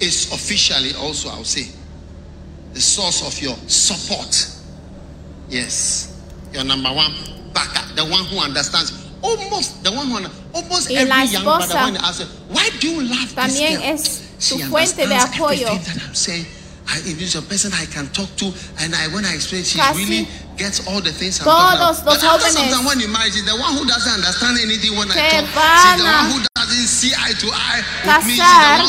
is 0.00 0.32
officially 0.32 0.92
also, 0.94 1.28
I'll 1.28 1.44
say, 1.44 1.68
the 2.74 2.80
source 2.80 3.22
of 3.22 3.40
your 3.40 3.54
support. 3.68 4.34
Yes. 5.48 6.16
Your 6.52 6.64
number 6.64 6.92
one 6.92 7.12
backup, 7.52 7.94
the 7.96 8.04
one 8.04 8.24
who 8.26 8.38
understands. 8.38 8.92
Almost 9.20 9.82
the 9.82 9.90
one 9.90 10.06
who 10.06 10.28
almost 10.54 10.90
Y 10.90 10.96
every 10.96 11.10
la 11.10 11.22
young 11.24 11.42
brother 11.44 11.64
esposa 11.64 11.84
when 11.84 11.94
they 11.94 12.00
ask, 12.00 12.22
why 12.48 12.70
do 12.78 12.88
you 12.88 13.02
love 13.02 13.34
también 13.34 13.82
es 13.82 14.22
tu 14.38 14.58
fuente 14.70 15.06
de 15.06 15.14
apoyo. 15.14 15.66
everything 15.66 15.82
that 15.82 16.06
I'm 16.06 16.14
saying. 16.14 16.46
I, 16.88 17.00
it 17.04 17.20
is 17.20 17.34
a 17.34 17.42
person 17.42 17.70
I 17.74 17.84
can 17.84 18.08
talk 18.16 18.32
to, 18.36 18.46
and 18.80 18.94
I 18.94 19.08
when 19.12 19.26
I 19.26 19.34
explain, 19.34 19.62
she 19.62 19.78
Casi 19.78 19.98
really 19.98 20.28
gets 20.56 20.86
all 20.88 21.02
the 21.02 21.12
things 21.12 21.38
I'm 21.40 21.44
talking 21.44 21.76
about. 21.76 22.04
But 22.04 22.24
after 22.24 22.48
sometimes 22.48 22.86
when 22.86 23.00
you 23.00 23.08
marry, 23.12 23.30
she's 23.30 23.44
the 23.44 23.56
one 23.60 23.76
who 23.76 23.84
doesn't 23.84 24.08
understand 24.08 24.56
anything 24.56 24.96
when 24.96 25.10
I 25.12 25.44
talk. 25.44 25.44
She's 25.44 26.00
the 26.00 26.08
one 26.08 26.30
who 26.32 26.47
casar, 28.04 28.80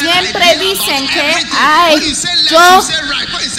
siempre 0.00 0.56
dicen 0.58 1.08
que. 1.08 1.34
"Ay, 1.58 1.94
yo 2.50 2.58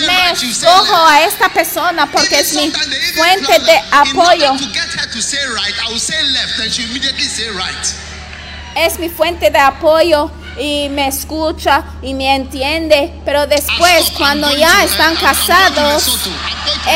Me 0.08 0.34
escojo 0.76 1.06
a 1.08 1.22
esta 1.24 1.50
persona 1.50 2.06
porque 2.12 2.40
es 2.40 2.54
mi 2.54 2.72
fuente 3.16 3.60
de 3.60 3.78
apoyo. 3.92 4.54
Es 8.76 9.00
mi 9.00 9.08
fuente 9.10 9.50
de 9.50 9.60
apoyo 9.60 10.30
y 10.60 10.90
me 10.90 11.08
escucha 11.08 11.84
y 12.02 12.14
me 12.14 12.36
entiende, 12.36 13.14
pero 13.26 13.48
después 13.48 14.12
cuando 14.18 14.54
ya 14.56 14.84
están 14.84 15.16
casados, 15.16 16.04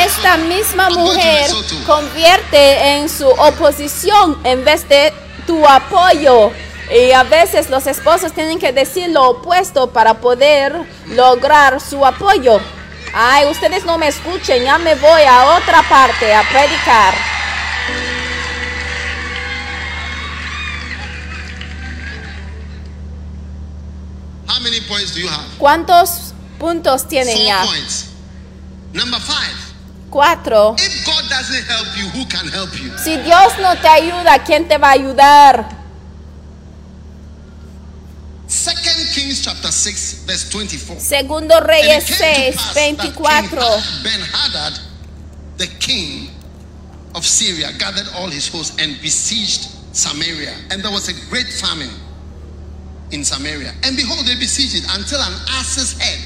esta 0.06 0.38
misma 0.38 0.90
mujer 0.90 1.50
convierte 1.86 2.96
en 2.98 3.10
su 3.10 3.28
oposición 3.28 4.38
en 4.44 4.64
vez 4.66 4.88
de 4.90 5.14
tu 5.50 5.68
apoyo. 5.68 6.52
Y 6.92 7.12
a 7.12 7.24
veces 7.24 7.72
los 7.72 7.88
esposos 7.88 8.34
tienen 8.34 8.60
que 8.60 8.72
decir 8.72 9.10
lo 9.10 9.30
opuesto 9.30 9.92
para 9.92 10.22
poder 10.22 10.76
lograr 11.08 11.82
su 11.82 12.06
apoyo. 12.06 12.60
Ay, 13.16 13.48
ustedes 13.48 13.84
no 13.84 13.98
me 13.98 14.08
escuchen, 14.08 14.64
ya 14.64 14.78
me 14.78 14.94
voy 14.94 15.24
a 15.24 15.58
otra 15.58 15.82
parte 15.90 16.32
a 16.34 16.44
predicar. 16.44 17.16
¿Cuántos 25.58 26.34
puntos 26.60 27.08
tienen 27.08 27.38
ya? 27.44 27.66
Number 28.94 29.20
five. 29.20 29.69
Cuatro. 30.10 30.76
If 30.78 31.06
God 31.06 31.30
doesn't 31.30 31.66
help 31.66 31.88
you, 31.98 32.10
who 32.10 32.26
can 32.26 32.48
help 32.48 32.74
you? 32.82 32.98
Si 32.98 33.16
Dios 33.18 33.54
no 33.62 33.76
te 33.80 33.88
ayuda, 33.88 34.44
¿quién 34.44 34.68
te 34.68 34.78
va 34.78 34.90
a 34.90 34.94
ayudar? 34.94 35.78
Second 38.48 39.14
Kings 39.14 39.42
chapter 39.44 39.72
6, 39.72 40.24
verse 40.26 40.50
24. 40.50 41.00
Segundo 41.00 41.60
Reyes 41.62 42.06
came 42.06 42.52
6, 42.52 42.56
to 42.56 42.58
pass 42.58 42.74
that 42.74 42.98
King 42.98 43.14
24. 43.14 43.60
Ben 44.04 44.22
Hadad, 44.22 44.80
the 45.58 45.68
king 45.80 46.30
of 47.14 47.24
Syria, 47.24 47.72
gathered 47.78 48.08
all 48.16 48.28
his 48.28 48.48
hosts 48.48 48.76
and 48.80 49.00
besieged 49.02 49.70
Samaria. 49.94 50.56
And 50.72 50.82
there 50.82 50.92
was 50.92 51.10
a 51.10 51.30
great 51.30 51.48
famine 51.48 51.94
in 53.12 53.24
Samaria. 53.24 53.74
And 53.84 53.96
behold, 53.96 54.26
they 54.26 54.36
besieged 54.36 54.76
it 54.76 54.86
until 54.98 55.20
an 55.22 55.34
ass's 55.50 55.94
head 56.00 56.20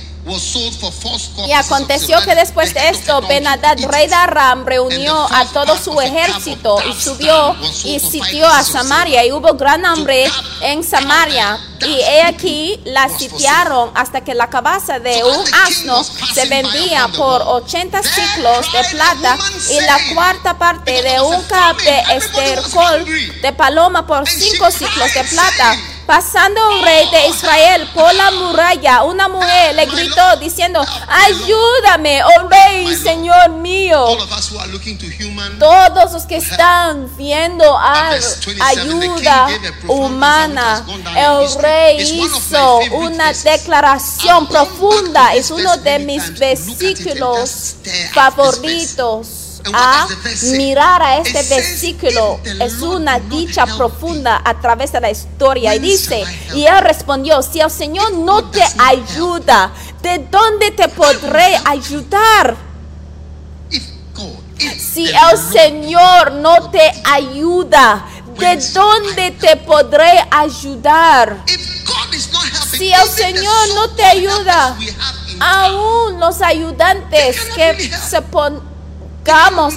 Y 1.46 1.52
aconteció 1.52 2.22
que 2.22 2.34
después 2.36 2.74
de 2.74 2.90
esto, 2.90 3.22
Benadad, 3.28 3.78
rey 3.90 4.08
de 4.08 4.16
Aram, 4.16 4.66
reunió 4.66 5.28
a 5.32 5.46
todo 5.46 5.78
su 5.78 6.00
ejército 6.00 6.78
y 6.90 6.94
subió 6.94 7.56
y 7.84 8.00
sitió 8.00 8.48
a 8.48 8.64
Samaria. 8.64 9.26
Y 9.26 9.32
hubo 9.32 9.54
gran 9.56 9.86
hambre 9.86 10.26
en 10.62 10.84
Samaria. 10.84 11.60
Y 11.82 12.00
he 12.00 12.22
aquí 12.24 12.80
la 12.86 13.10
sitiaron 13.10 13.92
hasta 13.96 14.22
que 14.22 14.34
la 14.34 14.50
cabeza 14.50 15.00
de 15.00 15.22
un 15.24 15.54
asno 15.66 16.02
se 16.02 16.46
vendía 16.48 17.10
por 17.10 17.42
80 17.42 18.02
ciclos 18.02 18.72
de 18.72 18.84
plata 18.92 19.38
y 19.70 19.82
la 19.82 19.98
cuarta 20.14 20.58
parte 20.58 21.02
de 21.04 21.20
un 21.20 21.42
cap 21.44 21.76
de 21.82 22.00
estercol 22.16 23.06
de 23.42 23.52
paloma 23.52 24.08
por 24.08 24.28
5 24.28 24.72
ciclos 24.72 25.14
de 25.14 25.24
plata. 25.26 25.76
Pasando 26.06 26.60
un 26.70 26.84
rey 26.84 27.10
de 27.12 27.28
Israel 27.30 27.88
por 27.94 28.14
la 28.14 28.32
muralla, 28.32 29.04
una 29.04 29.30
mujer 29.30 29.76
le 29.76 29.86
gritó 29.86 30.36
diciendo, 30.38 30.84
ayúdame, 31.08 32.22
oh 32.24 32.48
rey, 32.50 32.96
Señor 32.96 33.52
mío. 33.52 34.06
Todos 35.60 36.12
los 36.12 36.24
que 36.24 36.38
están 36.38 37.10
viendo 37.16 37.64
a 37.78 38.12
ayuda 38.62 39.48
humana, 39.88 40.86
el 41.16 41.62
rey 41.62 42.02
hizo 42.02 42.80
una 42.92 43.32
declaración 43.34 44.48
profunda. 44.48 45.34
Es 45.34 45.52
uno 45.52 45.78
de 45.78 46.00
mis 46.00 46.38
versículos 46.38 47.76
favoritos. 48.14 49.43
A 49.72 50.08
mirar 50.58 51.02
a 51.02 51.18
este 51.18 51.42
versículo 51.44 52.40
es 52.60 52.82
una 52.82 53.20
dicha 53.20 53.66
profunda 53.66 54.42
a 54.44 54.60
través 54.60 54.92
de 54.92 55.00
la 55.00 55.10
historia. 55.10 55.74
Y 55.76 55.80
dice, 55.80 56.24
y 56.54 56.66
él 56.66 56.82
respondió, 56.82 57.42
si 57.42 57.60
el 57.62 57.72
Señor 57.72 58.14
no 58.14 58.50
te 58.50 58.64
ayuda, 58.78 59.72
¿de 60.02 60.28
dónde 60.30 60.72
te 60.72 60.90
podré 60.90 61.58
ayudar? 61.66 62.58
Si 64.78 65.08
el 65.08 65.38
Señor 65.52 66.32
no 66.34 66.70
te 66.70 66.92
ayuda, 67.06 68.06
¿de 68.38 68.58
dónde 68.74 69.32
te 69.32 69.56
podré 69.58 70.26
ayudar? 70.32 71.44
Si 72.78 72.92
el 72.92 73.10
Señor 73.10 73.76
no 73.76 73.90
te 73.92 74.04
ayuda, 74.04 74.78
aún 75.40 76.20
los 76.20 76.42
ayudantes 76.42 77.38
que 77.56 77.92
se 78.10 78.22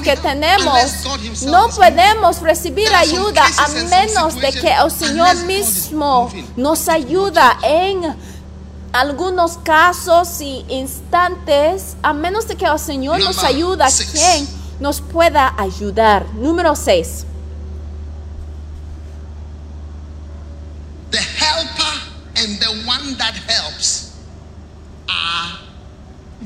que 0.02 0.16
tenemos, 0.16 1.42
no 1.42 1.68
podemos 1.68 2.40
recibir 2.40 2.92
ayuda 2.94 3.44
a 3.58 3.68
menos 3.88 4.34
de 4.40 4.52
que 4.52 4.72
el 4.72 4.90
Señor 4.90 5.36
mismo 5.44 6.30
nos 6.56 6.88
ayuda 6.88 7.58
en 7.62 8.16
algunos 8.92 9.58
casos 9.58 10.40
y 10.40 10.64
instantes, 10.68 11.96
a 12.02 12.12
menos 12.12 12.48
de 12.48 12.56
que 12.56 12.64
el 12.64 12.78
Señor 12.78 13.20
nos 13.20 13.44
ayuda, 13.44 13.88
six. 13.90 14.10
¿quién 14.10 14.48
nos 14.80 15.00
pueda 15.00 15.54
ayudar? 15.58 16.26
Número 16.34 16.74
6. 16.74 17.26
the 21.10 21.22
helper 21.22 22.00
and 22.36 22.58
the 22.58 22.82
one 22.86 23.16
that 23.16 23.34
helps 23.34 24.20
are 25.08 25.58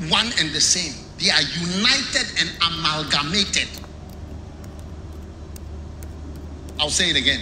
one 0.09 0.27
and 0.39 0.51
the 0.51 0.61
same. 0.61 0.93
They 1.21 1.29
are 1.29 1.41
united 1.41 2.25
and 2.39 2.49
amalgamated. 2.65 3.67
I'll 6.79 6.89
say 6.89 7.11
it 7.11 7.15
again. 7.15 7.41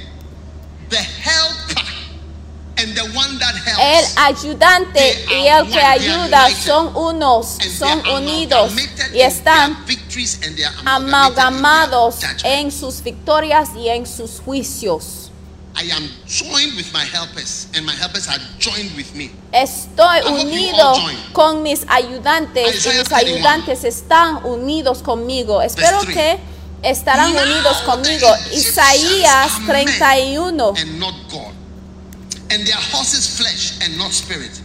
The 0.90 0.98
helper 0.98 1.88
and 2.78 2.94
the 2.94 3.06
one 3.16 3.40
that 3.40 3.56
El 3.56 3.62
helps 3.64 4.18
ayudante 4.18 5.26
y 5.30 5.48
el 5.48 5.66
que 5.70 5.80
ayuda 5.80 6.50
son 6.50 6.94
unos, 6.94 7.58
son 7.78 8.06
unidos 8.10 8.74
y 9.14 9.22
están 9.22 9.78
amalgamados 10.84 12.16
en 12.44 12.72
sus 12.74 13.02
victorias 13.02 13.70
y 13.78 13.88
en 13.88 14.06
sus 14.06 14.42
juicios. 14.42 15.29
I 15.80 15.84
am 15.96 16.10
joined 16.28 16.76
with 16.76 16.92
my 16.92 17.06
helpers, 17.06 17.68
and 17.74 17.86
my 17.86 17.94
helpers 17.94 18.28
are 18.28 18.38
joined 18.58 18.94
with 18.98 19.16
me. 19.16 19.32
Estoy 19.54 20.20
unido 20.28 20.94
con 21.32 21.64
mis 21.64 21.86
ayudantes 21.88 22.68
y 22.68 22.72
mis 22.72 22.84
31. 22.84 23.16
ayudantes 23.16 23.86
están 23.86 24.44
unidos 24.44 25.02
conmigo. 25.02 25.62
Espero 25.62 26.02
que 26.02 26.38
estarán 26.84 27.32
unidos 27.32 27.78
conmigo. 27.86 28.28
Isaías 28.52 29.54
are 29.54 29.86
men 29.86 29.88
31. 29.88 30.76
and 30.76 31.00
not 31.00 31.14
God, 31.32 31.54
and 32.52 32.68
their 32.68 32.82
horses 32.92 33.38
flesh 33.38 33.80
and 33.82 33.98
not 33.98 34.12
spirit. 34.12 34.62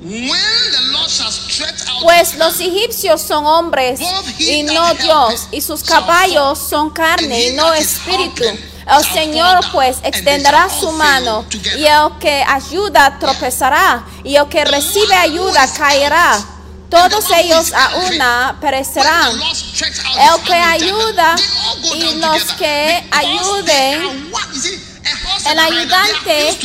When 0.00 0.26
the 0.26 0.92
Lord 0.94 1.08
shall 1.08 1.30
stretch 1.30 1.88
out 1.88 2.02
Pues 2.02 2.34
los 2.34 2.58
egipcios 2.58 3.20
son 3.20 3.46
hombres 3.46 4.00
y 4.40 4.64
no 4.64 4.94
Dios, 4.94 5.46
y 5.52 5.60
sus 5.60 5.84
caballos 5.84 6.58
son 6.58 6.90
carne 6.90 7.50
y 7.50 7.52
no 7.52 7.72
espíritu. 7.72 8.42
El 8.86 9.04
Señor 9.04 9.60
pues 9.72 9.98
extenderá 10.02 10.68
su 10.68 10.90
mano 10.92 11.44
y 11.76 11.84
el 11.84 12.18
que 12.20 12.44
ayuda 12.46 13.18
tropezará 13.18 14.04
y 14.24 14.36
el 14.36 14.48
que 14.48 14.64
recibe 14.64 15.14
ayuda 15.14 15.66
caerá. 15.72 16.38
Todos 16.90 17.24
ellos 17.34 17.72
a 17.72 17.96
una 17.96 18.58
perecerán. 18.60 19.32
El 19.32 20.42
que 20.44 20.54
ayuda 20.54 21.36
y 21.94 22.14
los 22.16 22.42
que 22.52 23.08
ayuden, 23.10 24.30
El 25.46 25.58
ayudante 25.58 26.58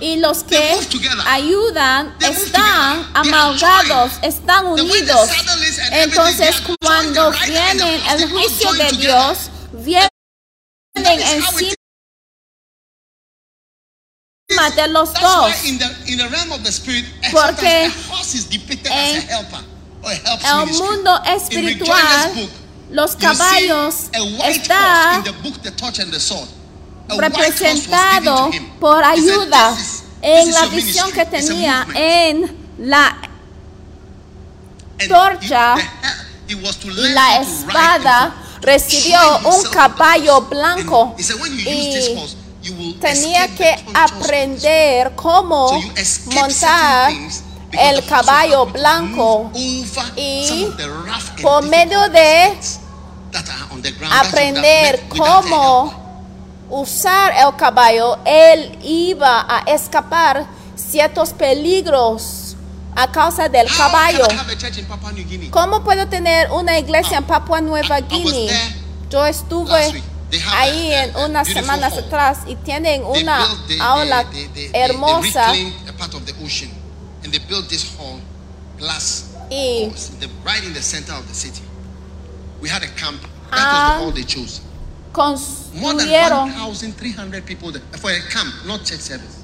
y 0.00 0.16
los 0.16 0.42
que 0.42 0.78
ayudan 1.26 2.16
están 2.18 3.10
amalgados, 3.14 4.12
están 4.22 4.66
unidos. 4.66 5.28
Entonces 5.90 6.62
cuando 6.80 7.30
viene 7.46 8.00
el 8.14 8.30
juicio 8.30 8.72
de 8.72 8.90
Dios, 8.92 9.38
vienen 11.04 11.44
encima 14.48 14.70
de 14.74 14.88
los 14.88 15.12
dos. 15.14 15.52
Porque 17.32 17.90
en 18.84 19.28
El 20.44 20.66
mundo 20.74 21.22
espiritual 21.24 22.50
Los 22.90 23.16
caballos 23.16 23.94
see 23.94 24.18
a 24.18 24.22
white 24.22 24.50
está 24.50 25.16
horse 25.16 25.18
in 25.18 25.24
the 25.24 25.32
book 25.42 25.62
The 25.62 25.70
Torch 25.72 25.98
and 25.98 26.12
the 26.12 26.20
Sword. 26.20 26.48
A 27.08 27.16
white 27.16 27.34
horse 27.34 27.50
was 27.62 27.86
representado 27.88 28.50
given 28.52 28.68
to 28.68 28.72
him. 28.74 28.78
por 28.78 29.02
ayuda 29.02 29.74
"This 29.74 29.80
is- 29.80 30.02
en 30.22 30.52
la 30.52 30.66
visión 30.66 31.10
que 31.12 31.24
tenía 31.24 31.84
movement." 31.86 31.96
en 31.96 32.90
la 32.90 33.16
torcha 35.08 35.74
y 36.46 36.54
la 37.14 37.40
espada 37.40 38.34
recibió 38.64 39.18
un 39.44 39.62
caballo 39.70 40.40
blanco 40.42 41.10
And 41.10 41.18
he 41.18 41.22
said, 41.22 41.40
"When 41.40 41.52
you 41.52 41.64
use 41.70 42.14
this 42.16 42.36
y 42.62 42.94
tenía 42.94 43.48
que 43.54 43.74
aprender 43.92 45.14
cómo 45.14 45.82
montar 46.26 47.12
el 47.72 48.04
caballo 48.06 48.66
blanco 48.66 49.50
y 49.54 49.84
por 51.42 51.62
medio 51.64 52.08
de 52.08 52.56
aprender 54.10 55.02
cómo 55.08 55.92
usar 56.70 57.34
el 57.36 57.54
caballo, 57.56 58.18
él 58.24 58.78
iba 58.82 59.44
a 59.48 59.60
escapar 59.70 60.46
ciertos 60.74 61.32
peligros 61.32 62.43
a 62.96 63.10
causa 63.10 63.48
del 63.48 63.66
caballo. 63.76 64.26
¿Cómo 65.50 65.82
puedo 65.84 66.06
tener 66.08 66.50
una 66.50 66.78
iglesia 66.78 67.18
en 67.18 67.24
Papua 67.24 67.60
Nueva 67.60 68.00
Guinea? 68.00 68.74
Yo 69.10 69.24
estuve 69.26 70.02
ahí 70.52 70.92
en 70.92 71.16
unas 71.16 71.46
semanas 71.48 71.92
atrás 71.96 72.38
y 72.46 72.56
tienen 72.56 73.04
una 73.04 73.46
aula 73.80 74.24
hermosa 74.72 75.54
y 79.50 79.90
Ah. 83.52 83.98
chose. 84.26 84.60
More 85.74 85.96
than 85.96 86.08
construyeron 86.08 86.50
1,300 86.50 87.42
people 87.44 87.70
there 87.72 87.84
for 87.98 88.10
a 88.10 88.20
camp, 88.28 88.52
not 88.64 88.82
church 88.84 89.00
service. 89.00 89.43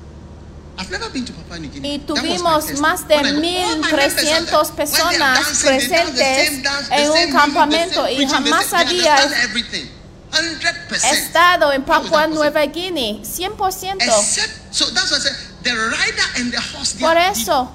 I've 0.81 0.91
never 0.91 1.11
been 1.11 1.26
to 1.26 1.33
Papua 1.35 1.59
New 1.59 1.68
Guinea. 1.68 1.95
y 1.95 1.99
tuvimos 1.99 2.81
más 2.81 3.07
de 3.07 3.16
When 3.16 3.26
I 3.26 3.33
go, 3.33 3.39
all 3.39 3.76
my 3.81 3.91
members 3.93 4.16
are 4.16 4.41
1.300 4.41 4.74
there. 4.74 4.87
When 4.87 4.91
they 4.91 5.12
are 5.12 5.37
personas 5.37 5.62
presentes 5.62 6.62
en 6.91 7.11
un 7.11 7.33
campamento 7.33 8.09
y 8.09 8.26
jamás 8.26 8.72
había 8.72 9.16
understand 9.16 9.45
everything. 9.45 9.89
100%. 10.33 11.12
estado 11.12 11.72
en 11.72 11.85
Papua? 11.85 12.28
Nueva 12.28 12.64
Guinea, 12.64 13.20
100%. 13.22 13.97
Except, 14.01 14.74
so 14.74 14.87
that's 14.95 15.11
what 15.11 15.20
I 15.20 15.24
said. 15.24 15.37
The 15.64 15.74
rider 15.74 16.28
and 16.37 16.51
the 16.51 16.61
horse, 16.61 16.95
they 16.95 17.05
Por 17.05 17.18
eso. 17.18 17.70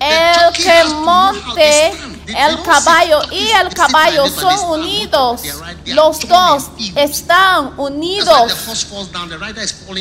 El 0.00 0.52
que 0.52 0.84
monte 1.02 1.92
el 2.26 2.62
caballo 2.62 3.22
y 3.30 3.48
el 3.50 3.72
caballo 3.72 4.26
son 4.28 4.80
unidos. 4.80 5.42
Los 5.86 6.20
dos 6.28 6.70
están 6.96 7.78
unidos. 7.78 8.52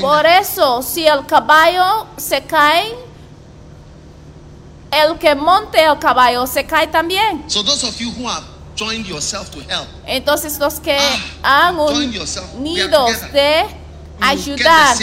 Por 0.02 0.26
eso, 0.26 0.82
si 0.82 1.06
el 1.08 1.26
caballo 1.26 2.08
se 2.18 2.44
cae, 2.44 2.96
el 4.91 5.18
que 5.18 5.36
monte 5.36 5.84
el 5.84 5.98
caballo 6.00 6.46
se 6.48 6.66
cae 6.66 6.88
también. 6.88 7.44
So 7.48 7.64
those 7.64 7.86
of 7.86 7.98
you 8.00 8.12
who 8.12 8.28
have 8.28 8.44
joined 8.76 9.06
yourself 9.06 9.50
to 9.52 9.60
help, 9.62 9.88
Entonces 10.06 10.58
los 10.60 10.80
que 10.80 10.98
Ah, 11.44 11.70
han 11.70 11.80
unidos 11.80 13.32
de 13.32 13.66
The 14.20 14.26
ayudar, 14.26 14.95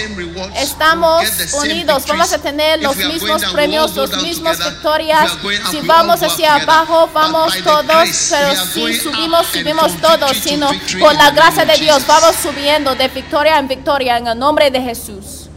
estamos 0.57 1.25
unidos, 1.63 2.05
vamos 2.07 2.33
a 2.33 2.39
tener 2.39 2.81
los 2.81 2.97
mismos 2.97 3.45
premios, 3.47 3.95
las 3.97 4.23
mismas 4.23 4.59
victorias. 4.59 5.33
Si 5.71 5.81
vamos 5.81 6.23
hacia 6.23 6.55
abajo, 6.55 7.09
vamos 7.13 7.55
todos, 7.63 8.29
pero 8.31 8.67
si 8.67 8.95
subimos, 8.95 9.47
subimos 9.49 10.01
todos, 10.01 10.37
sino 10.37 10.73
in 10.73 11.19
la 11.19 11.31
gracia 11.33 11.65
de 11.65 11.77
Dios 11.77 12.07
vamos 12.07 12.37
subiendo 12.37 12.95
de 12.95 13.09
victoria 13.09 13.59
en 13.59 13.69
victoria 13.69 14.17
en 14.17 14.29
el 14.29 14.39
nombre 14.39 14.71
de 14.71 14.81
Jesús. 14.81 15.49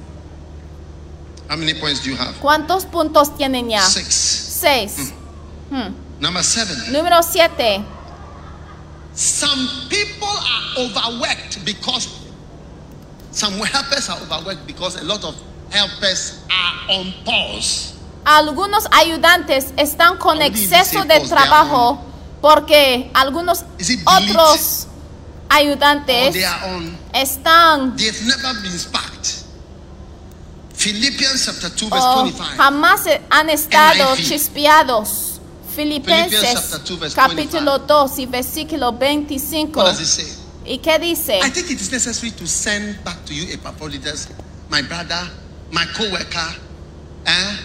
How 1.49 1.57
many 1.57 1.73
points 1.73 2.01
do 2.03 2.09
you 2.09 2.17
have? 2.17 2.33
¿Cuántos 2.39 2.85
puntos 2.85 3.37
tienen 3.37 3.69
ya? 3.69 3.81
Seis. 3.81 5.13
Number 6.19 6.43
seven. 6.43 6.91
Número 6.91 7.21
siete. 7.21 7.83
Some 9.15 9.69
people 9.89 10.27
are 10.27 10.85
overworked 10.85 11.63
because 11.63 12.09
some 13.33 13.53
helpers 13.65 14.09
are 14.09 14.19
overworked 14.21 14.65
because 14.67 14.95
a 15.01 15.03
lot 15.03 15.23
of 15.23 15.35
helpers 15.69 16.39
are 16.49 16.95
on 16.99 17.13
pause. 17.25 17.93
Algunos 18.25 18.87
ayudantes 18.91 19.73
están 19.75 20.17
con 20.17 20.41
exceso 20.41 21.03
de 21.03 21.19
trabajo 21.21 21.99
porque 22.41 23.11
algunos 23.13 23.65
otros 24.05 24.87
ayudantes 25.49 26.35
están 27.13 27.95
they've 27.97 28.25
never 28.25 28.53
been 28.61 28.77
sparked. 28.79 29.43
Philippians 30.73 31.45
chapter 31.45 31.69
2, 31.69 31.89
verse 31.89 32.05
o 32.05 32.23
25. 32.23 32.57
jamás 32.57 33.01
han 33.29 33.49
estado 33.49 34.15
chispeados. 34.15 35.39
Filipenses 35.75 36.53
chapter 36.53 36.79
2, 36.79 36.99
verse 36.99 37.15
capítulo 37.15 37.79
2 37.79 38.19
y 38.19 38.25
versículo 38.25 38.91
25. 38.93 39.81
¿Y 40.65 40.77
qué 40.79 40.97
dice? 40.99 41.39
I 41.39 41.49
think 41.49 41.69
it 41.71 41.81
is 41.81 41.91
necessary 41.91 42.31
to 42.31 42.47
send 42.47 43.03
back 43.03 43.25
to 43.25 43.33
you 43.33 43.51
Epaphroditus, 43.53 44.29
my 44.69 44.81
brother, 44.81 45.29
my 45.71 45.85
co-worker, 45.93 46.55
eh, 47.25 47.57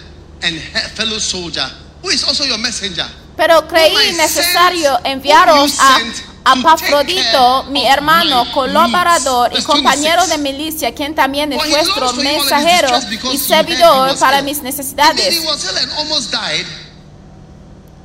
and 0.43 0.59
fellow 0.95 1.19
soldier, 1.19 1.67
who 2.01 2.09
is 2.09 2.23
also 2.23 2.43
your 2.43 2.57
messenger. 2.57 3.05
Pero 3.37 3.65
creí 3.67 4.13
necesario 4.17 4.99
enviaros 5.05 5.79
a 5.79 5.99
you 5.99 6.11
sent 6.11 6.23
a 6.45 6.55
to 6.55 6.61
Pafrodito, 6.61 7.61
take 7.61 7.71
mi 7.71 7.85
hermano, 7.85 8.51
colaborador 8.51 9.51
y 9.57 9.61
compañero 9.63 10.25
26. 10.27 10.29
de 10.29 10.37
milicia, 10.37 10.93
quien 10.93 11.15
también 11.15 11.53
es 11.53 11.69
vuestro 11.69 12.11
mensajero 12.13 12.89
y 13.31 13.37
servidor 13.37 14.17
para 14.19 14.41
mis 14.41 14.61
necesidades. 14.61 15.35
he 15.35 15.45
was 15.45 15.63
ill 15.63 15.77
and 15.77 15.91
almost 15.93 16.31
died. 16.31 16.65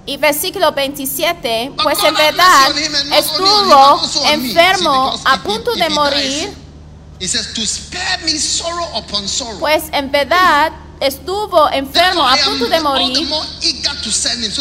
Y 0.06 0.18
versículo 0.18 0.72
27, 0.72 1.70
But 1.70 1.82
pues 1.82 1.98
God 1.98 2.08
en 2.08 2.14
verdad 2.14 2.70
estuvo 3.16 4.00
enfermo 4.30 5.14
a 5.24 5.42
punto 5.42 5.74
de 5.74 5.88
morir, 5.88 6.54
pues 9.60 9.84
en 9.92 10.10
verdad 10.10 10.72
estuvo 11.00 11.70
enfermo 11.70 12.26
a 12.26 12.36
punto 12.36 12.66
de 12.66 12.80
morir. 12.80 13.28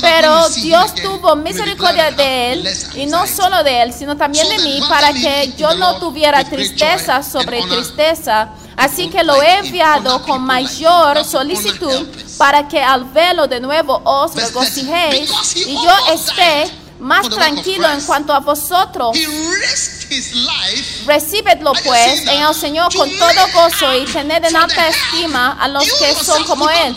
Pero 0.02 0.50
Dios 0.50 0.96
tuvo 0.96 1.36
misericordia 1.36 2.12
de 2.12 2.54
él 2.54 2.70
y 2.96 3.06
no 3.06 3.28
solo 3.28 3.64
de 3.64 3.82
él, 3.82 3.94
sino 3.94 4.16
también 4.16 4.48
de 4.50 4.60
mí 4.60 4.82
para 4.88 5.14
que 5.14 5.54
yo 5.58 5.76
no 5.76 6.00
tuviera 6.00 6.44
tristeza 6.44 7.22
sobre 7.24 7.62
tristeza. 7.64 8.50
Así 8.76 9.08
que 9.10 9.24
lo 9.24 9.42
he 9.42 9.60
enviado 9.60 10.22
con 10.24 10.42
mayor 10.42 11.24
solicitud 11.24 12.08
para 12.38 12.68
que 12.68 12.82
al 12.82 13.06
verlo 13.06 13.48
de 13.48 13.60
nuevo 13.60 14.02
os 14.04 14.34
Verse 14.34 14.52
30, 14.52 14.60
regocijéis 14.60 15.56
y 15.68 15.74
yo 15.74 16.14
esté 16.14 16.72
más 17.00 17.30
tranquilo 17.30 17.86
en 17.88 17.96
Christ. 17.96 18.08
cuanto 18.08 18.34
a 18.34 18.40
vosotros. 18.40 19.16
He 19.16 19.28
risked 19.28 20.12
his 20.12 20.34
life 20.34 21.04
Recibedlo 21.06 21.74
pues 21.84 22.22
en 22.28 22.42
el 22.42 22.56
Señor 22.56 22.94
con 22.96 23.10
todo 23.18 23.48
gozo 23.54 23.96
y 23.96 24.06
tened 24.06 24.44
en 24.46 24.56
alta 24.56 24.88
estima 24.88 25.58
a 25.60 25.68
los 25.68 25.84
que 25.94 26.16
son 26.16 26.44
como 26.46 26.70
Él. 26.70 26.96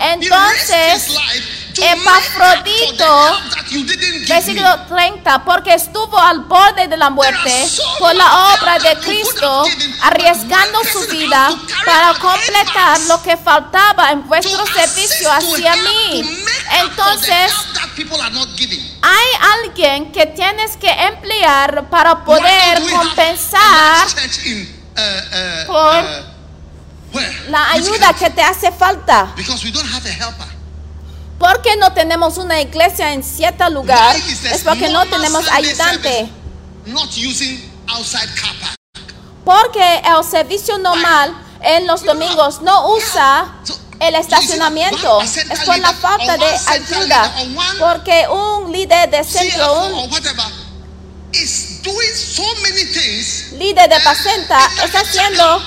Entonces, 0.00 1.16
Epafrodito, 1.78 3.38
versículo 4.28 4.86
30, 4.88 5.44
porque 5.44 5.74
estuvo 5.74 6.18
al 6.18 6.40
borde 6.40 6.88
de 6.88 6.96
la 6.96 7.10
muerte 7.10 7.66
por 7.98 8.14
la 8.14 8.54
obra 8.54 8.78
de 8.78 8.96
Cristo, 9.00 9.64
arriesgando 10.02 10.78
su 10.84 11.00
vida 11.08 11.50
para 11.84 12.14
completar 12.14 13.00
lo 13.08 13.22
que 13.22 13.36
faltaba 13.36 14.10
en 14.10 14.26
vuestro 14.26 14.66
servicio 14.66 15.30
hacia 15.30 15.76
mí. 15.76 16.44
Entonces, 16.82 17.52
hay 19.02 19.26
alguien 19.62 20.12
que 20.12 20.26
tienes 20.26 20.76
que 20.76 20.90
emplear 20.90 21.88
para 21.90 22.24
poder 22.24 22.82
compensar 22.90 24.06
uh, 24.06 25.00
uh, 25.00 25.66
por 25.66 26.04
uh, 26.04 27.50
la 27.50 27.70
ayuda 27.72 28.12
que 28.14 28.30
te 28.30 28.42
hace 28.42 28.72
falta. 28.72 29.32
Because 31.38 31.58
we 31.58 31.60
don't 31.60 31.60
have 31.60 31.60
a 31.60 31.60
helper. 31.60 31.60
¿Por 31.60 31.62
qué 31.62 31.76
no 31.76 31.92
tenemos 31.92 32.38
una 32.38 32.60
iglesia 32.60 33.12
en 33.12 33.22
cierto 33.22 33.68
lugar? 33.70 34.16
Es 34.16 34.62
porque 34.64 34.88
no 34.88 35.06
tenemos 35.06 35.46
ayudante. 35.48 36.28
Porque 39.44 40.02
el 40.04 40.24
servicio 40.24 40.78
normal 40.78 41.34
en 41.60 41.86
los 41.86 42.02
domingos 42.02 42.60
no 42.62 42.88
usa 42.94 43.54
el 44.00 44.14
estacionamiento. 44.14 45.20
Es 45.22 45.60
por 45.64 45.78
la 45.78 45.92
falta 45.92 46.36
de 46.36 46.58
ayuda. 46.66 47.32
Porque 47.78 48.26
un 48.28 48.72
líder 48.72 49.10
de 49.10 49.24
centro, 49.24 49.86
un 49.86 50.10
líder 53.58 53.88
de 53.88 54.00
Pacenta 54.00 54.58
está 54.84 55.00
haciendo 55.00 55.62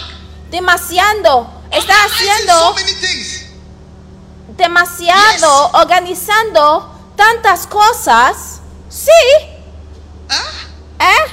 demasiado. 0.52 1.60
Está 1.72 1.94
haciendo 2.06 2.76
demasiado 4.60 5.72
organizando 5.74 6.94
tantas 7.16 7.66
cosas. 7.66 8.60
Sí. 8.90 9.12
Ah. 10.30 11.06
¿Eh? 11.06 11.32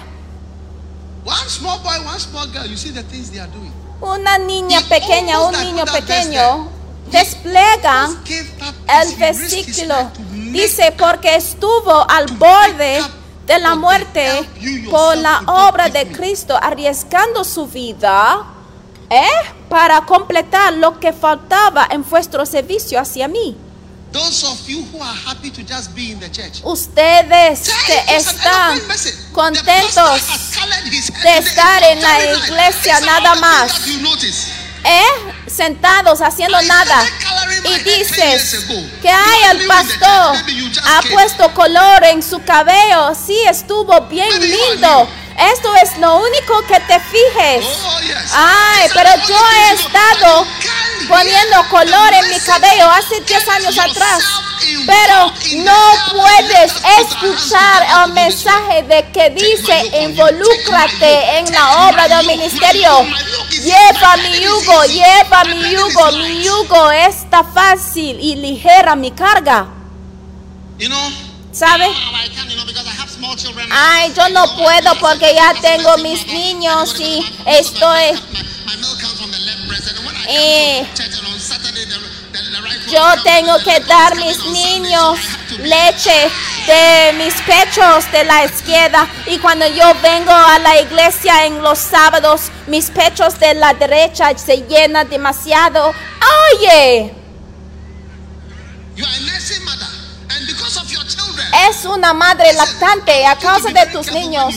One 1.24 1.48
small 1.48 1.80
boy, 1.80 1.98
one 2.06 2.20
small 2.20 2.46
girl, 2.46 2.66
you 2.66 2.76
see 2.76 2.92
the 2.92 3.02
things 3.02 3.30
they 3.30 3.40
are 3.40 3.50
doing. 3.50 3.72
Una 4.00 4.38
niña 4.38 4.80
pequeña, 4.88 5.40
un 5.40 5.52
niño 5.60 5.84
pequeño 5.84 6.68
desplegan 7.10 8.22
el 8.88 9.16
versículo. 9.16 10.10
Dice, 10.52 10.92
porque 10.92 11.34
estuvo 11.34 12.08
al 12.08 12.26
borde 12.32 13.02
de 13.46 13.58
la 13.58 13.74
muerte 13.74 14.48
por 14.90 15.16
la 15.16 15.42
obra 15.46 15.88
de 15.88 16.06
Cristo, 16.12 16.56
arriesgando 16.60 17.42
su 17.42 17.66
vida. 17.66 18.55
¿Eh? 19.10 19.28
para 19.68 20.00
completar 20.02 20.72
lo 20.74 20.98
que 21.00 21.12
faltaba 21.12 21.88
en 21.90 22.08
vuestro 22.08 22.46
servicio 22.46 23.00
hacia 23.00 23.28
mí. 23.28 23.56
Those 24.12 24.46
of 24.46 24.66
you 24.66 24.84
who 24.92 25.02
are 25.02 25.18
happy 25.26 25.50
to 25.50 25.62
just 25.62 25.94
be 25.94 26.12
in 26.12 26.20
the 26.20 26.30
church. 26.30 26.60
Ustedes 26.62 27.68
que 27.86 28.16
están 28.16 28.80
contentos 29.32 30.22
de 31.22 31.38
estar 31.38 31.82
en 31.82 32.02
la 32.02 32.24
iglesia 32.34 33.00
nada 33.00 33.34
más. 33.34 33.72
¿eh? 34.84 35.36
sentados 35.46 36.20
haciendo 36.20 36.60
nada. 36.62 37.04
Y 37.64 37.68
head 37.68 37.82
10 37.82 38.08
dices 38.08 38.66
que 39.02 39.10
hay 39.10 39.42
el 39.52 39.66
pastor 39.66 40.36
ha 40.84 41.02
puesto 41.10 41.52
color 41.54 42.04
en 42.04 42.22
su 42.22 42.42
cabello. 42.42 43.14
Sí, 43.14 43.36
estuvo 43.48 44.00
bien 44.02 44.40
lindo. 44.40 45.08
Esto 45.38 45.74
es 45.76 45.98
lo 45.98 46.16
único 46.16 46.62
que 46.66 46.80
te 46.80 46.98
fijes. 47.00 47.64
Oh. 47.64 48.00
Ay, 48.32 48.88
pero 48.94 49.10
yo 49.28 49.36
he 49.36 49.74
estado 49.74 50.46
poniendo 51.08 51.68
color 51.68 52.14
en 52.14 52.28
mi 52.30 52.40
cabello 52.40 52.90
hace 52.90 53.20
10 53.20 53.26
Get 53.26 53.48
años 53.48 53.78
atrás. 53.78 54.24
Pero 54.86 55.32
no 55.64 55.76
puedes 56.12 56.72
escuchar 57.00 57.86
el 58.04 58.12
mensaje 58.12 58.82
de 58.84 59.10
que 59.12 59.30
dice 59.30 60.00
involúcrate 60.02 61.38
en 61.38 61.52
la 61.52 61.88
obra 61.88 62.08
del 62.08 62.26
ministerio. 62.26 63.06
Lleva 63.50 64.16
mi 64.16 64.40
yugo, 64.40 64.84
lleva 64.84 65.44
mi 65.44 65.70
yugo, 65.70 66.12
mi 66.12 66.42
yugo 66.42 66.90
está 66.90 67.44
fácil 67.44 68.18
y 68.20 68.36
ligera 68.36 68.96
mi 68.96 69.10
carga. 69.10 69.68
¿Sabe? 71.52 71.86
Ay, 73.70 74.12
yo 74.16 74.28
no 74.30 74.56
puedo 74.56 74.94
porque 75.00 75.34
ya 75.34 75.52
tengo 75.60 75.96
mis 75.98 76.26
niños 76.26 76.94
y 77.00 77.24
estoy... 77.46 78.20
Eh, 80.28 80.86
Yo 82.90 83.22
tengo 83.22 83.58
que 83.58 83.80
dar 83.80 84.16
mis 84.16 84.44
niños 84.46 85.18
leche 85.58 86.30
de 86.66 87.12
mis 87.14 87.34
pechos 87.42 88.10
de 88.12 88.24
la 88.24 88.44
izquierda. 88.44 89.08
Y 89.26 89.38
cuando 89.38 89.66
yo 89.68 89.94
vengo 90.02 90.32
a 90.32 90.58
la 90.58 90.80
iglesia 90.80 91.46
en 91.46 91.62
los 91.62 91.78
sábados, 91.78 92.50
mis 92.66 92.90
pechos 92.90 93.38
de 93.38 93.54
la 93.54 93.74
derecha 93.74 94.36
se 94.36 94.58
llenan 94.68 95.08
demasiado. 95.08 95.92
Oye, 96.54 97.12
You 98.96 99.04
are 99.04 99.10
a 99.12 99.95
es 101.68 101.84
una 101.84 102.12
madre 102.12 102.52
lactante 102.52 103.26
a 103.26 103.36
causa 103.36 103.70
de 103.70 103.86
tus 103.86 104.12
niños. 104.12 104.54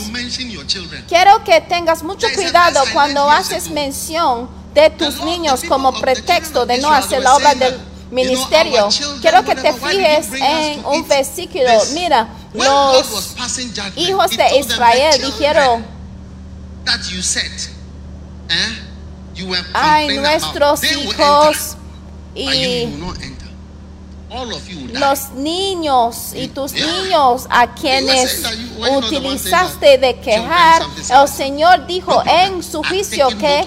Quiero 1.08 1.44
que 1.44 1.62
tengas 1.62 2.04
mucho 2.04 2.28
cuidado 2.36 2.82
cuando 2.94 3.30
haces 3.30 3.70
mención 3.70 4.50
de 4.74 4.90
tus 4.92 5.24
niños 5.24 5.62
como 5.68 5.94
pretexto 6.00 6.66
de 6.66 6.78
no 6.78 6.92
hacer 6.92 7.22
la 7.22 7.36
obra 7.36 7.56
del 7.56 7.80
ministerio. 8.12 8.90
Quiero 9.22 9.44
que 9.44 9.56
te 9.56 9.74
fijes 9.74 10.28
en 10.34 10.86
un 10.86 11.08
versículo. 11.08 11.72
Mira, 11.94 12.28
los 12.54 13.36
hijos 13.96 14.32
de 14.32 14.60
Israel 14.60 15.12
"The 15.12 15.18
children 15.18 15.32
dijeron, 15.32 15.86
that 16.86 17.02
you 17.12 17.22
said, 17.22 17.52
eh, 18.50 18.80
you 19.36 19.48
were 19.48 19.64
ay, 19.74 20.18
nuestros 20.18 20.84
hijos 20.84 21.76
y 22.36 22.88
los 24.94 25.30
niños 25.32 26.34
y 26.36 26.48
tus 26.50 26.74
niños 26.74 27.48
a 27.50 27.74
quienes 27.74 28.44
utilizaste 28.78 29.98
de 29.98 30.20
quejar, 30.20 30.84
el 31.10 31.28
Señor 31.28 31.88
dijo 31.88 32.22
en 32.26 32.62
su 32.64 32.84
juicio 32.84 33.30
que 33.40 33.66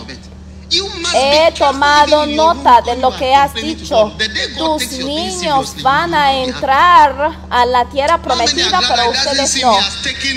He 1.15 1.53
tomado 1.53 2.25
nota 2.25 2.81
de 2.81 2.97
lo 2.97 3.15
que 3.15 3.35
has 3.35 3.53
dicho. 3.53 4.11
Tus 4.57 4.93
niños 4.93 5.83
van 5.83 6.15
a 6.15 6.35
entrar 6.35 7.39
a 7.51 7.67
la 7.67 7.85
tierra 7.91 8.21
prometida, 8.23 8.81
pero 8.89 9.11
ustedes 9.11 9.61
no. 9.61 9.77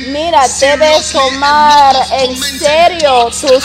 Mira, 0.07 0.45
debes 0.60 1.11
tomar 1.11 1.95
en 2.19 2.35
serio 2.35 3.27
tus 3.27 3.64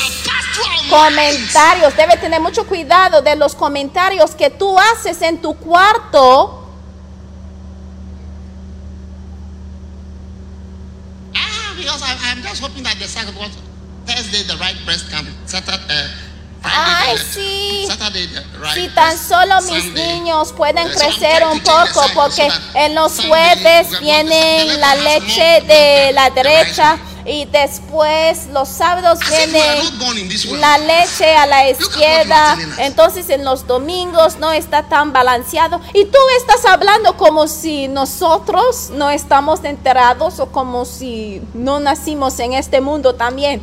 comentarios. 0.88 1.96
Debes 1.96 2.20
tener 2.20 2.40
mucho 2.40 2.66
cuidado 2.66 3.22
de 3.22 3.36
los 3.36 3.54
comentarios 3.54 4.32
que 4.32 4.50
tú 4.50 4.78
haces 4.78 5.22
en 5.22 5.40
tu 5.40 5.54
cuarto. 5.54 6.68
Ah, 11.34 11.74
because 11.76 12.02
I, 12.02 12.16
I'm 12.30 12.42
just 12.42 12.62
hoping 12.62 12.82
that 12.84 12.98
the 12.98 13.08
second 13.08 13.36
one, 13.36 13.50
Thursday 14.06 14.42
the 14.42 14.56
right 14.58 14.76
breast 14.84 15.10
can 15.10 15.26
Saturday, 15.46 15.82
uh, 15.88 16.08
Ay, 16.62 17.16
sí. 17.18 17.88
Right 17.88 18.74
Si 18.74 18.88
tan 18.94 19.10
breast, 19.10 19.28
solo 19.28 19.60
mis 19.62 19.92
niños 19.92 20.52
pueden 20.52 20.86
Uh, 20.86 20.90
crecer 20.90 21.46
un 21.46 21.60
poco 21.60 22.02
porque 22.14 22.48
en 22.74 22.94
los 22.94 23.20
jueves 23.20 23.98
vienen 24.00 24.80
la 24.80 24.94
leche 24.94 25.62
de 25.66 26.12
la 26.12 26.30
derecha 26.30 26.98
y 27.24 27.44
después 27.46 28.46
los 28.52 28.68
sábados 28.68 29.18
viene 29.28 29.62
la 30.58 30.78
leche 30.78 31.34
a 31.36 31.46
la 31.46 31.68
izquierda, 31.68 32.56
entonces 32.78 33.28
en 33.30 33.44
los 33.44 33.66
domingos 33.66 34.38
no 34.38 34.50
está 34.52 34.88
tan 34.88 35.12
balanceado. 35.12 35.80
Y 35.94 36.06
tú 36.06 36.18
estás 36.38 36.64
hablando 36.64 37.16
como 37.16 37.46
si 37.46 37.88
nosotros 37.88 38.90
no 38.90 39.10
estamos 39.10 39.62
enterados 39.64 40.40
o 40.40 40.46
como 40.46 40.84
si 40.84 41.42
no 41.54 41.78
nacimos 41.78 42.38
en 42.40 42.54
este 42.54 42.80
mundo 42.80 43.14
también. 43.14 43.60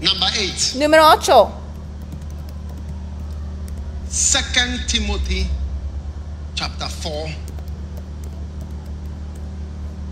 Number 0.00 0.27
eight, 0.38 0.74
Número 0.74 1.04
8. 1.10 1.50
Second 4.08 4.86
Timothy 4.86 5.46
chapter 6.54 6.88
4. 7.02 7.34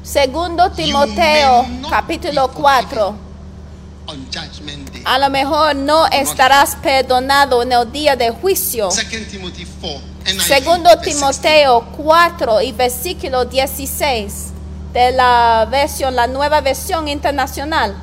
Segundo 0.03 0.71
Timoteo, 0.71 1.67
capítulo 1.91 2.49
be 2.49 2.55
4. 2.55 3.17
On 4.09 4.27
judgment 4.31 4.93
day. 4.93 5.03
A 5.05 5.19
lo 5.19 5.31
mejor 5.31 5.75
no 5.75 6.07
estarás 6.07 6.77
perdonado 6.77 7.63
en 7.63 7.73
el 7.73 7.91
día 7.91 8.15
de 8.15 8.31
juicio. 8.31 8.91
Second 8.91 9.27
Timothy 9.29 9.67
4. 9.81 10.01
NIV, 10.27 10.41
Segundo 10.43 10.91
verse 10.91 11.11
16. 11.11 11.17
Timoteo 11.17 11.87
4 11.97 12.63
y 12.63 12.73
versículo 12.73 13.45
16 13.45 14.53
de 14.93 15.13
la 15.13 15.67
versión, 15.71 16.15
la 16.15 16.27
nueva 16.27 16.61
versión 16.61 17.09
internacional. 17.09 17.97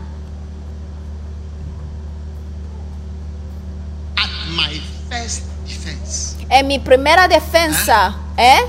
At 4.18 4.30
my 4.56 4.82
first 5.10 5.44
defense, 5.66 6.36
En 6.53 6.67
mi 6.67 6.77
primera 6.77 7.27
defensa, 7.27 8.15
¿eh? 8.38 8.59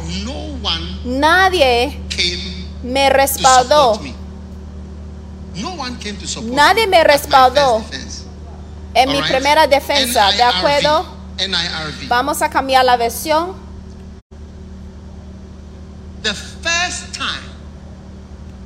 Nadie 1.05 2.01
me 2.83 3.11
respaldó. 3.11 3.97
support 3.97 4.03
me. 4.03 5.61
No 5.61 5.73
one 5.75 5.99
came 5.99 6.15
to 6.15 6.27
support 6.27 6.55
Nadie 6.55 6.87
me 6.87 7.05
respaldó. 7.05 7.85
En 8.95 9.11
mi 9.11 9.21
primera 9.21 9.67
defensa, 9.67 10.33
¿de 10.33 10.43
acuerdo? 10.43 11.05
Vamos 12.09 12.41
a 12.41 12.49
cambiar 12.49 12.87
la 12.87 12.97
versión. 12.97 13.53
The 16.23 16.33
first 16.33 17.13
time 17.13 17.45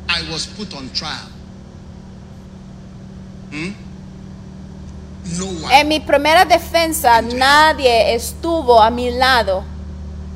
I 0.09 0.31
was 0.31 0.47
put 0.47 0.73
on 0.75 0.91
trial, 0.91 1.29
hmm, 3.51 3.73
no 5.37 5.47
one, 5.47 5.81
En 5.81 5.89
mi 5.89 6.01
primera 6.01 6.45
defensa, 6.45 7.21
nadie 7.23 8.15
estuvo 8.15 8.81
a 8.83 8.91
mi 8.91 9.11
lado, 9.11 9.65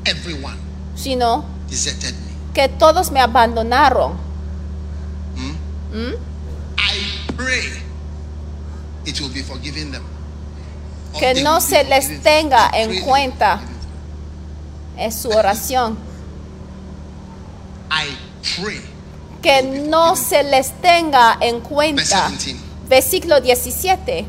everyone 0.05 0.57
sino 0.95 1.43
deserted 1.69 2.13
me. 2.13 2.31
que 2.53 2.67
todos 2.69 3.11
me 3.11 3.19
abandonaron. 3.19 4.17
I 6.77 7.03
pray 7.37 7.81
it 9.05 9.19
will 9.21 9.29
be 9.29 9.41
forgiven 9.41 9.91
them. 9.91 10.03
Or 11.13 11.19
Que 11.19 11.33
they 11.35 11.43
no 11.43 11.53
will 11.55 11.59
be 11.59 11.65
se 11.67 11.83
les 11.83 12.05
forgiven. 12.05 12.23
tenga 12.23 12.67
I 12.67 12.69
pray 12.69 12.81
en 12.83 12.89
they 12.89 12.95
will 12.95 13.03
be 13.03 13.09
cuenta. 13.09 13.57
forgiven. 13.57 13.73
Es 14.97 15.15
su 15.15 15.29
oración. 15.29 15.97
I 17.91 18.17
pray. 18.61 18.81
Que 19.41 19.61
no 19.61 20.15
se 20.15 20.43
les 20.43 20.71
tenga 20.81 21.37
en 21.41 21.55
Verse 21.61 21.69
cuenta. 21.69 22.29
17. 22.29 22.59
Versículo 22.87 23.41
17. 23.41 24.25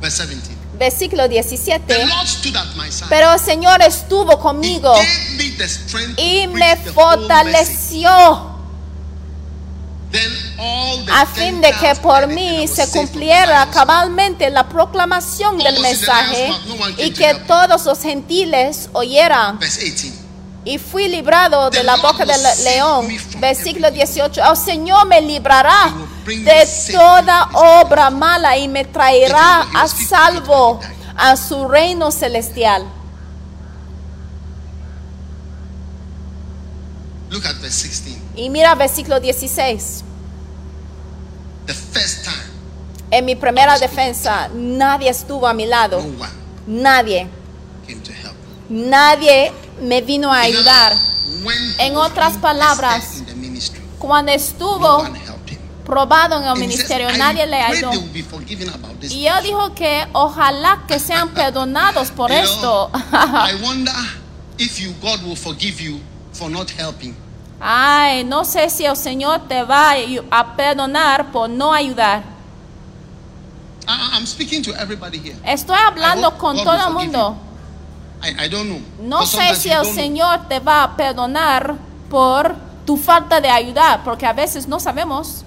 Verse 0.00 0.26
17. 0.26 0.56
Versículo 0.78 1.28
The 1.28 1.42
17. 1.42 2.06
Lord 2.06 2.26
stood 2.26 2.56
at 2.56 2.76
my 2.76 2.90
side. 2.90 3.08
Pero 3.08 3.32
el 3.32 3.40
Señor 3.40 3.80
estuvo 3.80 4.32
He 4.32 4.38
conmigo 4.38 4.92
gave 4.92 5.36
me 5.36 5.50
the 5.56 5.68
strength 5.68 6.16
to 6.16 6.22
y 6.22 6.46
me 6.48 6.76
the 6.76 6.92
fortaleció 6.92 8.56
a 11.12 11.26
fin 11.26 11.60
de 11.60 11.72
que 11.72 11.94
por 11.96 12.26
mí 12.26 12.66
se 12.68 12.88
cumpliera 12.90 13.66
cabalmente 13.70 14.50
la 14.50 14.68
proclamación 14.68 15.58
del 15.58 15.80
mensaje 15.80 16.50
y 16.98 17.10
que 17.10 17.34
todos 17.46 17.84
los 17.84 18.00
gentiles 18.00 18.88
oyeran. 18.92 19.58
Verse 20.66 20.72
18. 20.72 20.72
Y 20.72 20.78
fui 20.78 21.08
librado 21.08 21.70
de 21.70 21.82
la 21.84 21.96
boca 21.96 22.24
del 22.24 22.40
león. 22.64 23.08
Versículo 23.38 23.90
18. 23.90 24.42
El 24.42 24.56
Señor 24.56 25.06
me 25.06 25.20
librará 25.20 25.94
de 26.26 26.68
toda 26.92 27.48
obra 27.54 28.10
mala 28.10 28.56
y 28.58 28.66
me 28.66 28.84
traerá 28.84 29.62
a 29.62 29.86
salvo 29.86 30.80
a 31.16 31.36
su 31.36 31.68
reino 31.68 32.10
celestial. 32.10 32.84
Look 37.30 37.46
at 37.46 37.56
verse 37.60 37.88
16. 37.88 38.18
Y 38.34 38.50
mira 38.50 38.74
versículo 38.74 39.20
16. 39.20 40.02
The 41.66 41.74
first 41.74 42.24
time, 42.24 42.56
En 43.10 43.24
mi 43.24 43.36
primera 43.36 43.78
defensa, 43.78 44.48
nadie 44.52 45.10
estuvo 45.10 45.46
a 45.46 45.54
mi 45.54 45.66
lado. 45.66 46.04
Nadie. 46.66 47.28
Nadie 48.68 49.52
me 49.80 50.00
vino 50.02 50.32
a 50.32 50.40
ayudar. 50.40 50.96
En 51.78 51.96
otras 51.96 52.34
palabras, 52.38 53.22
Cuando 53.98 54.32
estuvo 54.32 55.04
probado 55.84 56.40
en 56.40 56.48
el 56.48 56.58
ministerio, 56.58 57.08
"I 57.10 57.18
nadie 57.18 57.46
le 57.46 57.62
ayudó. 57.62 57.90
they 57.90 57.98
will 57.98 58.12
be 58.12 58.22
forgiven 58.22 58.68
about 58.68 58.98
this." 59.00 59.12
Y 59.12 59.26
él 59.26 59.42
dijo 59.42 59.74
que 59.74 60.06
ojalá 60.12 60.84
que 60.88 60.98
sean 60.98 61.28
perdonados 61.34 62.10
por 62.10 62.30
esto. 62.32 62.90
Ay, 67.60 68.24
no 68.24 68.44
sé 68.44 68.68
si 68.68 68.84
el 68.84 68.96
Señor 68.96 69.48
te 69.48 69.62
va 69.62 69.94
a 70.30 70.56
perdonar 70.56 71.30
por 71.32 71.48
no 71.48 71.72
ayudar. 71.72 72.22
I, 73.88 74.16
I'm 74.16 74.26
speaking 74.26 74.62
to 74.64 74.72
everybody 74.74 75.18
here. 75.18 75.36
Estoy 75.44 75.76
hablando 75.78 76.36
con 76.38 76.56
todo 76.64 76.88
el 76.88 76.92
mundo. 76.92 77.36
I, 78.22 78.46
I 78.46 78.48
don't 78.48 78.68
know. 78.68 78.80
No 79.00 79.26
sé 79.26 79.54
si 79.56 79.70
el 79.70 79.82
know. 79.82 79.94
Señor 79.94 80.48
te 80.48 80.58
va 80.60 80.82
a 80.82 80.96
perdonar 80.96 81.76
por 82.10 82.56
tu 82.86 82.96
falta 82.96 83.40
de 83.40 83.48
ayudar, 83.48 84.02
porque 84.04 84.26
a 84.26 84.32
veces 84.32 84.66
no 84.66 84.78
sabemos. 84.80 85.42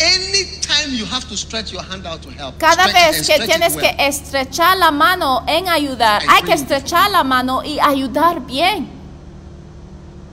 Anytime 0.00 0.96
you 0.96 1.04
have 1.06 1.26
to 1.28 1.36
stretch 1.36 1.72
your 1.72 1.82
hand 1.82 2.06
out 2.06 2.22
to 2.22 2.30
help, 2.30 2.56
Cada 2.58 2.86
vez 2.86 3.26
que 3.26 3.44
tienes 3.44 3.74
well. 3.74 3.82
que 3.82 4.06
estrechar 4.06 4.76
la 4.78 4.92
mano 4.92 5.42
en 5.48 5.68
ayudar, 5.68 6.22
I 6.22 6.26
hay 6.28 6.42
que 6.42 6.52
estrechar 6.52 7.10
la 7.10 7.24
mano 7.24 7.64
y 7.64 7.80
ayudar 7.80 8.46
bien. 8.46 8.88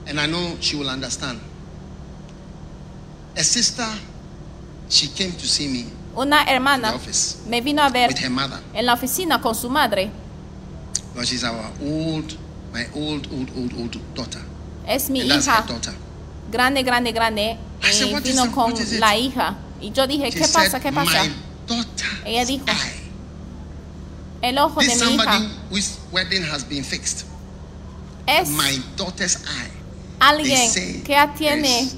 And 0.08 0.20
I 0.20 0.26
know 0.26 0.56
she 0.60 0.76
will 0.76 0.88
understand. 0.88 1.40
A 3.36 3.42
sister, 3.42 3.86
she 4.88 5.08
came 5.08 5.32
to 5.32 5.46
see 5.46 5.66
me 5.66 5.86
Una 6.16 6.40
in 6.40 6.46
the 6.46 6.52
hermana 6.52 6.94
office 6.94 7.38
me 7.46 7.60
vino 7.60 7.82
a 7.82 7.90
ver 7.90 8.08
with 8.08 8.18
her 8.22 8.30
mother. 8.30 8.60
en 8.72 8.86
la 8.86 8.92
oficina 8.94 9.40
con 9.42 9.54
su 9.54 9.68
madre. 9.68 10.10
Because 11.16 11.30
she's 11.30 11.44
our 11.44 11.72
old, 11.80 12.36
my 12.74 12.84
old, 12.94 13.26
old, 13.32 13.48
old, 13.56 13.72
old 13.72 14.14
daughter. 14.14 14.42
Es 14.86 15.08
mi 15.08 15.22
And 15.22 15.30
that's 15.30 15.46
hija, 15.46 15.62
her 15.62 15.66
daughter. 15.66 15.94
grande, 16.52 16.84
grande, 16.84 17.10
grande. 17.14 17.56
I 17.82 17.90
said, 17.90 18.08
Y 18.08 18.12
"What 18.12 18.26
is 18.26 18.36
vino 18.36 18.52
con 18.52 18.72
What 18.72 18.80
is 18.82 18.92
it?" 18.92 19.00
la 19.00 19.16
hija. 19.16 19.56
Y 19.80 19.92
yo 19.92 20.06
dije, 20.06 20.30
She 20.30 20.40
¿qué 20.40 20.44
said, 20.46 20.70
pasa? 20.72 20.78
¿Qué 20.80 20.92
pasa? 20.92 21.22
My 21.24 21.32
daughter. 21.66 22.08
Ella 22.26 22.44
dijo, 22.44 22.66
eye. 22.68 23.00
El 24.42 24.58
ojo 24.58 24.80
de 24.80 24.88
mi 24.88 24.94
somebody 24.94 25.30
hija 25.30 25.50
whose 25.70 25.98
wedding 26.12 26.42
has 26.42 26.64
been 26.64 26.84
fixed. 26.84 27.24
es 28.26 28.50
My 28.50 28.78
daughter's 28.98 29.38
eye. 29.46 29.70
Alguien 30.20 30.68
say 30.70 31.02
que 31.02 31.16
tiene, 31.38 31.88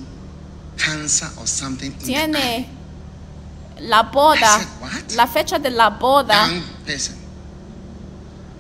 cancer 0.77 1.28
or 1.40 1.47
something 1.49 1.90
in 1.90 1.99
the 1.99 2.05
eye. 2.05 2.07
tiene 2.07 2.69
la 3.81 4.05
boda, 4.05 4.61
said, 4.61 5.16
la 5.16 5.27
fecha 5.27 5.59
de 5.59 5.70
la 5.70 5.90
boda. 5.90 6.47
young 6.47 6.62
person. 6.86 7.18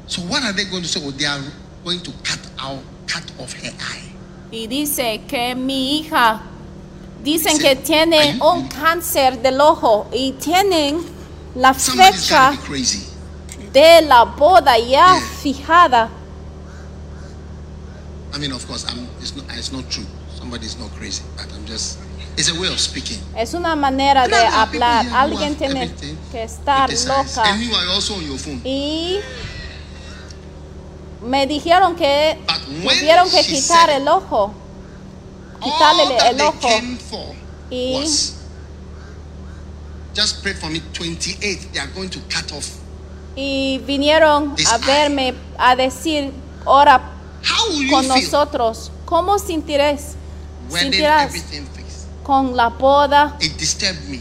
So 0.08 0.22
what 0.22 0.42
are 0.42 0.52
they 0.52 0.64
going 0.64 0.82
to 0.82 0.88
say? 0.88 1.00
Oh, 1.04 1.10
they 1.10 1.26
are 1.26 1.40
going 1.84 2.00
to 2.00 2.10
cut 2.24 2.40
out, 2.58 2.80
cut 3.06 3.24
off 3.38 3.52
her 3.52 3.70
eye. 3.78 4.04
Y 4.50 4.66
dice 4.66 5.20
que 5.28 5.54
mi 5.54 6.00
hija, 6.02 6.40
dicen 7.22 7.58
Dice, 7.58 7.62
que 7.62 7.76
tiene 7.76 8.18
"Are 8.18 8.32
you- 8.38 8.42
un 8.44 8.68
cáncer 8.68 9.42
del 9.42 9.60
ojo 9.60 10.08
y 10.12 10.32
tienen 10.40 11.02
la 11.54 11.74
fecha 11.74 12.52
de 13.72 14.00
la 14.02 14.24
boda 14.24 14.78
ya 14.78 15.14
Yeah. 15.14 15.20
fijada. 15.42 16.08
I 18.34 18.38
mean, 18.38 18.52
of 18.52 18.66
course, 18.66 18.84
I'm, 18.88 19.06
it's 19.20 19.34
not, 19.36 19.44
it's 19.56 19.72
not 19.72 19.88
true. 19.90 20.06
Somebody's 20.38 20.76
not 20.78 20.90
crazy, 20.96 21.22
but 21.36 21.46
I'm 21.52 21.66
just. 21.66 21.98
It's 22.36 22.48
a 22.50 22.54
way 22.60 22.68
of 22.68 22.78
speaking. 22.78 23.18
Es 23.36 23.52
una 23.54 23.74
manera 23.74 24.28
de 24.28 24.36
hablar. 24.36 25.04
Alguien 25.12 25.56
tiene 25.56 25.90
que 26.30 26.42
estar 26.44 26.88
loca. 26.88 27.42
And 27.44 27.60
you 27.62 27.74
are 27.74 27.88
also 27.88 28.14
on 28.14 28.22
your 28.24 28.38
phone. 28.38 28.60
Y 28.64 29.18
me 31.22 31.46
dijeron 31.46 31.96
que 31.96 32.38
tuvieron 32.82 33.30
que 33.30 33.42
quitar 33.44 33.90
el 33.90 34.06
ojo. 34.08 34.52
Quitarle 35.62 36.16
el 36.30 36.40
ojo. 36.40 36.68
Y- 37.70 38.04
just 40.16 40.42
pray 40.42 40.54
for 40.54 40.70
me. 40.70 40.80
28, 40.98 41.68
they 41.72 41.80
are 41.80 41.90
going 41.94 42.08
to 42.08 42.20
cut 42.28 42.50
off. 42.52 42.66
Y 43.36 43.78
vinieron 43.86 44.54
a 44.68 44.78
verme 44.78 45.34
a 45.58 45.76
decir, 45.76 46.32
ora 46.64 47.00
con 47.90 48.06
nosotros. 48.08 48.90
¿Cómo 49.04 49.38
sentirás? 49.38 50.14
Sentirás 50.70 51.32
con 52.24 52.56
la 52.56 52.68
boda, 52.68 53.36
It 53.40 53.56
disturbed 53.56 54.02
me. 54.08 54.20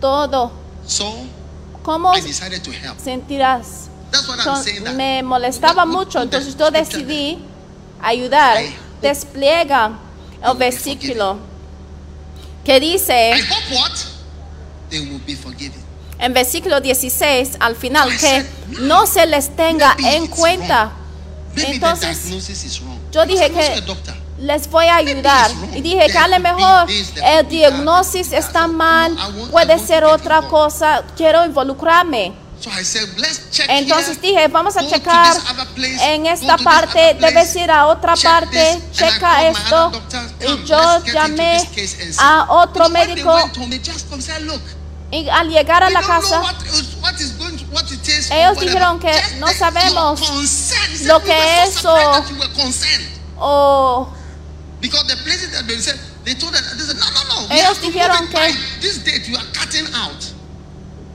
todo. 0.00 0.52
So 0.86 1.12
¿Cómo 1.82 2.14
I 2.16 2.20
decided 2.20 2.62
to 2.62 2.70
help. 2.72 2.98
sentirás? 2.98 3.81
Me 4.94 5.22
molestaba 5.22 5.84
mucho, 5.86 6.20
entonces 6.22 6.56
yo 6.56 6.70
decidí 6.70 7.38
ayudar. 8.00 8.58
Despliega 9.00 9.92
el 10.42 10.56
versículo 10.56 11.38
que 12.64 12.78
dice 12.78 13.32
en 16.18 16.32
versículo 16.32 16.80
16 16.80 17.56
al 17.58 17.74
final 17.74 18.08
que 18.16 18.46
no 18.80 19.06
se 19.06 19.26
les 19.26 19.54
tenga 19.56 19.96
en 19.98 20.28
cuenta. 20.28 20.92
Entonces, 21.56 22.30
yo 23.10 23.26
dije 23.26 23.50
que 23.50 23.82
les 24.38 24.70
voy 24.70 24.86
a 24.86 24.96
ayudar. 24.96 25.50
Y 25.74 25.80
dije 25.80 26.06
que 26.06 26.18
a 26.18 26.28
lo 26.28 26.38
mejor 26.38 26.88
el 26.90 27.46
be 27.46 28.36
está 28.36 28.68
mal, 28.68 29.16
puede 29.50 29.78
ser 29.78 30.04
otra 30.04 30.42
cosa, 30.42 31.02
quiero 31.16 31.44
involucrarme. 31.44 32.41
Entonces 33.78 34.20
dije, 34.20 34.48
vamos 34.48 34.76
a 34.76 34.80
checar 34.88 35.36
en 36.00 36.26
esta 36.26 36.56
parte, 36.64 37.14
debes 37.34 37.56
ir 37.56 37.70
a 37.70 37.86
otra 37.86 38.14
parte, 38.22 38.82
checa 38.92 39.42
esto. 39.50 39.90
Y 40.40 40.64
yo 40.66 40.76
llamé 41.14 41.58
a 42.18 42.46
otro 42.48 42.84
médico 43.06 43.50
y 45.10 45.28
al 45.28 45.48
llegar 45.50 45.82
a 45.82 45.90
la 45.90 46.00
casa, 46.20 46.40
Ellos 48.32 48.56
dijeron 48.72 48.98
que 49.00 49.12
no 49.38 49.46
sabemos 49.58 50.20
lo 51.06 51.18
"We 51.18 51.24
que 51.24 51.64
concerned." 51.66 53.08
o 53.38 54.08
we 57.50 57.56
Ellos 57.60 57.80
dijeron 57.80 58.28
que- 58.28 58.36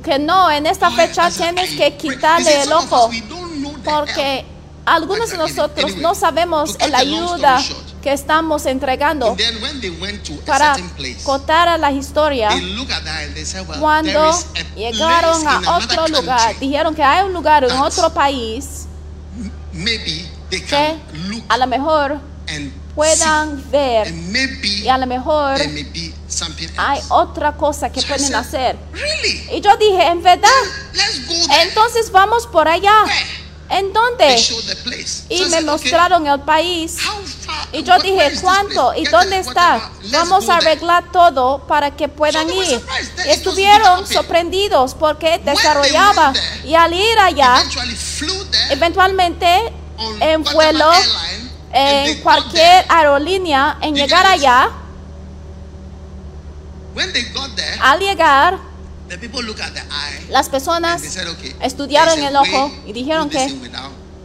que 0.07 0.17
no, 0.19 0.49
en 0.49 0.65
esta 0.65 0.89
fecha 0.89 1.29
tienes 1.29 1.71
que 1.71 1.91
pray. 1.91 1.97
quitarle 1.97 2.61
el 2.61 2.69
"Some 2.69 2.75
of 2.75 2.93
ojo 2.93 3.11
porque 3.83 4.39
help." 4.39 4.47
algunos 4.85 5.29
de 5.29 5.37
nosotros 5.37 5.97
no 5.97 6.15
sabemos 6.15 6.77
la 6.89 6.99
ayuda 6.99 7.61
que 8.01 8.13
estamos 8.13 8.65
entregando 8.65 9.27
And 9.27 9.37
then 9.37 9.61
when 9.61 9.81
they 9.81 9.89
went 9.89 10.23
to 10.23 10.33
a 10.33 10.45
para 10.45 10.77
contar 11.23 11.77
la 11.77 11.91
historia. 11.91 12.49
Cuando 13.79 14.31
llegaron 14.77 15.45
a 15.45 15.75
otro 15.75 16.07
lugar, 16.07 16.57
dijeron 16.57 16.95
que 16.95 17.03
hay 17.03 17.25
un 17.25 17.33
lugar 17.33 17.65
en 17.65 17.71
otro 17.71 18.09
país 18.13 18.85
Maybe 19.73 20.25
they 20.49 20.61
que 20.61 20.95
a 21.49 21.57
lo 21.57 21.67
mejor 21.67 22.21
puedan 22.95 23.69
ver 23.69 24.07
y 24.63 24.87
a 24.87 24.97
lo 24.97 25.05
mejor 25.05 25.59
hay 26.77 27.01
otra 27.09 27.55
cosa 27.55 27.91
que 27.91 28.01
So 28.01 28.07
pueden 28.07 28.25
said, 28.27 28.35
hacer. 28.35 28.77
Really? 28.93 29.49
Y 29.53 29.61
yo 29.61 29.75
dije, 29.77 30.07
en 30.07 30.21
verdad, 30.21 30.49
Let's 30.93 31.27
go 31.27 31.47
there. 31.47 31.63
entonces 31.63 32.11
vamos 32.11 32.47
por 32.47 32.67
allá. 32.67 33.03
Where? 33.03 33.47
¿En 33.69 33.91
dónde? 33.91 34.35
Y 34.35 34.39
So 34.39 34.55
me 34.63 34.69
said, 34.69 35.45
okay, 35.51 35.63
mostraron 35.65 36.25
el 36.27 36.39
país. 36.41 36.97
Y 37.73 37.83
yo 37.83 37.99
dije, 37.99 38.31
¿cuánto? 38.41 38.93
¿Y 38.95 39.03
dónde 39.05 39.39
está? 39.39 39.91
Vamos 40.11 40.47
a 40.49 40.57
arreglar 40.57 41.11
todo 41.11 41.59
para 41.67 41.91
que 41.95 42.07
puedan 42.07 42.49
ir. 42.49 42.81
estuvieron 43.25 44.07
sorprendidos 44.07 44.93
porque 44.93 45.39
desarrollaba. 45.39 46.33
Y 46.63 46.75
al 46.75 46.93
ir 46.93 47.19
allá, 47.19 47.61
eventualmente 48.69 49.73
en 50.21 50.43
vuelo, 50.43 50.89
en 51.73 52.21
cualquier 52.21 52.85
aerolínea, 52.87 53.77
en 53.81 53.95
llegar 53.95 54.25
allá, 54.25 54.69
When 56.97 57.13
they 57.13 57.25
got 57.31 57.55
there, 57.55 57.77
al 57.79 57.99
llegar, 57.99 58.57
the 59.07 59.19
people 59.19 59.43
look 59.43 59.59
at 59.61 59.71
the 59.71 59.81
eye. 59.81 60.25
las 60.31 60.49
personas 60.49 60.99
said, 60.99 61.27
okay, 61.27 61.55
estudiaron 61.61 62.17
el 62.17 62.35
ojo 62.35 62.71
y 62.87 62.91
dijeron 62.91 63.29
que 63.29 63.47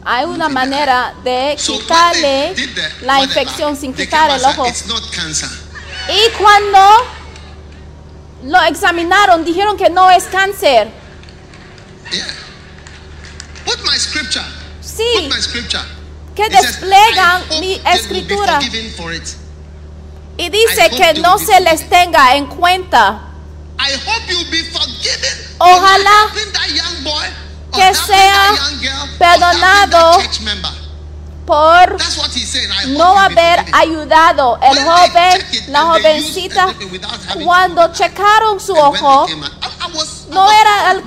hay 0.02 0.24
una 0.24 0.48
manera 0.48 1.12
de 1.22 1.54
So 1.58 1.78
quitarle 1.78 2.54
the 2.54 3.04
la 3.04 3.22
infección 3.22 3.76
sin 3.76 3.92
quitar 3.92 4.30
el 4.30 4.42
ojo. 4.42 4.66
It's 4.66 4.86
not 4.86 5.02
cancer. 5.10 5.50
Y 6.08 6.30
cuando 6.38 6.80
lo 8.44 8.62
examinaron, 8.62 9.44
dijeron 9.44 9.76
que 9.76 9.90
no 9.90 10.10
es 10.10 10.24
cáncer. 10.24 10.90
Yeah. 12.10 12.24
Put 13.66 13.84
my 13.84 13.98
scripture. 13.98 14.46
Sí, 14.80 15.04
Put 15.14 15.34
my 15.34 15.42
scripture. 15.42 15.84
que 16.34 16.46
It 16.46 16.52
says, 16.52 16.80
desplegan 16.80 17.42
"I 17.42 17.44
hope 17.44 17.60
mi 17.60 17.80
escritura. 17.84 18.60
Forgiven 20.36 20.38
for 20.38 20.38
it." 20.38 20.38
Y 20.38 20.48
dice 20.50 20.90
que 20.90 21.20
no 21.20 21.38
se 21.38 21.60
les 21.60 21.88
tenga 21.88 22.36
en 22.36 22.46
cuenta. 22.46 23.28
I 23.78 23.94
hope 24.06 24.22
you'll 24.28 24.50
be 24.50 24.62
forgiven. 24.70 25.56
Ojalá 25.58 26.32
that 26.52 26.68
young 26.68 27.02
boy, 27.04 27.24
que 27.74 27.94
sea 27.94 28.52
girl, 28.80 29.18
perdonado 29.18 30.18
por 31.46 31.96
That's 31.98 32.16
what 32.18 32.30
he's 32.32 32.48
saying. 32.48 32.70
I 32.70 32.84
hope 32.84 32.98
no 32.98 33.18
haber 33.18 33.64
ayudado 33.72 34.58
el 34.62 34.76
When 34.78 34.86
joven, 34.86 35.40
it 35.52 35.68
la 35.68 35.82
jovencita, 35.86 36.74
cuando 37.44 37.92
checaron 37.92 38.60
su 38.60 38.74
ojo, 38.76 39.26
came 39.26 39.44
out- 39.44 39.52
I- 39.62 39.88
I 39.88 39.92
was- 39.96 40.26
I 40.28 40.34
no 40.34 40.44
was- 40.44 40.54
era 40.60 40.90
el 40.92 41.02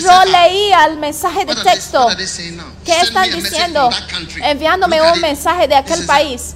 yo 0.00 0.10
"Ah, 0.10 0.24
leía 0.24 0.84
el 0.86 0.96
mensaje 0.98 1.44
de 1.44 1.52
texto. 1.64 2.06
¿Qué 2.84 2.92
están 3.00 3.12
me 3.14 3.20
a 3.20 3.36
message 3.36 3.50
diciendo? 3.50 3.90
Enviándome 4.44 5.00
un 5.02 5.20
mensaje 5.20 5.68
de 5.68 5.74
aquel 5.74 5.94
país. 6.06 6.54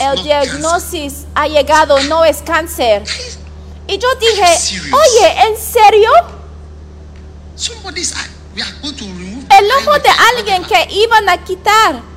El 0.00 0.22
diagnosis 0.24 1.14
ha 1.34 1.46
llegado, 1.46 2.02
no 2.04 2.24
es 2.24 2.38
cáncer. 2.42 3.04
Y 3.86 3.98
yo 3.98 4.08
dije, 4.16 4.56
oye, 4.92 5.46
¿en 5.46 5.56
serio? 5.60 6.10
El 9.50 9.70
ojo 9.72 9.98
de 9.98 10.08
alguien 10.36 10.64
que 10.64 10.86
iban 10.94 11.28
a 11.28 11.44
quitar. 11.44 12.13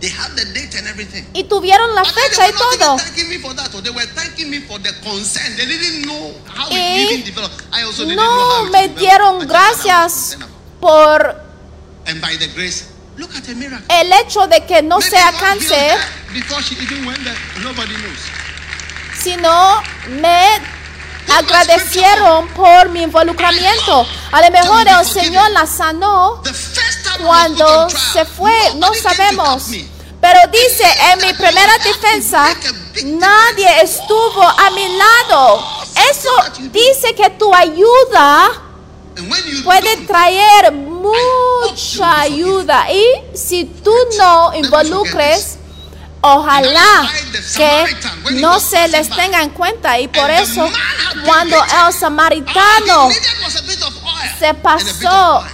They 0.00 0.10
have 0.10 0.36
the 0.36 0.44
date 0.54 0.74
and 0.78 0.86
everything. 0.86 1.26
Y 1.34 1.42
tuvieron 1.44 1.92
la 1.94 2.04
fecha 2.04 2.46
y 2.46 2.52
they 2.52 2.52
were 2.52 2.58
not 2.58 2.78
todo. 2.78 2.94
even 2.94 2.98
thanking 2.98 3.28
me 3.30 3.38
for 3.38 3.54
that. 3.54 3.74
Or 3.74 3.82
they 3.82 3.90
were 3.90 4.06
thanking 4.14 4.48
me 4.50 4.60
for 4.60 4.78
the 4.78 4.92
consent. 5.02 5.56
They 5.56 5.66
didn't 5.66 6.06
know 6.06 6.34
how 6.46 6.68
Y 6.70 6.76
it 6.78 7.10
even 7.12 7.24
developed. 7.26 7.64
I 7.72 7.82
also 7.82 8.04
didn't 8.04 8.16
know 8.16 8.64
No 8.64 8.70
me 8.70 8.88
dieron 8.94 9.46
gracias 9.48 10.36
por 10.80 11.34
And 12.06 12.20
by 12.20 12.36
the 12.36 12.46
grace, 12.54 12.86
look 13.18 13.34
at 13.34 13.42
the 13.44 13.54
miracle. 13.56 13.84
el 13.90 14.12
hecho 14.12 14.46
de 14.46 14.64
que 14.64 14.82
no 14.82 14.98
Maybe 14.98 15.10
sea 15.10 15.32
cáncer, 15.40 15.98
her 15.98 16.32
Before 16.32 16.62
she 16.62 16.76
even 16.80 17.04
went 17.04 17.24
there, 17.24 17.36
nobody 17.64 17.94
knows. 17.96 18.20
sino 19.20 19.82
me 20.08 20.46
agradecieron 21.30 22.48
por 22.48 22.88
mi 22.88 23.02
involucramiento. 23.02 24.06
A 24.32 24.42
lo 24.42 24.50
mejor 24.50 24.86
el 24.86 25.06
Señor 25.06 25.50
la 25.50 25.66
sanó 25.66 26.42
cuando 27.24 27.88
se 27.90 28.24
fue, 28.24 28.74
no 28.76 28.92
sabemos. 28.94 29.68
Pero 30.20 30.40
dice 30.50 30.84
en 31.12 31.26
mi 31.26 31.32
primera 31.32 31.78
defensa, 31.78 32.48
nadie 33.04 33.82
estuvo 33.82 34.42
a 34.42 34.70
mi 34.70 34.96
lado. 34.96 35.64
Eso 36.10 36.30
dice 36.72 37.14
que 37.14 37.30
tu 37.30 37.54
ayuda 37.54 38.50
puede 39.64 39.96
traer 40.06 40.72
mucha 40.72 42.20
ayuda. 42.20 42.86
Y 42.92 43.36
si 43.36 43.64
tú 43.64 43.94
no 44.18 44.52
involucres, 44.54 45.57
ojalá 46.20 47.10
que 47.56 47.96
no 48.40 48.58
se 48.60 48.88
les 48.88 49.08
tenga 49.10 49.42
en 49.42 49.50
cuenta. 49.50 49.98
Y 50.00 50.08
por 50.08 50.30
eso, 50.30 50.68
cuando 51.24 51.56
el 51.56 51.92
samaritano 51.92 53.08
se 54.38 54.54
pasó 54.54 55.44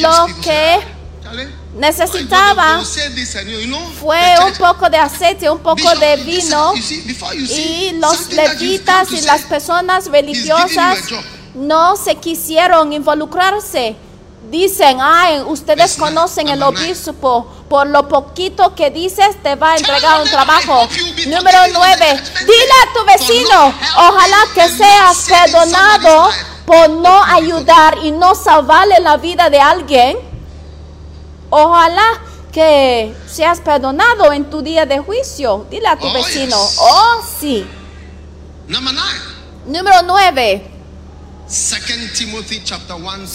lo 0.00 0.26
que 0.42 0.80
"Charlie, 1.22 1.48
necesitaba 1.74 2.78
fue 4.00 4.34
un 4.46 4.52
poco 4.58 4.88
de 4.90 4.98
aceite, 4.98 5.50
un 5.50 5.58
poco 5.60 5.94
de 5.96 6.16
vino. 6.18 6.72
Y 7.50 7.92
los 7.98 8.28
levitas 8.30 9.10
y 9.12 9.20
las 9.22 9.42
personas 9.42 10.06
religiosas 10.06 10.98
no 11.54 11.96
se 11.96 12.14
quisieron 12.16 12.92
involucrarse. 12.92 13.96
Dicen, 14.54 14.98
ay, 15.02 15.40
ustedes 15.40 15.96
conocen 15.96 16.46
el 16.46 16.62
obispo. 16.62 17.44
Por 17.68 17.88
lo 17.88 18.06
poquito 18.06 18.72
que 18.72 18.88
dices, 18.88 19.42
te 19.42 19.56
va 19.56 19.72
a 19.72 19.76
entregar 19.76 20.22
un 20.22 20.28
trabajo. 20.28 20.86
Número 20.86 20.86
forgiven 20.86 21.56
on 21.56 21.66
the 21.66 21.72
nueve, 21.72 22.06
judgment 22.06 22.38
dile 22.46 22.74
a 22.80 22.92
tu 22.94 23.04
vecino, 23.04 23.74
ojalá 23.96 24.36
que 24.54 24.68
seas 24.68 25.26
perdonado 25.28 26.30
por 26.64 26.88
no 26.88 27.24
ayudar 27.24 27.98
y 28.04 28.12
no 28.12 28.36
salvarle 28.36 29.00
la 29.00 29.16
vida 29.16 29.50
de 29.50 29.58
alguien. 29.58 30.18
Ojalá 31.50 32.20
que 32.52 33.12
seas 33.26 33.58
perdonado 33.58 34.32
en 34.32 34.48
tu 34.50 34.62
día 34.62 34.86
de 34.86 35.00
juicio. 35.00 35.66
Dile 35.68 35.88
a 35.88 35.98
tu 35.98 36.06
Oh, 36.06 36.12
vecino, 36.12 36.56
oh 36.78 37.26
sí. 37.40 37.66
Número 39.66 40.02
9. 40.04 40.73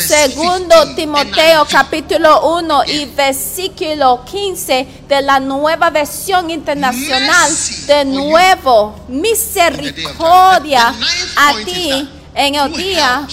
Segundo 0.07 0.75
15, 0.81 0.95
Timoteo 0.95 1.65
capítulo 1.69 2.57
1 2.57 2.83
y 2.87 3.05
versículo 3.05 4.25
15 4.25 4.87
de 5.07 5.21
la 5.21 5.39
nueva 5.39 5.89
versión 5.91 6.49
internacional 6.49 7.51
de 7.85 8.05
nuevo 8.05 8.95
misericordia 9.07 10.93
a 11.35 11.53
ti 11.63 12.09
en 12.33 12.55
el 12.55 12.71
día 12.73 13.27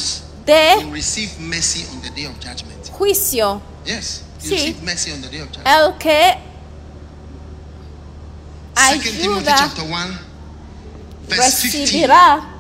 de 0.44 0.74
juicio. 2.92 3.62
Sí. 4.38 4.76
El 5.64 5.94
que 5.98 6.36
ayuda 9.08 9.56
chapter 9.56 9.84
1 9.84 10.18
verse 11.28 11.62
15. 11.70 11.78
recibirá. 11.78 12.55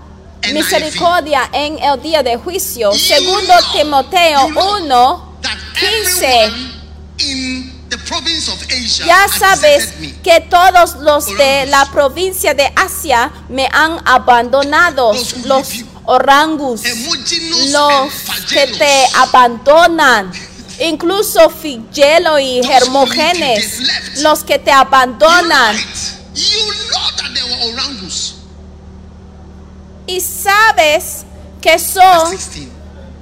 Misericordia 0.52 1.48
en 1.52 1.78
el 1.78 2.00
día 2.02 2.22
de 2.22 2.36
juicio. 2.36 2.92
Segundo 2.92 3.52
Timoteo 3.72 4.48
you 4.48 4.54
know 4.54 4.76
1 4.80 5.38
that 5.42 5.58
15. 5.74 6.24
everyone 6.24 6.70
in 7.18 7.72
the 7.88 7.98
province 7.98 8.48
of 8.48 8.62
Asia 8.68 9.06
Ya 9.06 9.28
sabes 9.28 9.92
que 10.22 10.40
todos 10.40 10.96
los 10.96 11.26
de 11.26 11.66
la 11.66 11.86
provincia 11.92 12.52
de 12.54 12.70
Asia 12.76 13.30
me 13.48 13.68
han 13.72 14.00
abandonado, 14.04 15.12
los 15.44 15.68
orangus, 16.04 16.82
los 17.70 18.12
que 18.48 18.66
te 18.66 19.06
abandonan, 19.16 20.30
incluso 20.80 21.48
Figelo 21.50 22.38
y 22.38 22.60
left. 22.62 24.18
los 24.18 24.44
que 24.44 24.58
te 24.58 24.70
abandonan. 24.70 25.76
Y 30.06 30.20
sabes 30.20 31.24
que 31.60 31.78
son 31.78 32.30
16. 32.30 32.68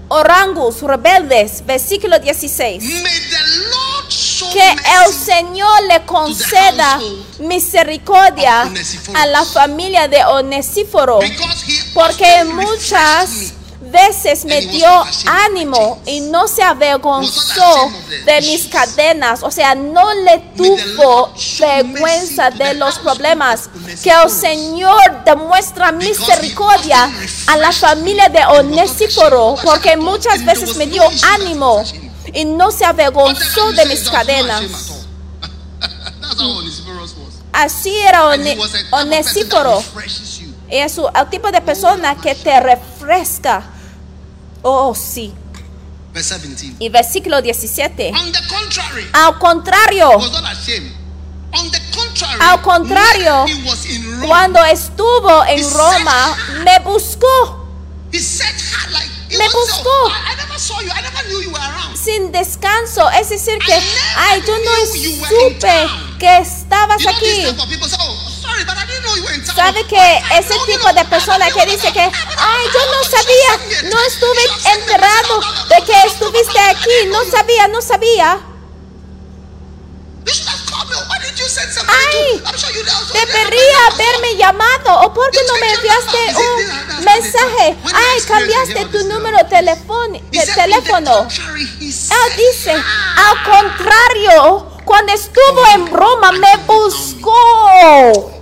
orangus 0.08 0.82
rebeldes, 0.82 1.64
versículo 1.64 2.18
16. 2.18 2.82
May 2.82 3.02
the 3.02 3.38
Lord 3.70 4.10
show 4.10 4.52
que 4.52 4.70
el 4.70 5.12
Señor 5.12 5.82
le 5.88 6.04
conceda 6.04 7.00
misericordia 7.38 8.70
a 9.14 9.26
la 9.26 9.44
familia 9.44 10.08
de 10.08 10.24
Onesíforo, 10.24 11.20
porque 11.94 12.44
muchas. 12.44 13.53
Veces 13.94 14.44
me 14.44 14.60
dio 14.60 14.88
ánimo 15.46 16.00
y 16.04 16.20
no 16.20 16.48
se 16.48 16.62
avergonzó 16.62 17.92
de 18.26 18.40
mis 18.40 18.66
cadenas, 18.66 19.42
o 19.42 19.50
sea, 19.50 19.74
no 19.76 20.12
le 20.14 20.38
tuvo 20.56 21.32
vergüenza 21.60 22.50
de 22.50 22.74
los 22.74 22.98
problemas, 22.98 23.70
que 24.02 24.10
el. 24.10 24.28
Señor 24.28 25.24
demuestra 25.24 25.92
misericordia 25.92 27.10
a 27.46 27.56
la 27.56 27.70
familia 27.70 28.28
de 28.28 28.44
ashamed. 28.44 29.56
porque 29.64 29.96
muchas 29.96 30.44
veces 30.44 30.76
me 30.76 30.86
dio 30.86 31.04
ánimo 31.34 31.84
y 32.32 32.44
no 32.44 32.72
se 32.72 32.84
avergonzó 32.84 33.72
de 33.72 33.86
mis 33.86 34.08
cadenas. 34.10 34.64
Así 37.52 37.96
era 38.00 38.24
you. 40.40 40.52
Es 40.68 40.98
el 40.98 41.30
tipo 41.30 41.52
de 41.52 41.60
persona 41.60 42.16
que 42.16 42.34
te 42.34 42.58
refresca. 42.58 43.73
Oh, 44.66 44.94
sí. 44.94 45.32
Verse 46.12 46.38
17. 46.38 46.76
Y 46.78 46.88
versículo 46.88 47.42
17. 47.42 48.12
On 48.14 48.32
the 48.32 48.38
contrary, 48.48 49.06
Al 49.12 49.38
contrario, 49.38 50.10
Al 52.40 52.62
contrario, 52.62 53.44
when 53.44 53.48
he 53.62 53.68
was 53.68 53.84
in 53.86 54.02
Rome, 54.20 54.26
cuando 54.26 54.64
estuvo 54.64 55.44
en 55.44 55.70
Roma, 55.70 56.36
me 56.64 56.78
buscó 56.80 57.66
Me 58.10 59.48
buscó. 59.48 59.90
"Oh, 59.90 60.08
I, 60.08 60.32
I 60.32 60.36
never 60.36 60.58
saw 60.58 60.80
you. 60.80 60.90
I 60.90 61.02
never 61.02 61.22
knew 61.28 61.40
you 61.42 61.50
were 61.50 61.58
around. 61.58 61.96
sin 61.96 62.30
descanso. 62.30 63.10
Es 63.10 63.28
decir, 63.30 63.58
que, 63.58 63.74
ay, 64.16 64.42
yo 64.46 64.56
no 64.58 64.86
supe 64.86 65.88
que 66.20 66.38
estabas 66.38 67.04
aquí. 67.06 67.44
¿Sabe 69.54 69.86
que 69.86 70.22
ese 70.38 70.54
tipo 70.66 70.92
de 70.92 71.04
persona 71.04 71.50
que 71.50 71.66
dice 71.66 71.92
que, 71.92 72.00
ay, 72.00 72.64
yo 72.72 72.80
no 72.92 73.04
sabía, 73.04 73.90
no 73.90 74.00
estuve 74.02 74.72
enterado 74.74 75.40
de 75.68 75.84
que 75.84 76.06
estuviste 76.06 76.58
aquí, 76.60 77.06
no 77.08 77.24
sabía, 77.30 77.68
no 77.68 77.80
sabía? 77.80 78.40
Ay, 81.88 82.42
Debería 83.12 83.86
haberme 83.92 84.36
llamado, 84.36 85.00
o 85.02 85.12
por 85.14 85.30
qué 85.30 85.38
no 85.46 85.54
me 85.58 85.72
enviaste 85.72 86.18
un 86.36 87.04
mensaje. 87.04 87.76
Ay, 87.94 88.20
cambiaste 88.26 88.84
tu 88.86 89.04
número 89.08 89.38
de 89.38 89.44
teléfono. 89.44 91.28
Él 91.80 92.36
dice, 92.36 92.72
al 92.72 93.44
contrario, 93.44 94.68
cuando 94.84 95.12
estuvo 95.12 95.66
en 95.74 95.86
Roma 95.92 96.32
me 96.32 96.56
buscó. 96.66 98.32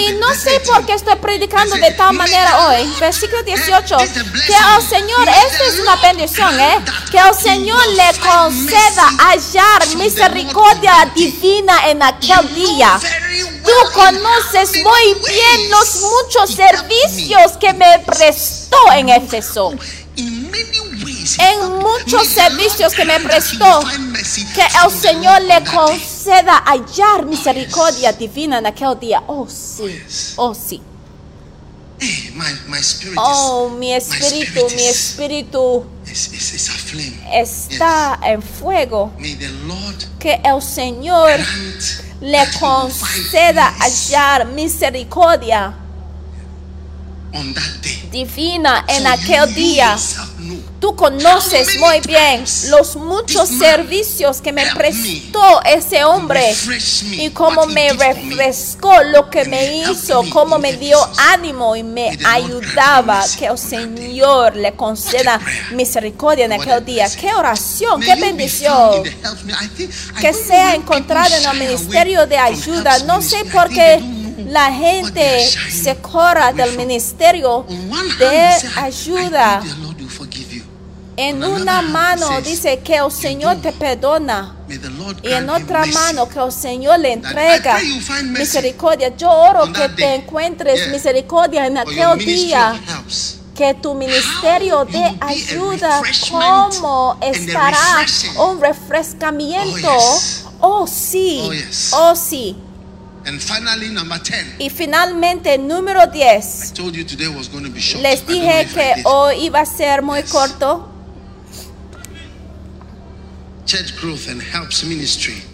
Y 0.00 0.12
no 0.14 0.34
sé 0.34 0.50
18. 0.50 0.72
por 0.72 0.86
qué 0.86 0.92
estoy 0.94 1.16
predicando 1.16 1.76
de 1.76 1.90
tal 1.92 2.14
manera 2.14 2.68
hoy. 2.68 2.92
Versículo 2.98 3.42
18. 3.42 3.96
Que 4.46 4.56
al 4.56 4.82
Señor, 4.82 5.28
esto 5.28 5.64
es 5.68 5.78
una 5.80 5.96
bendición, 5.96 6.60
¿eh? 6.60 6.78
Que 7.10 7.18
al 7.18 7.34
Señor 7.34 7.86
le 7.88 8.18
conceda 8.18 9.08
hallar 9.18 9.86
misericordia 9.96 11.10
divina 11.14 11.88
en 11.88 12.02
aquel 12.02 12.54
día. 12.54 12.98
Tú 13.64 13.72
conoces 13.92 14.72
muy 14.82 15.14
bien 15.26 15.70
los 15.70 16.00
muchos 16.00 16.50
servicios 16.54 17.52
que 17.58 17.72
me 17.72 17.98
prestó 18.00 18.76
en 18.92 19.08
Éfeso. 19.08 19.72
En 21.38 21.72
muchos 21.78 22.26
servicios 22.26 22.92
que 22.94 23.04
me 23.04 23.18
prestó, 23.20 23.80
Que 24.54 24.66
el 24.84 24.90
Señor 24.90 25.42
le 25.42 25.64
conceda 25.64 26.62
hallar 26.66 27.24
misericordia 27.26 28.12
divina 28.12 28.58
en 28.58 28.66
aquel 28.66 28.98
día. 28.98 29.22
Oh, 29.26 29.48
sí. 29.48 30.00
Oh, 30.36 30.54
sí. 30.54 30.82
Spirit 32.80 33.16
Oh, 33.16 33.70
mi 33.70 33.94
espíritu, 33.94 34.66
mi 34.74 34.86
espíritu 34.86 35.86
está 37.32 38.18
en 38.22 38.42
fuego. 38.42 39.12
Yes. 39.18 39.20
May 39.20 39.34
the 39.36 39.48
Lord 39.66 40.04
Que 40.18 40.40
el 40.44 40.60
Señor 40.60 41.30
le 42.20 42.50
conceda 42.58 43.72
hallar 43.78 44.46
misericordia 44.48 45.74
on 47.32 47.52
that 47.54 47.82
day. 47.82 48.08
divina 48.10 48.84
en 48.88 49.06
aquel 49.06 49.54
día. 49.54 49.96
Tú 50.80 50.94
conoces 50.96 51.78
muy 51.78 52.00
bien 52.00 52.44
los 52.68 52.96
muchos 52.96 53.48
servicios 53.48 54.40
que 54.40 54.52
me 54.52 54.66
prestó 54.74 55.62
ese 55.64 56.04
hombre 56.04 56.54
y 57.12 57.30
cómo 57.30 57.66
me 57.66 57.92
refrescó 57.92 59.02
lo 59.04 59.30
que 59.30 59.44
me 59.46 59.78
hizo, 59.78 60.22
cómo 60.30 60.58
me 60.58 60.74
dio 60.74 60.98
ánimo 61.32 61.74
y 61.74 61.82
me 61.82 62.18
ayudaba. 62.26 63.24
Que 63.38 63.46
el 63.46 63.58
Señor 63.58 64.56
le 64.56 64.74
conceda 64.74 65.40
misericordia 65.72 66.44
en 66.44 66.52
aquel 66.52 66.84
día. 66.84 67.06
Qué 67.18 67.32
oración, 67.32 68.00
qué 68.00 68.14
bendición. 68.16 69.02
que 70.20 70.32
sea 70.32 70.74
encontrado 70.74 71.34
en 71.34 71.46
el 71.46 71.58
ministerio 71.58 72.26
de 72.26 72.36
ayuda. 72.36 72.98
No 73.00 73.22
sé 73.22 73.44
por 73.46 73.68
qué 73.70 74.00
la 74.46 74.72
gente 74.72 75.46
se 75.70 75.96
corra 75.96 76.52
del 76.52 76.76
ministerio 76.76 77.66
de 78.18 78.48
ayuda. 78.76 79.62
En 81.16 81.44
una 81.44 81.80
mano 81.82 82.40
dice 82.40 82.80
que 82.80 82.96
el 82.96 83.10
Señor 83.10 83.58
te 83.62 83.72
perdona. 83.72 84.56
Y 85.22 85.28
en 85.32 85.48
otra 85.48 85.86
mano 85.86 86.28
que 86.28 86.38
el 86.40 86.50
Señor 86.52 86.98
le 86.98 87.12
entrega 87.12 87.78
misericordia. 88.22 89.16
Yo 89.16 89.30
oro 89.30 89.72
que 89.72 89.88
te 89.90 90.14
encuentres 90.16 90.88
misericordia 90.90 91.66
en 91.66 91.78
aquel 91.78 92.18
día. 92.18 92.74
Que 93.54 93.72
tu 93.74 93.94
ministerio 93.94 94.84
de 94.84 95.16
ayuda, 95.20 96.02
cómo 96.28 97.16
estará 97.22 98.04
un 98.38 98.60
refrescamiento. 98.60 99.88
Oh. 99.88 100.20
Oh 100.66 100.86
sí, 100.88 101.40
Oh, 101.92 102.10
oh 102.10 102.16
sí. 102.16 102.56
And 103.26 103.40
finally, 103.40 103.90
number 103.90 104.18
10. 104.20 104.56
Y 104.58 104.70
finalmente, 104.70 105.56
número 105.58 106.00
I 106.02 106.06
10. 106.10 106.72
told 106.74 106.94
you 106.96 107.04
today 107.04 107.28
was 107.28 107.48
going 107.48 107.64
to 107.64 107.70
be 107.70 107.80
short. 107.80 108.02
Les 108.02 108.26
dije 108.26 108.66
que 108.74 109.02
hoy 109.04 109.44
iba 109.46 109.60
a 109.60 109.66
ser 109.66 110.02
muy 110.02 110.20
Yes. 110.22 110.30
corto. 110.32 110.88
Church 110.88 111.62
growth 112.00 112.02
and 112.02 112.02
helps 112.02 112.10
ministry. 112.10 113.62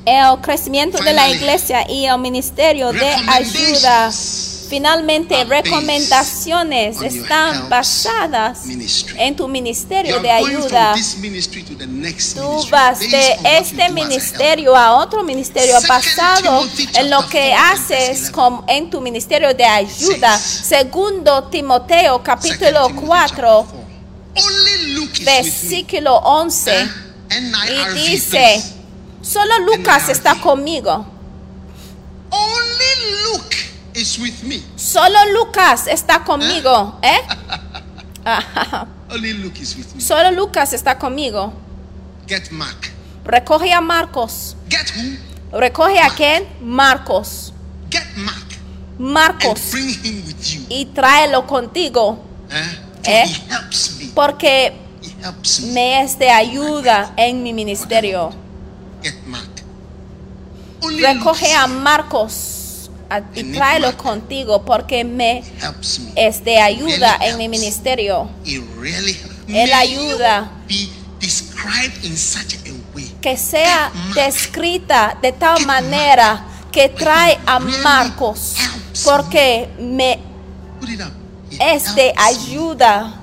El 0.05 0.41
crecimiento 0.41 0.99
de 0.99 1.13
la 1.13 1.23
Finally, 1.25 1.37
iglesia 1.39 1.91
y 1.91 2.05
el 2.07 2.19
ministerio 2.19 2.93
de 2.93 2.99
recommendations 3.01 3.85
ayuda. 3.85 4.13
Finalmente, 4.71 5.45
recomendaciones 5.45 7.01
están 7.03 7.69
basadas 7.69 8.61
en 9.17 9.35
tu 9.35 9.49
ministerio 9.49 10.21
de 10.21 10.31
ayuda. 10.31 10.95
Tú 12.35 12.67
vas 12.71 13.01
de 13.01 13.37
este 13.59 13.89
ministerio 13.91 14.77
a 14.77 14.97
otro 14.97 15.25
ministerio 15.25 15.75
basado 15.89 16.65
en 16.95 17.11
lo 17.11 17.27
que 17.29 17.51
4 17.51 17.57
and 17.57 17.89
verse 17.89 17.95
haces 17.95 18.19
11. 18.21 18.33
con- 18.33 18.65
en 18.69 18.91
tu 18.91 19.01
ministerio 19.01 19.53
de 19.55 19.65
ayuda. 19.65 20.39
Segundo 20.39 21.45
Timoteo 21.45 22.23
capítulo 22.23 22.87
Second 22.87 22.95
Timothy 23.01 23.07
4 23.07 23.29
chapter 23.29 23.37
4. 23.37 23.67
Only 24.37 24.95
Luke 24.95 25.13
is 25.15 25.19
with 25.19 25.27
me. 25.27 25.33
versículo 25.43 26.17
11 26.19 26.71
Eh? 26.83 26.89
Y 27.31 28.11
dice, 28.11 28.63
solo 29.23 29.59
Lucas 29.61 30.09
está 30.09 30.35
conmigo. 30.37 31.07
Only 32.31 33.23
Luke 33.25 33.57
is 33.95 34.19
with 34.19 34.43
me. 34.43 34.63
Solo 34.77 35.19
Lucas 35.33 35.87
está 35.87 36.25
conmigo, 36.25 36.99
¿eh? 37.03 37.21
Ajá. 38.25 38.87
Only 39.11 39.33
Luke 39.35 39.61
is 39.61 39.77
with 39.77 39.95
me. 39.95 40.01
Solo 40.01 40.31
Lucas 40.31 40.73
está 40.73 40.99
conmigo. 40.99 41.53
Get 42.27 42.51
Mark. 42.51 42.91
Recoge 43.25 43.73
a 43.73 43.81
Marcos. 43.81 44.57
Get 44.69 44.91
who? 44.97 45.59
Recoge 45.59 45.99
a 46.01 46.11
quién? 46.11 46.47
Marcos. 46.61 47.53
Get 47.91 48.07
Mark. 48.17 48.51
And 48.99 49.13
Marcos. 49.13 49.71
bring 49.73 49.89
him 49.89 50.27
with 50.27 50.43
you. 50.45 50.67
Y 50.69 50.87
tráelo 50.87 51.47
contigo. 51.47 52.19
Eh? 52.51 52.79
Eh? 53.05 53.27
he 53.27 53.53
helps 53.53 53.97
me. 53.99 54.11
Porque 54.15 54.75
me. 55.21 55.73
me 55.73 56.03
es 56.03 56.19
de 56.19 56.31
ayuda 56.31 57.13
en 57.17 57.43
mi 57.43 57.53
ministerio. 57.53 58.31
Recoge 61.01 61.53
a. 61.55 61.67
Marcos 61.67 62.91
y 63.35 63.45
tráelo 63.53 63.97
contigo 63.97 64.65
porque 64.65 65.05
me 65.05 65.43
es 66.15 66.45
de 66.45 66.59
ayuda 66.59 67.19
en 67.21 67.39
mi 67.39 67.49
ministerio. 67.49 68.29
Él 69.49 69.73
ayuda. 69.73 70.51
Be 70.69 70.89
described 71.21 72.05
in 72.05 72.17
such 72.17 72.55
a 72.55 72.95
way. 72.95 73.13
Que 73.21 73.37
sea 73.37 73.93
descrita 74.15 75.19
de 75.21 75.33
tal 75.33 75.67
manera 75.67 76.47
que 76.71 76.89
trae 76.89 77.39
a 77.47 77.59
Marcos 77.59 78.55
porque 79.05 79.69
me 79.79 80.21
es 81.59 81.95
de 81.95 82.15
ayuda 82.17 83.20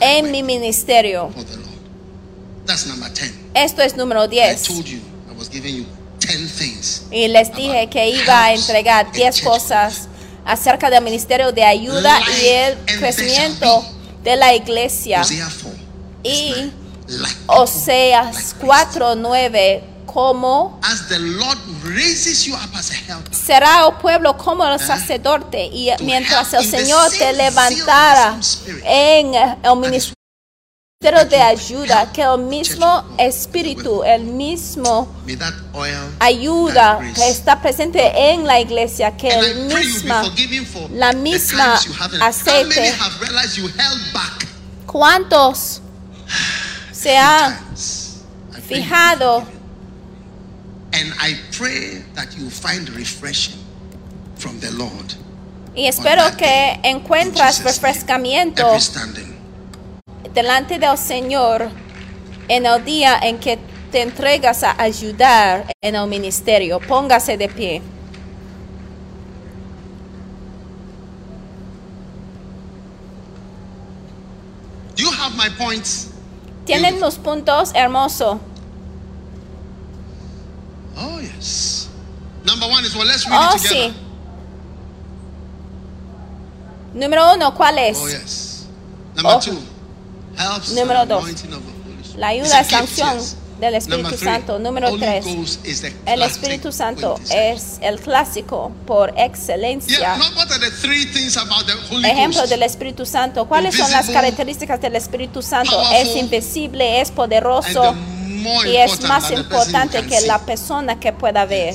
en 0.00 0.30
mi 0.30 0.42
ministerio. 0.42 1.30
for 1.34 1.44
the 1.44 1.56
Lord. 1.56 1.66
That's 2.66 2.86
number 2.86 3.08
10. 3.12 3.32
Esto 3.54 3.82
es 3.82 3.96
número 3.96 4.24
I 4.24 4.28
10. 4.28 4.62
told 4.62 4.86
you 4.86 4.98
I 5.30 5.36
was 5.38 5.48
giving 5.48 5.76
you 5.76 5.86
10 6.20 6.48
things. 6.48 7.02
Y 7.10 7.28
les 7.28 7.52
dije 7.54 7.88
que 7.88 8.08
iba 8.10 8.44
a 8.46 8.54
entregar 8.54 9.12
10 9.12 9.42
cosas 9.42 10.08
acerca 10.44 10.90
del 10.90 11.02
ministerio 11.02 11.52
de 11.52 11.62
ayuda 11.64 12.20
y 12.42 12.46
el 12.46 12.76
crecimiento 12.98 13.84
de 14.22 14.36
la 14.36 14.54
iglesia. 14.54 15.22
4. 15.22 15.70
Y 16.24 16.72
9. 17.08 17.34
Oseas 17.46 18.54
people, 18.54 18.68
like 18.68 18.90
4:9 18.98 19.80
como 20.06 20.78
As 20.82 21.08
the 21.08 21.18
Lord 21.18 21.58
raises 21.84 22.44
you 22.46 22.54
up 22.54 22.74
as 22.74 22.90
a 22.90 22.94
helper, 22.94 23.34
será 23.34 23.86
el 23.86 23.94
pueblo 23.96 24.36
como 24.36 24.64
el 24.64 24.78
sacerdote 24.78 25.66
y 25.66 25.90
mientras 26.00 26.54
el 26.54 26.64
Señor 26.64 27.10
te 27.10 27.32
levantara 27.32 28.38
en 28.84 29.34
el 29.34 29.76
ministerio 29.76 30.14
de 31.28 31.42
ayuda 31.42 32.10
que 32.12 32.22
el 32.22 32.38
mismo 32.38 33.04
espíritu 33.18 34.02
el 34.02 34.22
mismo 34.24 35.08
ayuda 36.18 37.00
que 37.14 37.28
está 37.28 37.60
presente 37.60 38.30
en 38.30 38.46
la 38.46 38.60
iglesia 38.60 39.16
que 39.16 39.28
el 39.28 39.66
misma 39.66 40.22
la 40.92 41.12
misma 41.12 41.78
aceite. 42.20 42.94
¿Cuántos 44.86 45.82
se 46.92 47.16
ha 47.18 47.60
times. 47.76 48.24
I 48.52 48.60
pray 48.60 48.70
you 48.70 48.82
fijado. 48.84 49.55
And 50.98 51.12
I 51.20 51.36
pray 51.52 52.02
that 52.14 52.36
you 52.38 52.48
find 52.48 52.88
refreshing 52.96 53.60
from 54.36 54.58
the 54.60 54.70
Lord. 54.72 55.14
y 55.76 55.86
espero 55.86 56.22
que 56.38 56.80
encuentras 56.82 57.62
refrescamiento 57.62 58.66
delante 60.32 60.78
del 60.78 60.96
Señor 60.96 61.68
en 62.48 62.64
el 62.64 62.82
día 62.82 63.18
en 63.22 63.38
que 63.38 63.58
te 63.92 64.00
entregas 64.00 64.62
a 64.62 64.74
ayudar 64.82 65.66
en 65.82 65.94
el 65.94 66.06
ministerio. 66.06 66.80
Póngase 66.80 67.36
de 67.36 67.48
pie. 67.48 67.82
You 74.96 75.10
have 75.10 75.36
my 75.36 75.50
points? 75.58 76.08
Tienen 76.64 77.00
los 77.00 77.16
puntos 77.16 77.72
hermosos. 77.74 78.38
Oh, 80.96 81.18
yes. 81.20 81.88
Number 82.44 82.66
one 82.68 82.84
is 82.84 82.94
well, 82.94 83.06
let's 83.06 83.26
read 83.28 83.38
Oh, 83.38 83.54
it 83.56 83.62
together. 83.62 83.90
sí. 83.90 83.94
Número 86.94 87.34
uno, 87.34 87.54
¿cuál 87.54 87.78
es? 87.78 87.98
Oh, 87.98 88.08
yes. 88.08 88.66
Number 89.16 89.34
Oh. 89.36 89.40
two, 89.40 89.58
helps 90.36 90.72
Número 90.72 91.00
the 91.00 91.06
dos. 91.06 91.24
of 91.24 91.40
the 91.40 91.46
Holy 91.48 92.02
Spirit. 92.02 92.16
La 92.18 92.28
ayuda 92.28 92.60
es 92.60 92.68
sanción 92.68 93.18
yes. 93.18 93.36
del 93.60 93.74
Espíritu 93.74 94.02
Number 94.02 94.18
three, 94.18 94.28
Santo. 94.28 94.58
Número 94.58 94.88
Holy 94.88 95.00
tres, 95.00 95.24
Ghost 95.26 95.66
is 95.66 95.80
the 95.82 95.92
El 96.06 96.22
Espíritu 96.22 96.72
Santo 96.72 97.18
es 97.30 97.78
el 97.82 98.00
clásico 98.00 98.72
por 98.86 99.12
excelencia. 99.18 100.16
now 100.16 100.24
what 100.36 100.50
are 100.50 100.58
the 100.58 100.70
three 100.70 101.04
things 101.06 101.36
about 101.36 101.66
the 101.66 101.72
Holy 101.90 102.06
Ejemplo 102.08 102.40
Ghost? 102.42 102.50
del 102.52 102.62
Espíritu 102.62 103.04
Santo. 103.04 103.46
¿Cuáles 103.46 103.74
son 103.74 103.90
las 103.90 104.06
Invisible, 104.06 104.14
características 104.14 104.80
del 104.80 104.96
Espíritu 104.96 105.42
Santo? 105.42 105.72
powerful, 105.72 105.96
Es 105.96 106.16
invisible, 106.16 107.00
es 107.02 107.10
poderoso 107.10 107.94
y 108.66 108.76
es 108.76 109.00
más 109.02 109.30
importante 109.30 110.04
que 110.06 110.20
la 110.22 110.38
persona 110.38 110.98
que 110.98 111.12
pueda 111.12 111.44
ver. 111.44 111.74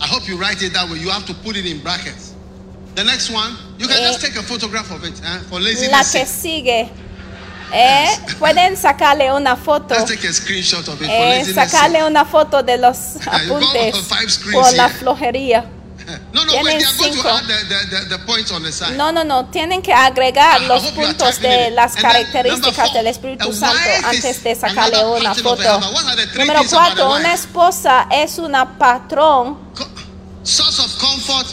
I 0.00 0.06
hope 0.06 0.26
you 0.28 0.36
write 0.36 0.62
it 0.64 0.72
that 0.74 0.88
way. 0.88 1.00
You 1.00 1.10
have 1.10 1.26
to 1.26 1.34
put 1.34 1.56
it 1.56 1.66
in 1.66 1.80
brackets. 1.82 2.34
The 2.94 3.04
next 3.04 3.30
one, 3.30 3.56
you 3.78 3.86
can 3.88 3.96
Eh, 3.98 4.06
just 4.08 4.20
take 4.20 4.36
a 4.36 4.42
photograph 4.42 4.90
of 4.90 5.04
it 5.04 5.20
eh, 5.24 5.38
for 5.48 5.60
laziness 5.60 5.90
La 5.90 6.04
que 6.04 6.26
sigue, 6.26 6.88
eh, 7.72 8.08
pueden 8.38 8.76
sacarle 8.76 9.32
una 9.32 9.56
foto, 9.56 9.94
Let's 9.94 10.10
take 10.10 10.26
a 10.28 10.32
screenshot 10.32 10.86
of 10.88 11.00
it 11.00 11.06
for 11.06 11.14
eh, 11.14 11.38
laziness 11.38 11.70
sacarle 11.70 12.04
una 12.04 12.24
foto 12.24 12.62
de 12.62 12.76
los 12.76 13.14
you 13.14 13.20
go 13.48 13.56
apuntes 13.58 13.94
over 13.94 14.02
five 14.16 14.30
screens 14.30 14.60
por 14.66 14.72
la 14.76 14.88
flojería. 14.88 15.64
No, 16.32 16.44
no, 16.44 16.52
tienen 16.52 16.80
cinco. 16.80 17.28
No, 18.96 19.12
no, 19.12 19.24
no, 19.24 19.46
tienen 19.46 19.82
que 19.82 19.92
agregar 19.92 20.60
los 20.62 20.82
puntos 20.84 21.40
de 21.40 21.70
las 21.70 21.96
características 21.96 22.92
del 22.92 23.06
Espíritu 23.08 23.52
Santo 23.52 23.78
antes 24.04 24.42
de 24.42 24.54
sacarle 24.54 25.04
una 25.04 25.34
foto. 25.34 25.80
Número 26.36 26.60
cuatro, 26.70 27.14
una 27.14 27.34
esposa 27.34 28.06
es 28.10 28.38
una 28.38 28.78
patrón 28.78 29.58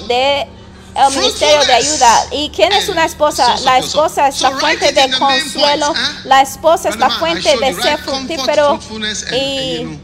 de 0.08 0.48
el 0.96 1.14
ministerio 1.14 1.66
de 1.66 1.74
ayuda. 1.74 2.26
¿Y 2.32 2.50
quién 2.50 2.72
es 2.72 2.88
una 2.88 3.06
esposa? 3.06 3.58
La 3.64 3.80
esposa 3.80 4.30
es 4.30 4.42
la 4.42 4.52
fuente 4.52 4.92
de 4.92 5.18
consuelo, 5.18 5.94
la 6.24 6.42
esposa 6.42 6.90
es 6.90 6.98
la 6.98 7.10
fuente 7.10 7.58
de 7.58 7.74
ser 7.74 7.98
fructífero 8.00 8.80
y 9.34 10.00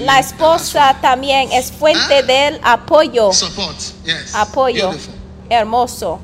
la 0.00 0.18
esposa 0.18 0.96
también 1.00 1.52
es 1.52 1.70
fuente 1.72 2.22
del 2.22 2.60
apoyo, 2.62 3.30
apoyo 4.34 4.90
hermoso. 5.50 6.20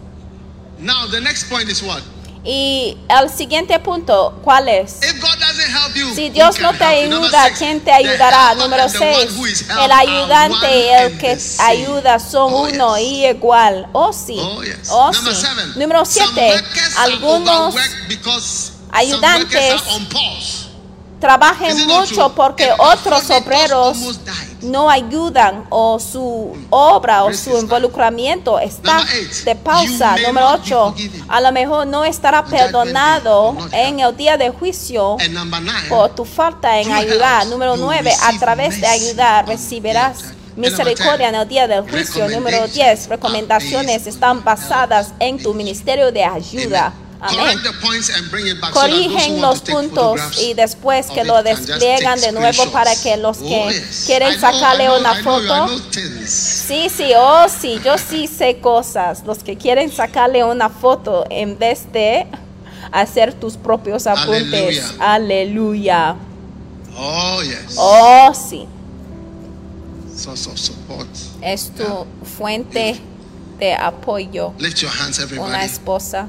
Now 0.78 1.06
the 1.10 1.20
next 1.20 1.48
point 1.48 1.68
is 1.70 1.82
what? 1.82 2.02
Y 2.46 2.98
el 3.08 3.30
siguiente 3.30 3.78
punto, 3.80 4.38
¿cuál 4.44 4.68
es? 4.68 5.00
If 5.02 5.18
God 5.18 5.38
doesn't 5.40 5.70
help 5.70 5.94
you, 5.96 6.14
Si 6.14 6.28
Dios 6.28 6.60
no 6.60 6.74
te 6.74 6.84
ayuda, 6.84 7.50
¿quién 7.56 7.80
te 7.80 7.90
ayudará? 7.90 8.54
Número 8.54 8.82
and 8.82 8.92
the 8.92 8.98
one 8.98 9.14
6. 9.14 9.36
who 9.38 9.46
is 9.46 9.60
helped 9.66 9.82
El 9.84 9.90
ayudante 9.92 10.78
y 10.78 10.88
el 10.90 11.18
que 11.18 11.38
ayuda 11.58 12.18
son 12.18 12.52
Oh, 12.52 12.62
uno 12.68 12.98
yes. 12.98 13.06
y 13.06 13.26
igual. 13.28 13.86
Oh 13.92 14.12
sí. 14.12 14.36
Oh, 14.38 14.62
yes. 14.62 14.88
Oh 14.90 15.10
sí. 15.14 15.20
Número 15.76 16.04
Some 16.04 16.26
7. 16.34 16.50
workers 16.50 16.96
are 16.98 17.12
Algunos 17.14 17.74
ayudantes 18.92 19.80
not 21.24 21.86
mucho 21.86 22.34
porque 22.34 22.70
otros 22.78 23.30
obreros 23.30 24.20
no 24.62 24.90
ayudan 24.90 25.64
o 25.70 25.98
su 25.98 26.56
obra 26.70 27.24
o 27.24 27.32
su 27.32 27.58
involucramiento 27.58 28.58
está 28.58 29.04
de 29.44 29.54
pausa. 29.54 30.16
Número 30.26 30.50
not 30.50 30.64
be 30.64 30.74
8. 30.74 30.84
forgiven. 30.90 31.24
A 31.28 31.40
lo 31.40 31.52
mejor 31.52 31.86
no 31.86 32.04
estará 32.04 32.44
perdonado 32.44 33.56
en 33.72 34.00
el 34.00 34.16
día 34.16 34.36
de 34.36 34.50
juicio. 34.50 35.16
Por 35.88 36.14
tu 36.14 36.24
falta 36.24 36.80
en 36.80 36.92
ayudar. 36.92 37.46
Número 37.46 37.76
you 37.76 37.84
9, 37.84 38.12
a 38.22 38.38
través 38.38 38.80
de 38.80 38.86
ayudar 38.86 39.46
recibirás 39.46 40.34
misericordia 40.56 41.28
en 41.28 41.34
el 41.34 41.48
día 41.48 41.66
del 41.66 41.88
juicio. 41.88 42.28
Número 42.28 42.66
10, 42.66 43.08
recommendations 43.08 43.08
recomendaciones 43.08 44.06
están 44.06 44.44
basadas 44.44 45.12
en 45.18 45.42
tu 45.42 45.54
ministerio 45.54 46.12
de 46.12 46.24
ayuda. 46.24 46.92
Amén. 47.24 47.58
Corrigen 48.72 49.40
los 49.40 49.60
puntos 49.62 50.42
y 50.42 50.54
después 50.54 51.06
que 51.06 51.24
lo 51.24 51.42
despliegan 51.42 52.20
de 52.20 52.32
nuevo 52.32 52.70
para 52.70 52.94
que 52.94 53.16
los 53.16 53.38
que 53.38 53.64
Oh, 53.66 53.70
yes. 53.70 54.04
quieren 54.06 54.38
sacarle 54.38 54.90
una 54.90 55.14
foto. 55.22 55.66
Sí, 56.26 56.88
sí, 56.94 57.12
oh 57.16 57.46
sí, 57.48 57.80
yo 57.84 57.96
sí 57.98 58.26
sé 58.26 58.58
cosas. 58.58 59.24
Los 59.24 59.38
que 59.38 59.56
quieren 59.56 59.90
sacarle 59.90 60.44
una 60.44 60.68
foto 60.68 61.24
en 61.30 61.58
vez 61.58 61.90
de 61.92 62.26
hacer 62.92 63.32
tus 63.34 63.56
propios 63.56 64.06
apuntes. 64.06 64.94
Aleluya. 64.98 66.16
Oh, 66.96 67.42
yes. 67.42 67.74
Oh 67.76 68.32
sí. 68.34 68.68
Es 71.42 71.70
tu 71.74 72.06
fuente 72.36 73.00
de 73.58 73.74
apoyo, 73.74 74.52
Lift 74.58 74.78
your 74.78 74.90
hands, 75.00 75.18
una 75.38 75.64
esposa. 75.64 76.28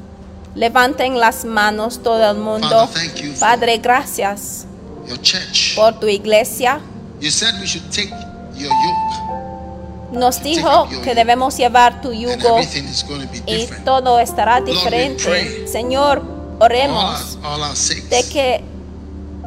Levanten 0.56 1.20
las 1.20 1.44
manos 1.46 2.02
todo 2.02 2.30
el 2.32 2.38
mundo. 2.38 2.88
Father, 2.88 3.36
Padre, 3.40 3.78
gracias 3.80 4.66
Your 5.08 5.20
church. 5.22 5.76
por 5.76 6.00
tu 6.00 6.08
iglesia. 6.08 6.80
You 7.20 7.30
said 7.32 7.56
we 7.60 7.68
should 7.68 7.90
take 7.92 8.10
your 8.56 8.72
yoke, 8.72 10.12
Nos 10.14 10.42
dijo 10.42 10.88
que 11.04 11.14
debemos 11.14 11.58
llevar 11.58 12.02
tu 12.02 12.14
yugo 12.14 12.58
everything 12.60 12.86
is 12.86 13.04
going 13.06 13.22
to 13.26 13.32
be 13.32 13.40
y 13.46 13.58
different. 13.58 13.84
todo 13.86 14.20
estará 14.20 14.62
diferente. 14.62 15.68
Señor, 15.68 16.20
All 16.20 16.62
our, 16.62 16.72
oremos 16.72 17.38
all 17.44 17.62
our 17.62 17.76
sakes. 17.76 18.10
de 18.10 18.24
que 18.30 18.64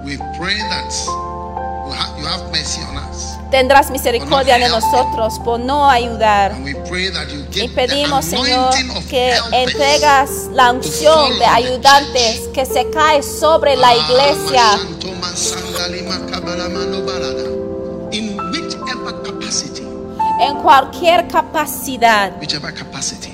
We 0.04 0.16
pray 0.38 0.56
that 0.58 0.92
you 2.18 2.26
have 2.26 2.50
mercy 2.52 2.80
on 2.82 2.96
us. 2.98 3.07
Tendrás 3.50 3.90
misericordia 3.90 4.58
de 4.58 4.68
nosotros 4.68 5.38
por 5.44 5.60
no 5.60 5.88
ayudar. 5.88 6.54
Y 7.54 7.68
pedimos, 7.68 8.24
Señor, 8.24 8.74
que 9.08 9.34
entregas 9.52 10.30
la 10.52 10.72
unción 10.72 11.38
de 11.38 11.44
ayudantes 11.44 12.48
que 12.52 12.66
se 12.66 12.88
cae 12.90 13.22
sobre 13.22 13.76
la 13.76 13.94
iglesia. 13.94 14.78
En 20.40 20.56
cualquier 20.62 21.26
capacidad, 21.28 22.32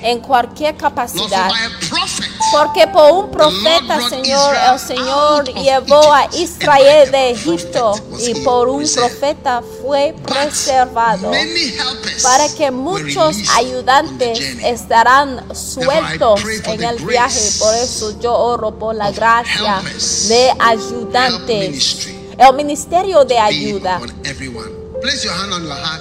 en 0.01 0.19
cualquier 0.21 0.75
capacidad. 0.75 1.49
Porque 2.51 2.87
por 2.87 3.11
un 3.11 3.31
profeta, 3.31 4.09
Señor, 4.09 4.55
el 4.71 4.79
Señor 4.79 5.53
llevó 5.53 6.13
a 6.13 6.27
Israel 6.33 7.11
de 7.11 7.31
Egipto 7.31 7.93
y 8.19 8.33
por 8.41 8.69
un 8.69 8.83
profeta 8.93 9.61
fue 9.81 10.15
preservado 10.25 11.31
para 12.23 12.47
que 12.49 12.71
muchos 12.71 13.37
ayudantes 13.55 14.39
estarán 14.63 15.43
sueltos 15.55 16.41
en 16.65 16.83
el 16.83 16.97
viaje. 17.05 17.49
Por 17.59 17.75
eso 17.75 18.19
yo 18.19 18.33
oro 18.33 18.77
por 18.77 18.95
la 18.95 19.11
gracia 19.11 19.81
de 20.27 20.51
ayudantes, 20.59 22.07
el 22.37 22.55
ministerio 22.55 23.25
de 23.25 23.39
ayuda. 23.39 24.01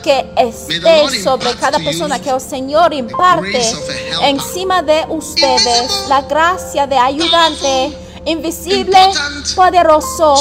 Que 0.02 0.30
esté 0.36 1.22
sobre 1.22 1.54
cada 1.56 1.78
persona, 1.78 2.18
que 2.18 2.30
el 2.30 2.40
Señor 2.40 2.92
imparte 2.92 3.62
encima 4.22 4.82
de 4.82 5.04
ustedes 5.08 6.06
la 6.08 6.22
gracia 6.22 6.86
de 6.86 6.96
ayudante, 6.96 7.96
invisible, 8.24 8.98
poderoso, 9.54 10.34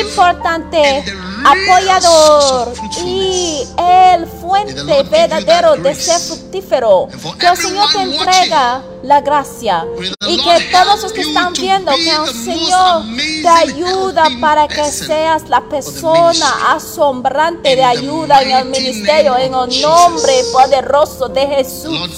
importante, 0.00 1.04
apoyador 1.44 2.72
y 3.04 3.66
el 3.78 4.26
fuente 4.54 5.02
verdadero 5.10 5.76
de 5.76 5.94
ser 5.94 6.20
fructífero. 6.20 7.08
Que 7.38 7.46
el 7.46 7.56
Señor 7.56 7.88
te 7.92 8.02
entrega 8.02 8.82
la 9.02 9.20
gracia. 9.20 9.84
y 10.26 10.36
que 10.38 10.70
todos 10.72 11.02
los 11.02 11.12
que 11.12 11.20
están 11.20 11.52
viendo 11.52 11.92
que 11.92 12.10
el 12.10 12.26
Señor 12.26 13.02
te 13.42 13.48
ayuda 13.48 14.24
para 14.40 14.66
que 14.66 14.84
seas 14.84 15.48
la 15.48 15.60
persona 15.60 16.74
asombrante 16.74 17.76
de 17.76 17.84
ayuda 17.84 18.42
en 18.42 18.50
el 18.50 18.64
ministerio 18.66 19.36
en 19.36 19.54
el 19.54 19.82
nombre 19.82 20.32
poderoso 20.52 21.28
de 21.28 21.46
Jesús. 21.46 22.16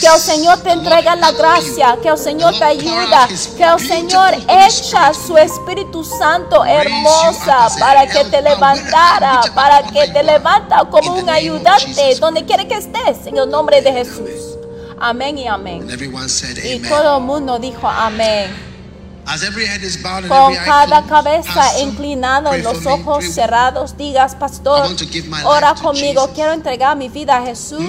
Que 0.00 0.06
el 0.06 0.20
Señor 0.20 0.58
te 0.58 0.72
entrega 0.72 1.14
la 1.16 1.32
gracia, 1.32 1.96
que 2.02 2.08
el 2.08 2.18
Señor 2.18 2.58
te 2.58 2.64
ayuda, 2.64 3.28
que 3.56 3.64
el 3.64 3.78
Señor 3.78 4.34
echa 4.48 5.14
su 5.14 5.38
Espíritu 5.38 6.04
Santo 6.04 6.64
hermosa 6.64 7.68
para 7.78 8.06
que 8.06 8.24
te 8.24 8.42
levantara, 8.42 9.40
para 9.54 9.82
que 9.84 10.08
te 10.08 10.22
levanta 10.22 10.84
como 10.90 11.14
un 11.14 11.30
ayudante 11.30 11.59
Jesus. 11.64 12.20
donde 12.20 12.44
quiera 12.44 12.66
que 12.66 12.76
estés, 12.76 13.26
en 13.26 13.38
el 13.38 13.48
nombre 13.48 13.80
de 13.80 13.92
Jesús. 13.92 14.56
Amén 14.98 15.38
y 15.38 15.46
amén. 15.46 15.82
And 15.82 15.90
everyone 15.90 16.28
said 16.28 16.58
Y 16.58 16.78
todo 16.80 17.18
el 17.18 17.24
mundo 17.24 17.58
dijo 17.58 17.88
amén. 17.88 18.69
Con 20.28 20.54
cada 20.56 21.02
cabeza 21.06 21.80
y 21.80 22.62
los 22.62 22.86
ojos 22.86 23.24
cerrados, 23.32 23.96
digas, 23.96 24.34
pastor, 24.34 24.88
ora 25.44 25.74
conmigo, 25.74 26.30
quiero 26.34 26.52
entregar 26.52 26.96
mi 26.96 27.08
vida 27.08 27.36
a 27.38 27.42
Jesús. 27.42 27.80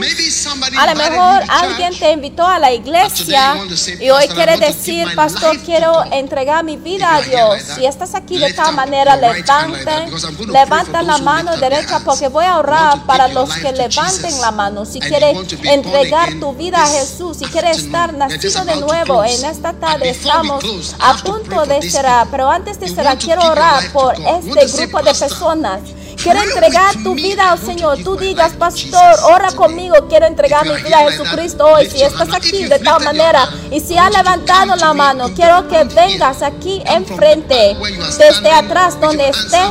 A 0.77 0.85
lo 0.87 0.95
mejor 0.95 1.43
alguien 1.47 1.97
te 1.97 2.11
invitó 2.11 2.45
a 2.45 2.59
la 2.59 2.71
iglesia 2.71 3.55
y 3.99 4.09
hoy 4.09 4.27
"Pastor, 4.27 4.31
I 4.31 4.35
quiere 4.35 4.57
decir, 4.57 5.15
pastor, 5.15 5.57
quiero 5.59 5.93
God." 5.93 6.13
entregar 6.13 6.63
mi 6.63 6.77
vida 6.77 7.15
a 7.15 7.21
Dios. 7.21 7.61
Si 7.75 7.85
estás 7.85 8.15
aquí 8.15 8.37
de 8.37 8.53
tal 8.53 8.75
manera, 8.75 9.15
levanta 9.15 10.97
for 10.97 11.03
la 11.03 11.17
mano 11.19 11.57
derecha 11.57 12.01
porque 12.03 12.27
voy 12.27 12.45
a 12.45 12.57
orar 12.57 13.05
para 13.05 13.27
los 13.27 13.53
que 13.55 13.71
levanten 13.71 14.39
la 14.41 14.51
mano. 14.51 14.85
Si 14.85 14.99
and 14.99 15.03
you 15.03 15.09
quiere 15.09 15.33
want 15.33 15.49
to 15.49 15.57
be 15.57 15.63
born 15.63 15.79
entregar 15.79 16.39
tu 16.39 16.53
vida 16.53 16.83
a 16.83 16.87
Jesús, 16.87 17.37
si 17.37 17.45
quiere 17.45 17.71
estar 17.71 18.13
nacido 18.13 18.65
de 18.65 18.75
nuevo 18.77 19.23
en 19.23 19.45
esta 19.45 19.73
tarde, 19.73 20.09
estamos 20.09 20.63
a 20.99 21.11
have 21.11 21.23
to 21.23 21.30
pray 21.30 21.30
punto 21.31 21.65
de 21.65 21.81
cerrar, 21.89 22.27
pero 22.29 22.49
antes 22.49 22.79
de 22.79 22.87
cerrar, 22.87 23.17
quiero 23.17 23.41
orar 23.47 23.91
por 23.91 24.13
este 24.15 24.65
grupo 24.77 24.99
de 24.99 25.05
"Pastor, 25.05 25.29
personas. 25.29 25.81
Quiero 26.21 26.39
entregar 26.39 26.93
tu 27.03 27.15
vida 27.15 27.51
al 27.51 27.59
Señor. 27.59 28.03
Tú 28.03 28.15
digas, 28.15 28.51
pastor, 28.53 29.15
ora 29.23 29.47
today." 29.47 29.57
conmigo. 29.57 29.95
Quiero 30.07 30.27
entregar 30.27 30.65
mi 30.65 30.75
vida 30.83 30.99
a 30.99 31.11
Jesucristo 31.11 31.65
hoy. 31.65 31.89
Si 31.89 32.01
estás 32.03 32.33
aquí 32.33 32.65
de 32.65 32.79
tal 32.79 33.03
manera 33.03 33.49
y 33.71 33.79
si 33.79 33.97
has 33.97 34.11
levantado 34.11 34.75
la 34.75 34.93
mano, 34.93 35.29
quiero 35.33 35.67
que 35.67 35.83
vengas 35.83 36.41
aquí 36.41 36.83
enfrente, 36.85 37.75
desde 38.17 38.51
atrás 38.51 38.99
donde 38.99 39.29
esté 39.29 39.61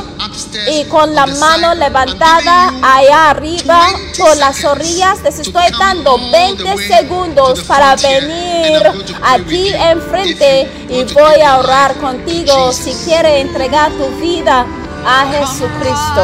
y 0.71 0.83
con 0.85 1.13
la 1.13 1.25
mano 1.25 1.73
levantada 1.75 2.73
allá 2.81 3.29
arriba 3.31 3.87
20 3.93 4.17
por 4.17 4.37
las 4.37 4.63
orillas. 4.63 5.21
Les 5.23 5.35
to 5.35 5.41
estoy 5.41 5.63
come 5.71 5.79
dando 5.79 6.11
all 6.11 6.31
the 6.31 6.31
20 6.31 6.63
way 6.75 6.87
segundos 6.87 7.63
para 7.63 7.95
venir 7.95 8.81
aquí 9.21 9.69
enfrente 9.69 10.69
y 10.89 11.03
voy 11.13 11.41
a 11.41 11.59
orar 11.59 11.95
contigo 11.95 12.71
si 12.71 12.91
Jesus. 12.91 13.05
quiere 13.05 13.41
entregar 13.41 13.91
tu 13.91 14.07
vida 14.19 14.65
a 15.05 15.25
Jesucristo. 15.31 16.21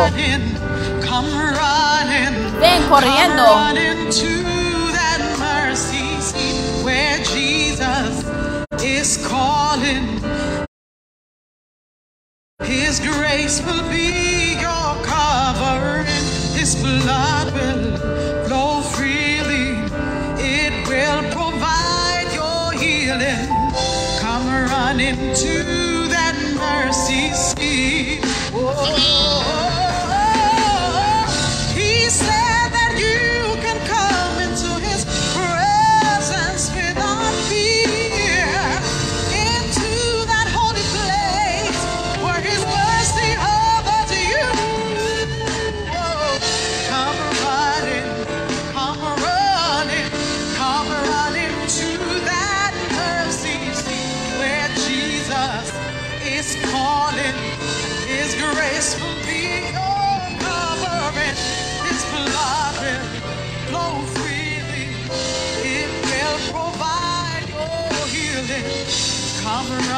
Ven 2.60 2.84
corriendo. 2.89 3.44
come 9.23 9.52
running 9.53 10.18
His 12.63 12.99
grace 12.99 13.61
will 13.61 13.88
be 13.88 14.53
your 14.59 15.03
covering. 15.05 16.05
His 16.57 16.75
blood 16.75 17.53
will 17.53 17.97
flow 18.47 18.81
freely. 18.81 19.77
It 20.39 20.88
will 20.88 21.21
provide 21.31 22.27
your 22.34 22.71
healing. 22.73 23.47
Come 24.19 24.47
running 24.71 25.15
to 25.35 26.07
that 26.09 26.34
mercy 26.55 27.31
seat. 27.31 28.26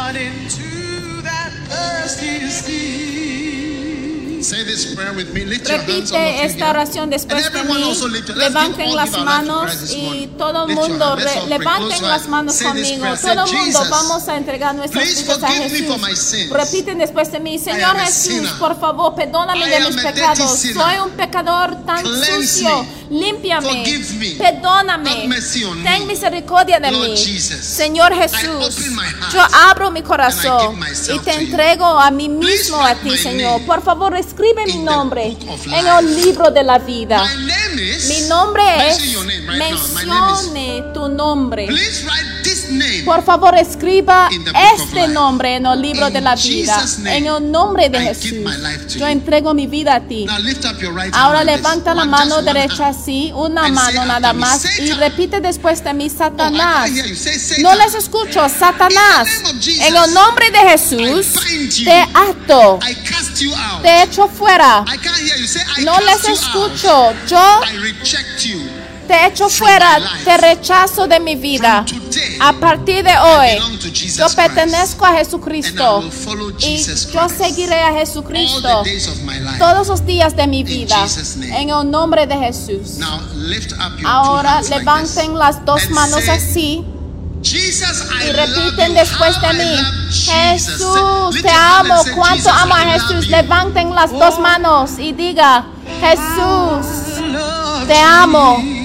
Come 0.09 0.17
running 0.17 0.49
to 0.49 1.21
that 1.21 1.51
mercy 1.69 2.49
seat. 2.49 4.43
Say 4.43 4.63
this 4.63 4.95
prayer 4.95 5.13
with 5.13 5.31
me. 5.35 5.45
Lift 5.45 5.69
your 5.69 5.77
hands 5.77 6.11
all 6.11 6.17
of 6.17 6.23
Repite 6.23 6.39
you 6.39 6.45
esta 6.49 6.69
oración 6.71 7.09
después 7.11 7.45
And 7.45 7.53
de 7.53 7.59
everyone 7.59 7.81
mí. 7.81 7.87
also 7.89 8.07
lift 8.07 8.29
it. 8.29 8.35
Let's 8.37 8.55
give 8.55 8.77
Levanten 8.77 8.95
las 8.95 9.11
manos 9.19 9.65
Christ 9.65 9.81
this 9.81 9.91
y 9.93 10.27
todo 10.35 10.63
el 10.63 10.69
Lift 10.69 10.79
your 10.81 10.89
mundo 10.89 11.15
levanten 11.47 11.99
your 11.99 12.07
las 12.09 12.27
manos 12.27 12.57
conmigo. 12.57 13.05
Todo 13.21 13.29
el 13.29 13.37
mundo 13.37 13.45
"Jesus, 13.65 13.89
vamos 13.91 14.27
a 14.27 14.37
entregar 14.37 14.73
nuestras 14.75 15.03
please 15.03 15.21
vidas 15.21 15.43
a 15.43 15.47
forgive 15.47 15.69
me 15.81 15.87
for 15.87 15.99
my 15.99 16.07
Jesús. 16.09 16.25
sins. 16.29 16.49
Repiten 16.49 16.97
después 16.97 17.31
de 17.31 17.39
mí, 17.41 17.59
Señor 17.59 17.99
Jesús, 17.99 18.49
por 18.57 18.79
favor, 18.79 19.13
perdóname 19.13 19.67
de 19.69 19.79
mis 19.81 19.95
pecados. 19.97 20.59
Soy 20.59 20.97
un 21.05 21.11
pecador 21.11 21.85
tan 21.85 22.03
sucio. 22.03 22.83
Me. 23.09 23.19
Límpiame. 23.19 23.83
Perdóname. 24.37 25.29
Ten 25.83 26.07
misericordia 26.07 26.79
de 26.79 26.91
mí. 26.91 27.17
Señor 27.17 28.13
Jesús, 28.13 28.77
yo 29.33 29.41
abro 29.69 29.91
mi 29.91 30.01
corazón 30.01 30.79
y 31.13 31.19
te 31.19 31.33
entrego 31.33 31.85
a 31.85 32.11
mí 32.11 32.29
mismo 32.29 32.83
a 32.83 32.95
ti, 32.95 33.17
Señor. 33.17 33.65
Por 33.65 33.81
favor, 33.83 34.15
escribe 34.15 34.65
mi 34.65 34.77
nombre 34.77 35.37
en 35.65 35.87
el 35.87 36.15
libro 36.21 36.51
de 36.51 36.63
la 36.63 36.79
vida. 36.79 37.23
Mi 38.07 38.21
nombre 38.27 38.63
es. 38.89 38.99
Mencione 39.57 40.83
tu 40.93 41.07
nombre. 41.09 41.67
Por 43.05 43.23
favor, 43.23 43.55
escriba 43.57 44.29
este 44.73 45.07
nombre 45.07 45.55
en 45.55 45.65
el 45.65 45.81
libro 45.81 46.09
de 46.09 46.21
la 46.21 46.35
vida. 46.35 46.85
En 47.05 47.25
el 47.27 47.51
nombre 47.51 47.89
de 47.89 47.99
Jesús. 47.99 48.33
Yo 48.97 49.07
entrego 49.07 49.53
mi 49.53 49.67
vida 49.67 49.95
a 49.95 49.99
ti. 50.01 50.25
Now 50.25 50.39
lift 50.39 50.65
up 50.65 50.79
your 50.79 50.93
right 50.93 51.13
Ahora 51.15 51.43
levanta 51.43 51.93
la 51.93 52.05
mano 52.05 52.41
derecha 52.41 52.87
así, 52.87 53.31
una 53.33 53.67
mano 53.69 54.05
nada 54.05 54.33
más 54.33 54.65
y 54.79 54.91
repite 54.93 55.39
después 55.39 55.83
de 55.83 55.93
mí, 55.93 56.09
Oh, 56.09 56.17
Satanás. 56.17 56.89
No 57.59 57.75
les 57.75 57.93
escucho, 57.95 58.47
Satanás. 58.49 59.27
En 59.79 59.95
el 59.95 60.13
nombre 60.13 60.51
de 60.51 60.57
Jesús, 60.69 61.27
te 61.83 61.99
ato, 62.13 62.79
I 62.87 62.95
cast 62.95 63.39
you 63.39 63.53
out. 63.53 63.81
te 63.81 64.03
echo 64.03 64.27
fuera. 64.27 64.83
I 64.87 64.97
can't 64.97 65.17
hear 65.17 65.37
you. 65.37 65.47
Say 65.47 65.61
I 65.77 65.85
No 65.85 65.97
les 66.01 66.25
escucho. 66.27 67.13
Yo 67.27 67.61
I 67.65 67.77
reject 67.77 68.45
you. 68.45 68.68
Te 69.09 69.25
echo 69.25 69.49
fuera, 69.49 69.97
te 70.23 70.37
rechazo 70.37 71.07
de 71.07 71.19
mi 71.19 71.35
vida. 71.35 71.83
A 72.39 72.53
partir 72.53 73.03
de 73.03 73.17
hoy, 73.17 73.57
yo 74.15 74.27
pertenezco 74.35 75.03
a 75.03 75.13
Jesucristo 75.13 76.03
y 76.59 76.77
yo 76.77 77.27
seguiré 77.27 77.81
a 77.81 77.93
Jesucristo 77.93 78.83
todos 79.57 79.87
los 79.87 80.05
días 80.05 80.35
de 80.35 80.45
mi 80.45 80.63
vida. 80.63 81.07
En 81.41 81.71
el 81.71 81.89
nombre 81.89 82.27
de 82.27 82.37
Jesús. 82.37 82.99
Now 82.99 83.19
lift 83.33 83.71
up 83.71 83.97
your 83.97 84.01
two 84.01 84.07
Ahora 84.07 84.61
levanten 84.61 85.35
las 85.35 85.65
dos 85.65 85.89
manos 85.89 86.29
así 86.29 86.85
y 87.41 88.31
repiten 88.31 88.93
después 88.93 89.41
de 89.41 89.53
mí. 89.53 89.75
Jesús, 90.11 91.41
te 91.41 91.49
amo. 91.49 91.95
¿Cuánto 92.15 92.51
amo 92.51 92.75
a 92.75 92.81
Jesús? 92.81 93.27
Levanten 93.27 93.95
las 93.95 94.11
dos 94.11 94.37
manos 94.39 94.99
y 94.99 95.13
diga, 95.13 95.65
Jesús, 95.99 96.85
te 97.87 97.97
amo. 97.97 98.78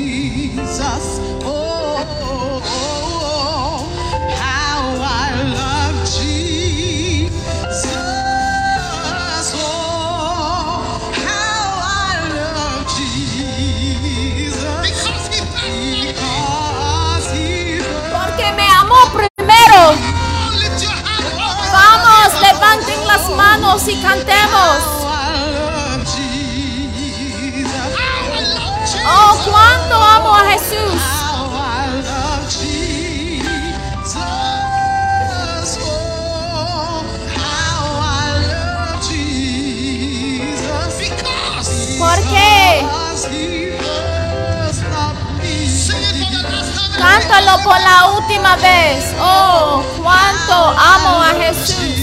Loved 44.93 45.43
me. 45.43 45.67
Sing 45.67 45.97
it 46.03 46.17
for 46.21 46.31
the 46.33 46.43
last 46.43 46.93
time. 46.93 47.01
Cántalo 47.01 47.63
por 47.65 47.81
la 47.81 48.07
última 48.17 48.57
vez. 48.57 49.15
Oh, 49.19 49.83
cuánto 49.97 50.55
amo 50.55 51.23
a 51.23 51.35
Jesús. 51.41 51.94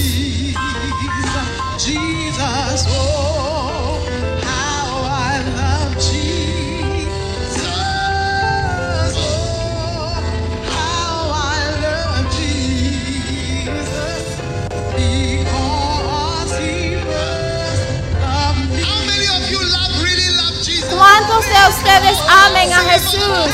¿Cuántos 21.32 21.50
de 21.50 21.70
ustedes 21.70 22.20
amen 22.46 22.74
a 22.74 22.82
Jesús? 22.92 23.52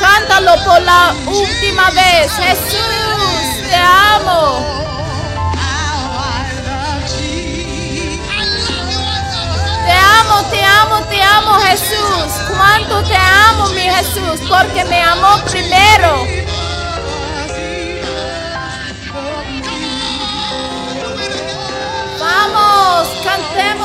Cántalo 0.00 0.54
por 0.64 0.80
la 0.80 1.14
última 1.26 1.90
vez. 1.90 2.32
Jesús, 2.32 3.68
te 3.68 3.76
amo. 3.76 4.64
Te 9.84 9.92
amo, 9.92 10.42
te 10.50 10.64
amo, 10.64 11.00
te 11.10 11.22
amo 11.22 11.58
Jesús. 11.60 12.32
Cuánto 12.56 13.02
te 13.02 13.16
amo 13.16 13.68
mi 13.68 13.82
Jesús, 13.82 14.40
porque 14.48 14.82
me 14.86 15.02
amó 15.02 15.36
primero. 15.44 16.26
Vamos, 22.18 23.08
cantemos 23.22 23.79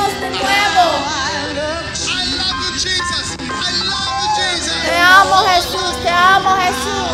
amo 5.20 5.36
Jesús, 5.48 5.92
te 6.02 6.10
amo 6.10 6.50
Jesús. 6.56 7.05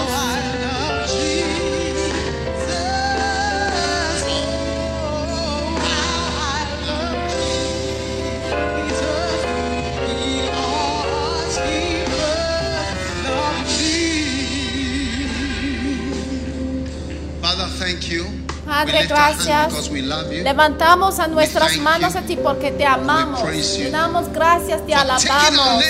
Padre, 18.84 19.06
gracias. 19.06 19.90
Levantamos 20.30 21.18
a 21.18 21.28
nuestras 21.28 21.72
thank 21.72 21.82
manos 21.82 22.14
you. 22.14 22.18
a 22.18 22.22
ti 22.22 22.36
porque 22.36 22.72
te 22.72 22.84
amamos. 22.84 23.42
Te 23.42 23.90
damos 23.90 24.32
gracias, 24.32 24.84
te 24.86 24.94
alabamos 24.94 25.84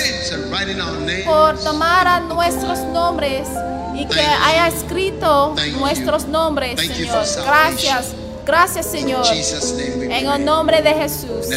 por 1.25 1.59
tomar 1.63 2.07
a 2.07 2.19
nuestros 2.19 2.79
nombres 2.79 3.47
y 3.95 4.05
que 4.05 4.21
haya 4.21 4.67
escrito 4.67 5.55
nuestros 5.79 6.27
nombres, 6.27 6.79
Señor. 6.79 7.25
Gracias, 7.45 8.13
gracias, 8.45 8.85
Señor. 8.85 9.25
En 9.27 10.27
el 10.27 10.45
nombre 10.45 10.81
de 10.81 10.93
Jesús. 10.93 11.47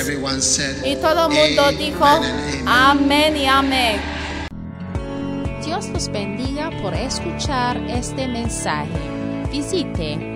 Y 0.84 0.96
todo 0.96 1.28
el 1.28 1.34
mundo 1.34 1.72
dijo, 1.72 2.04
amén 2.66 3.36
y 3.36 3.46
amén. 3.46 4.00
Dios 5.64 5.88
los 5.88 6.08
bendiga 6.08 6.70
por 6.80 6.94
escuchar 6.94 7.76
este 7.88 8.28
mensaje. 8.28 8.88
Visite 9.50 10.35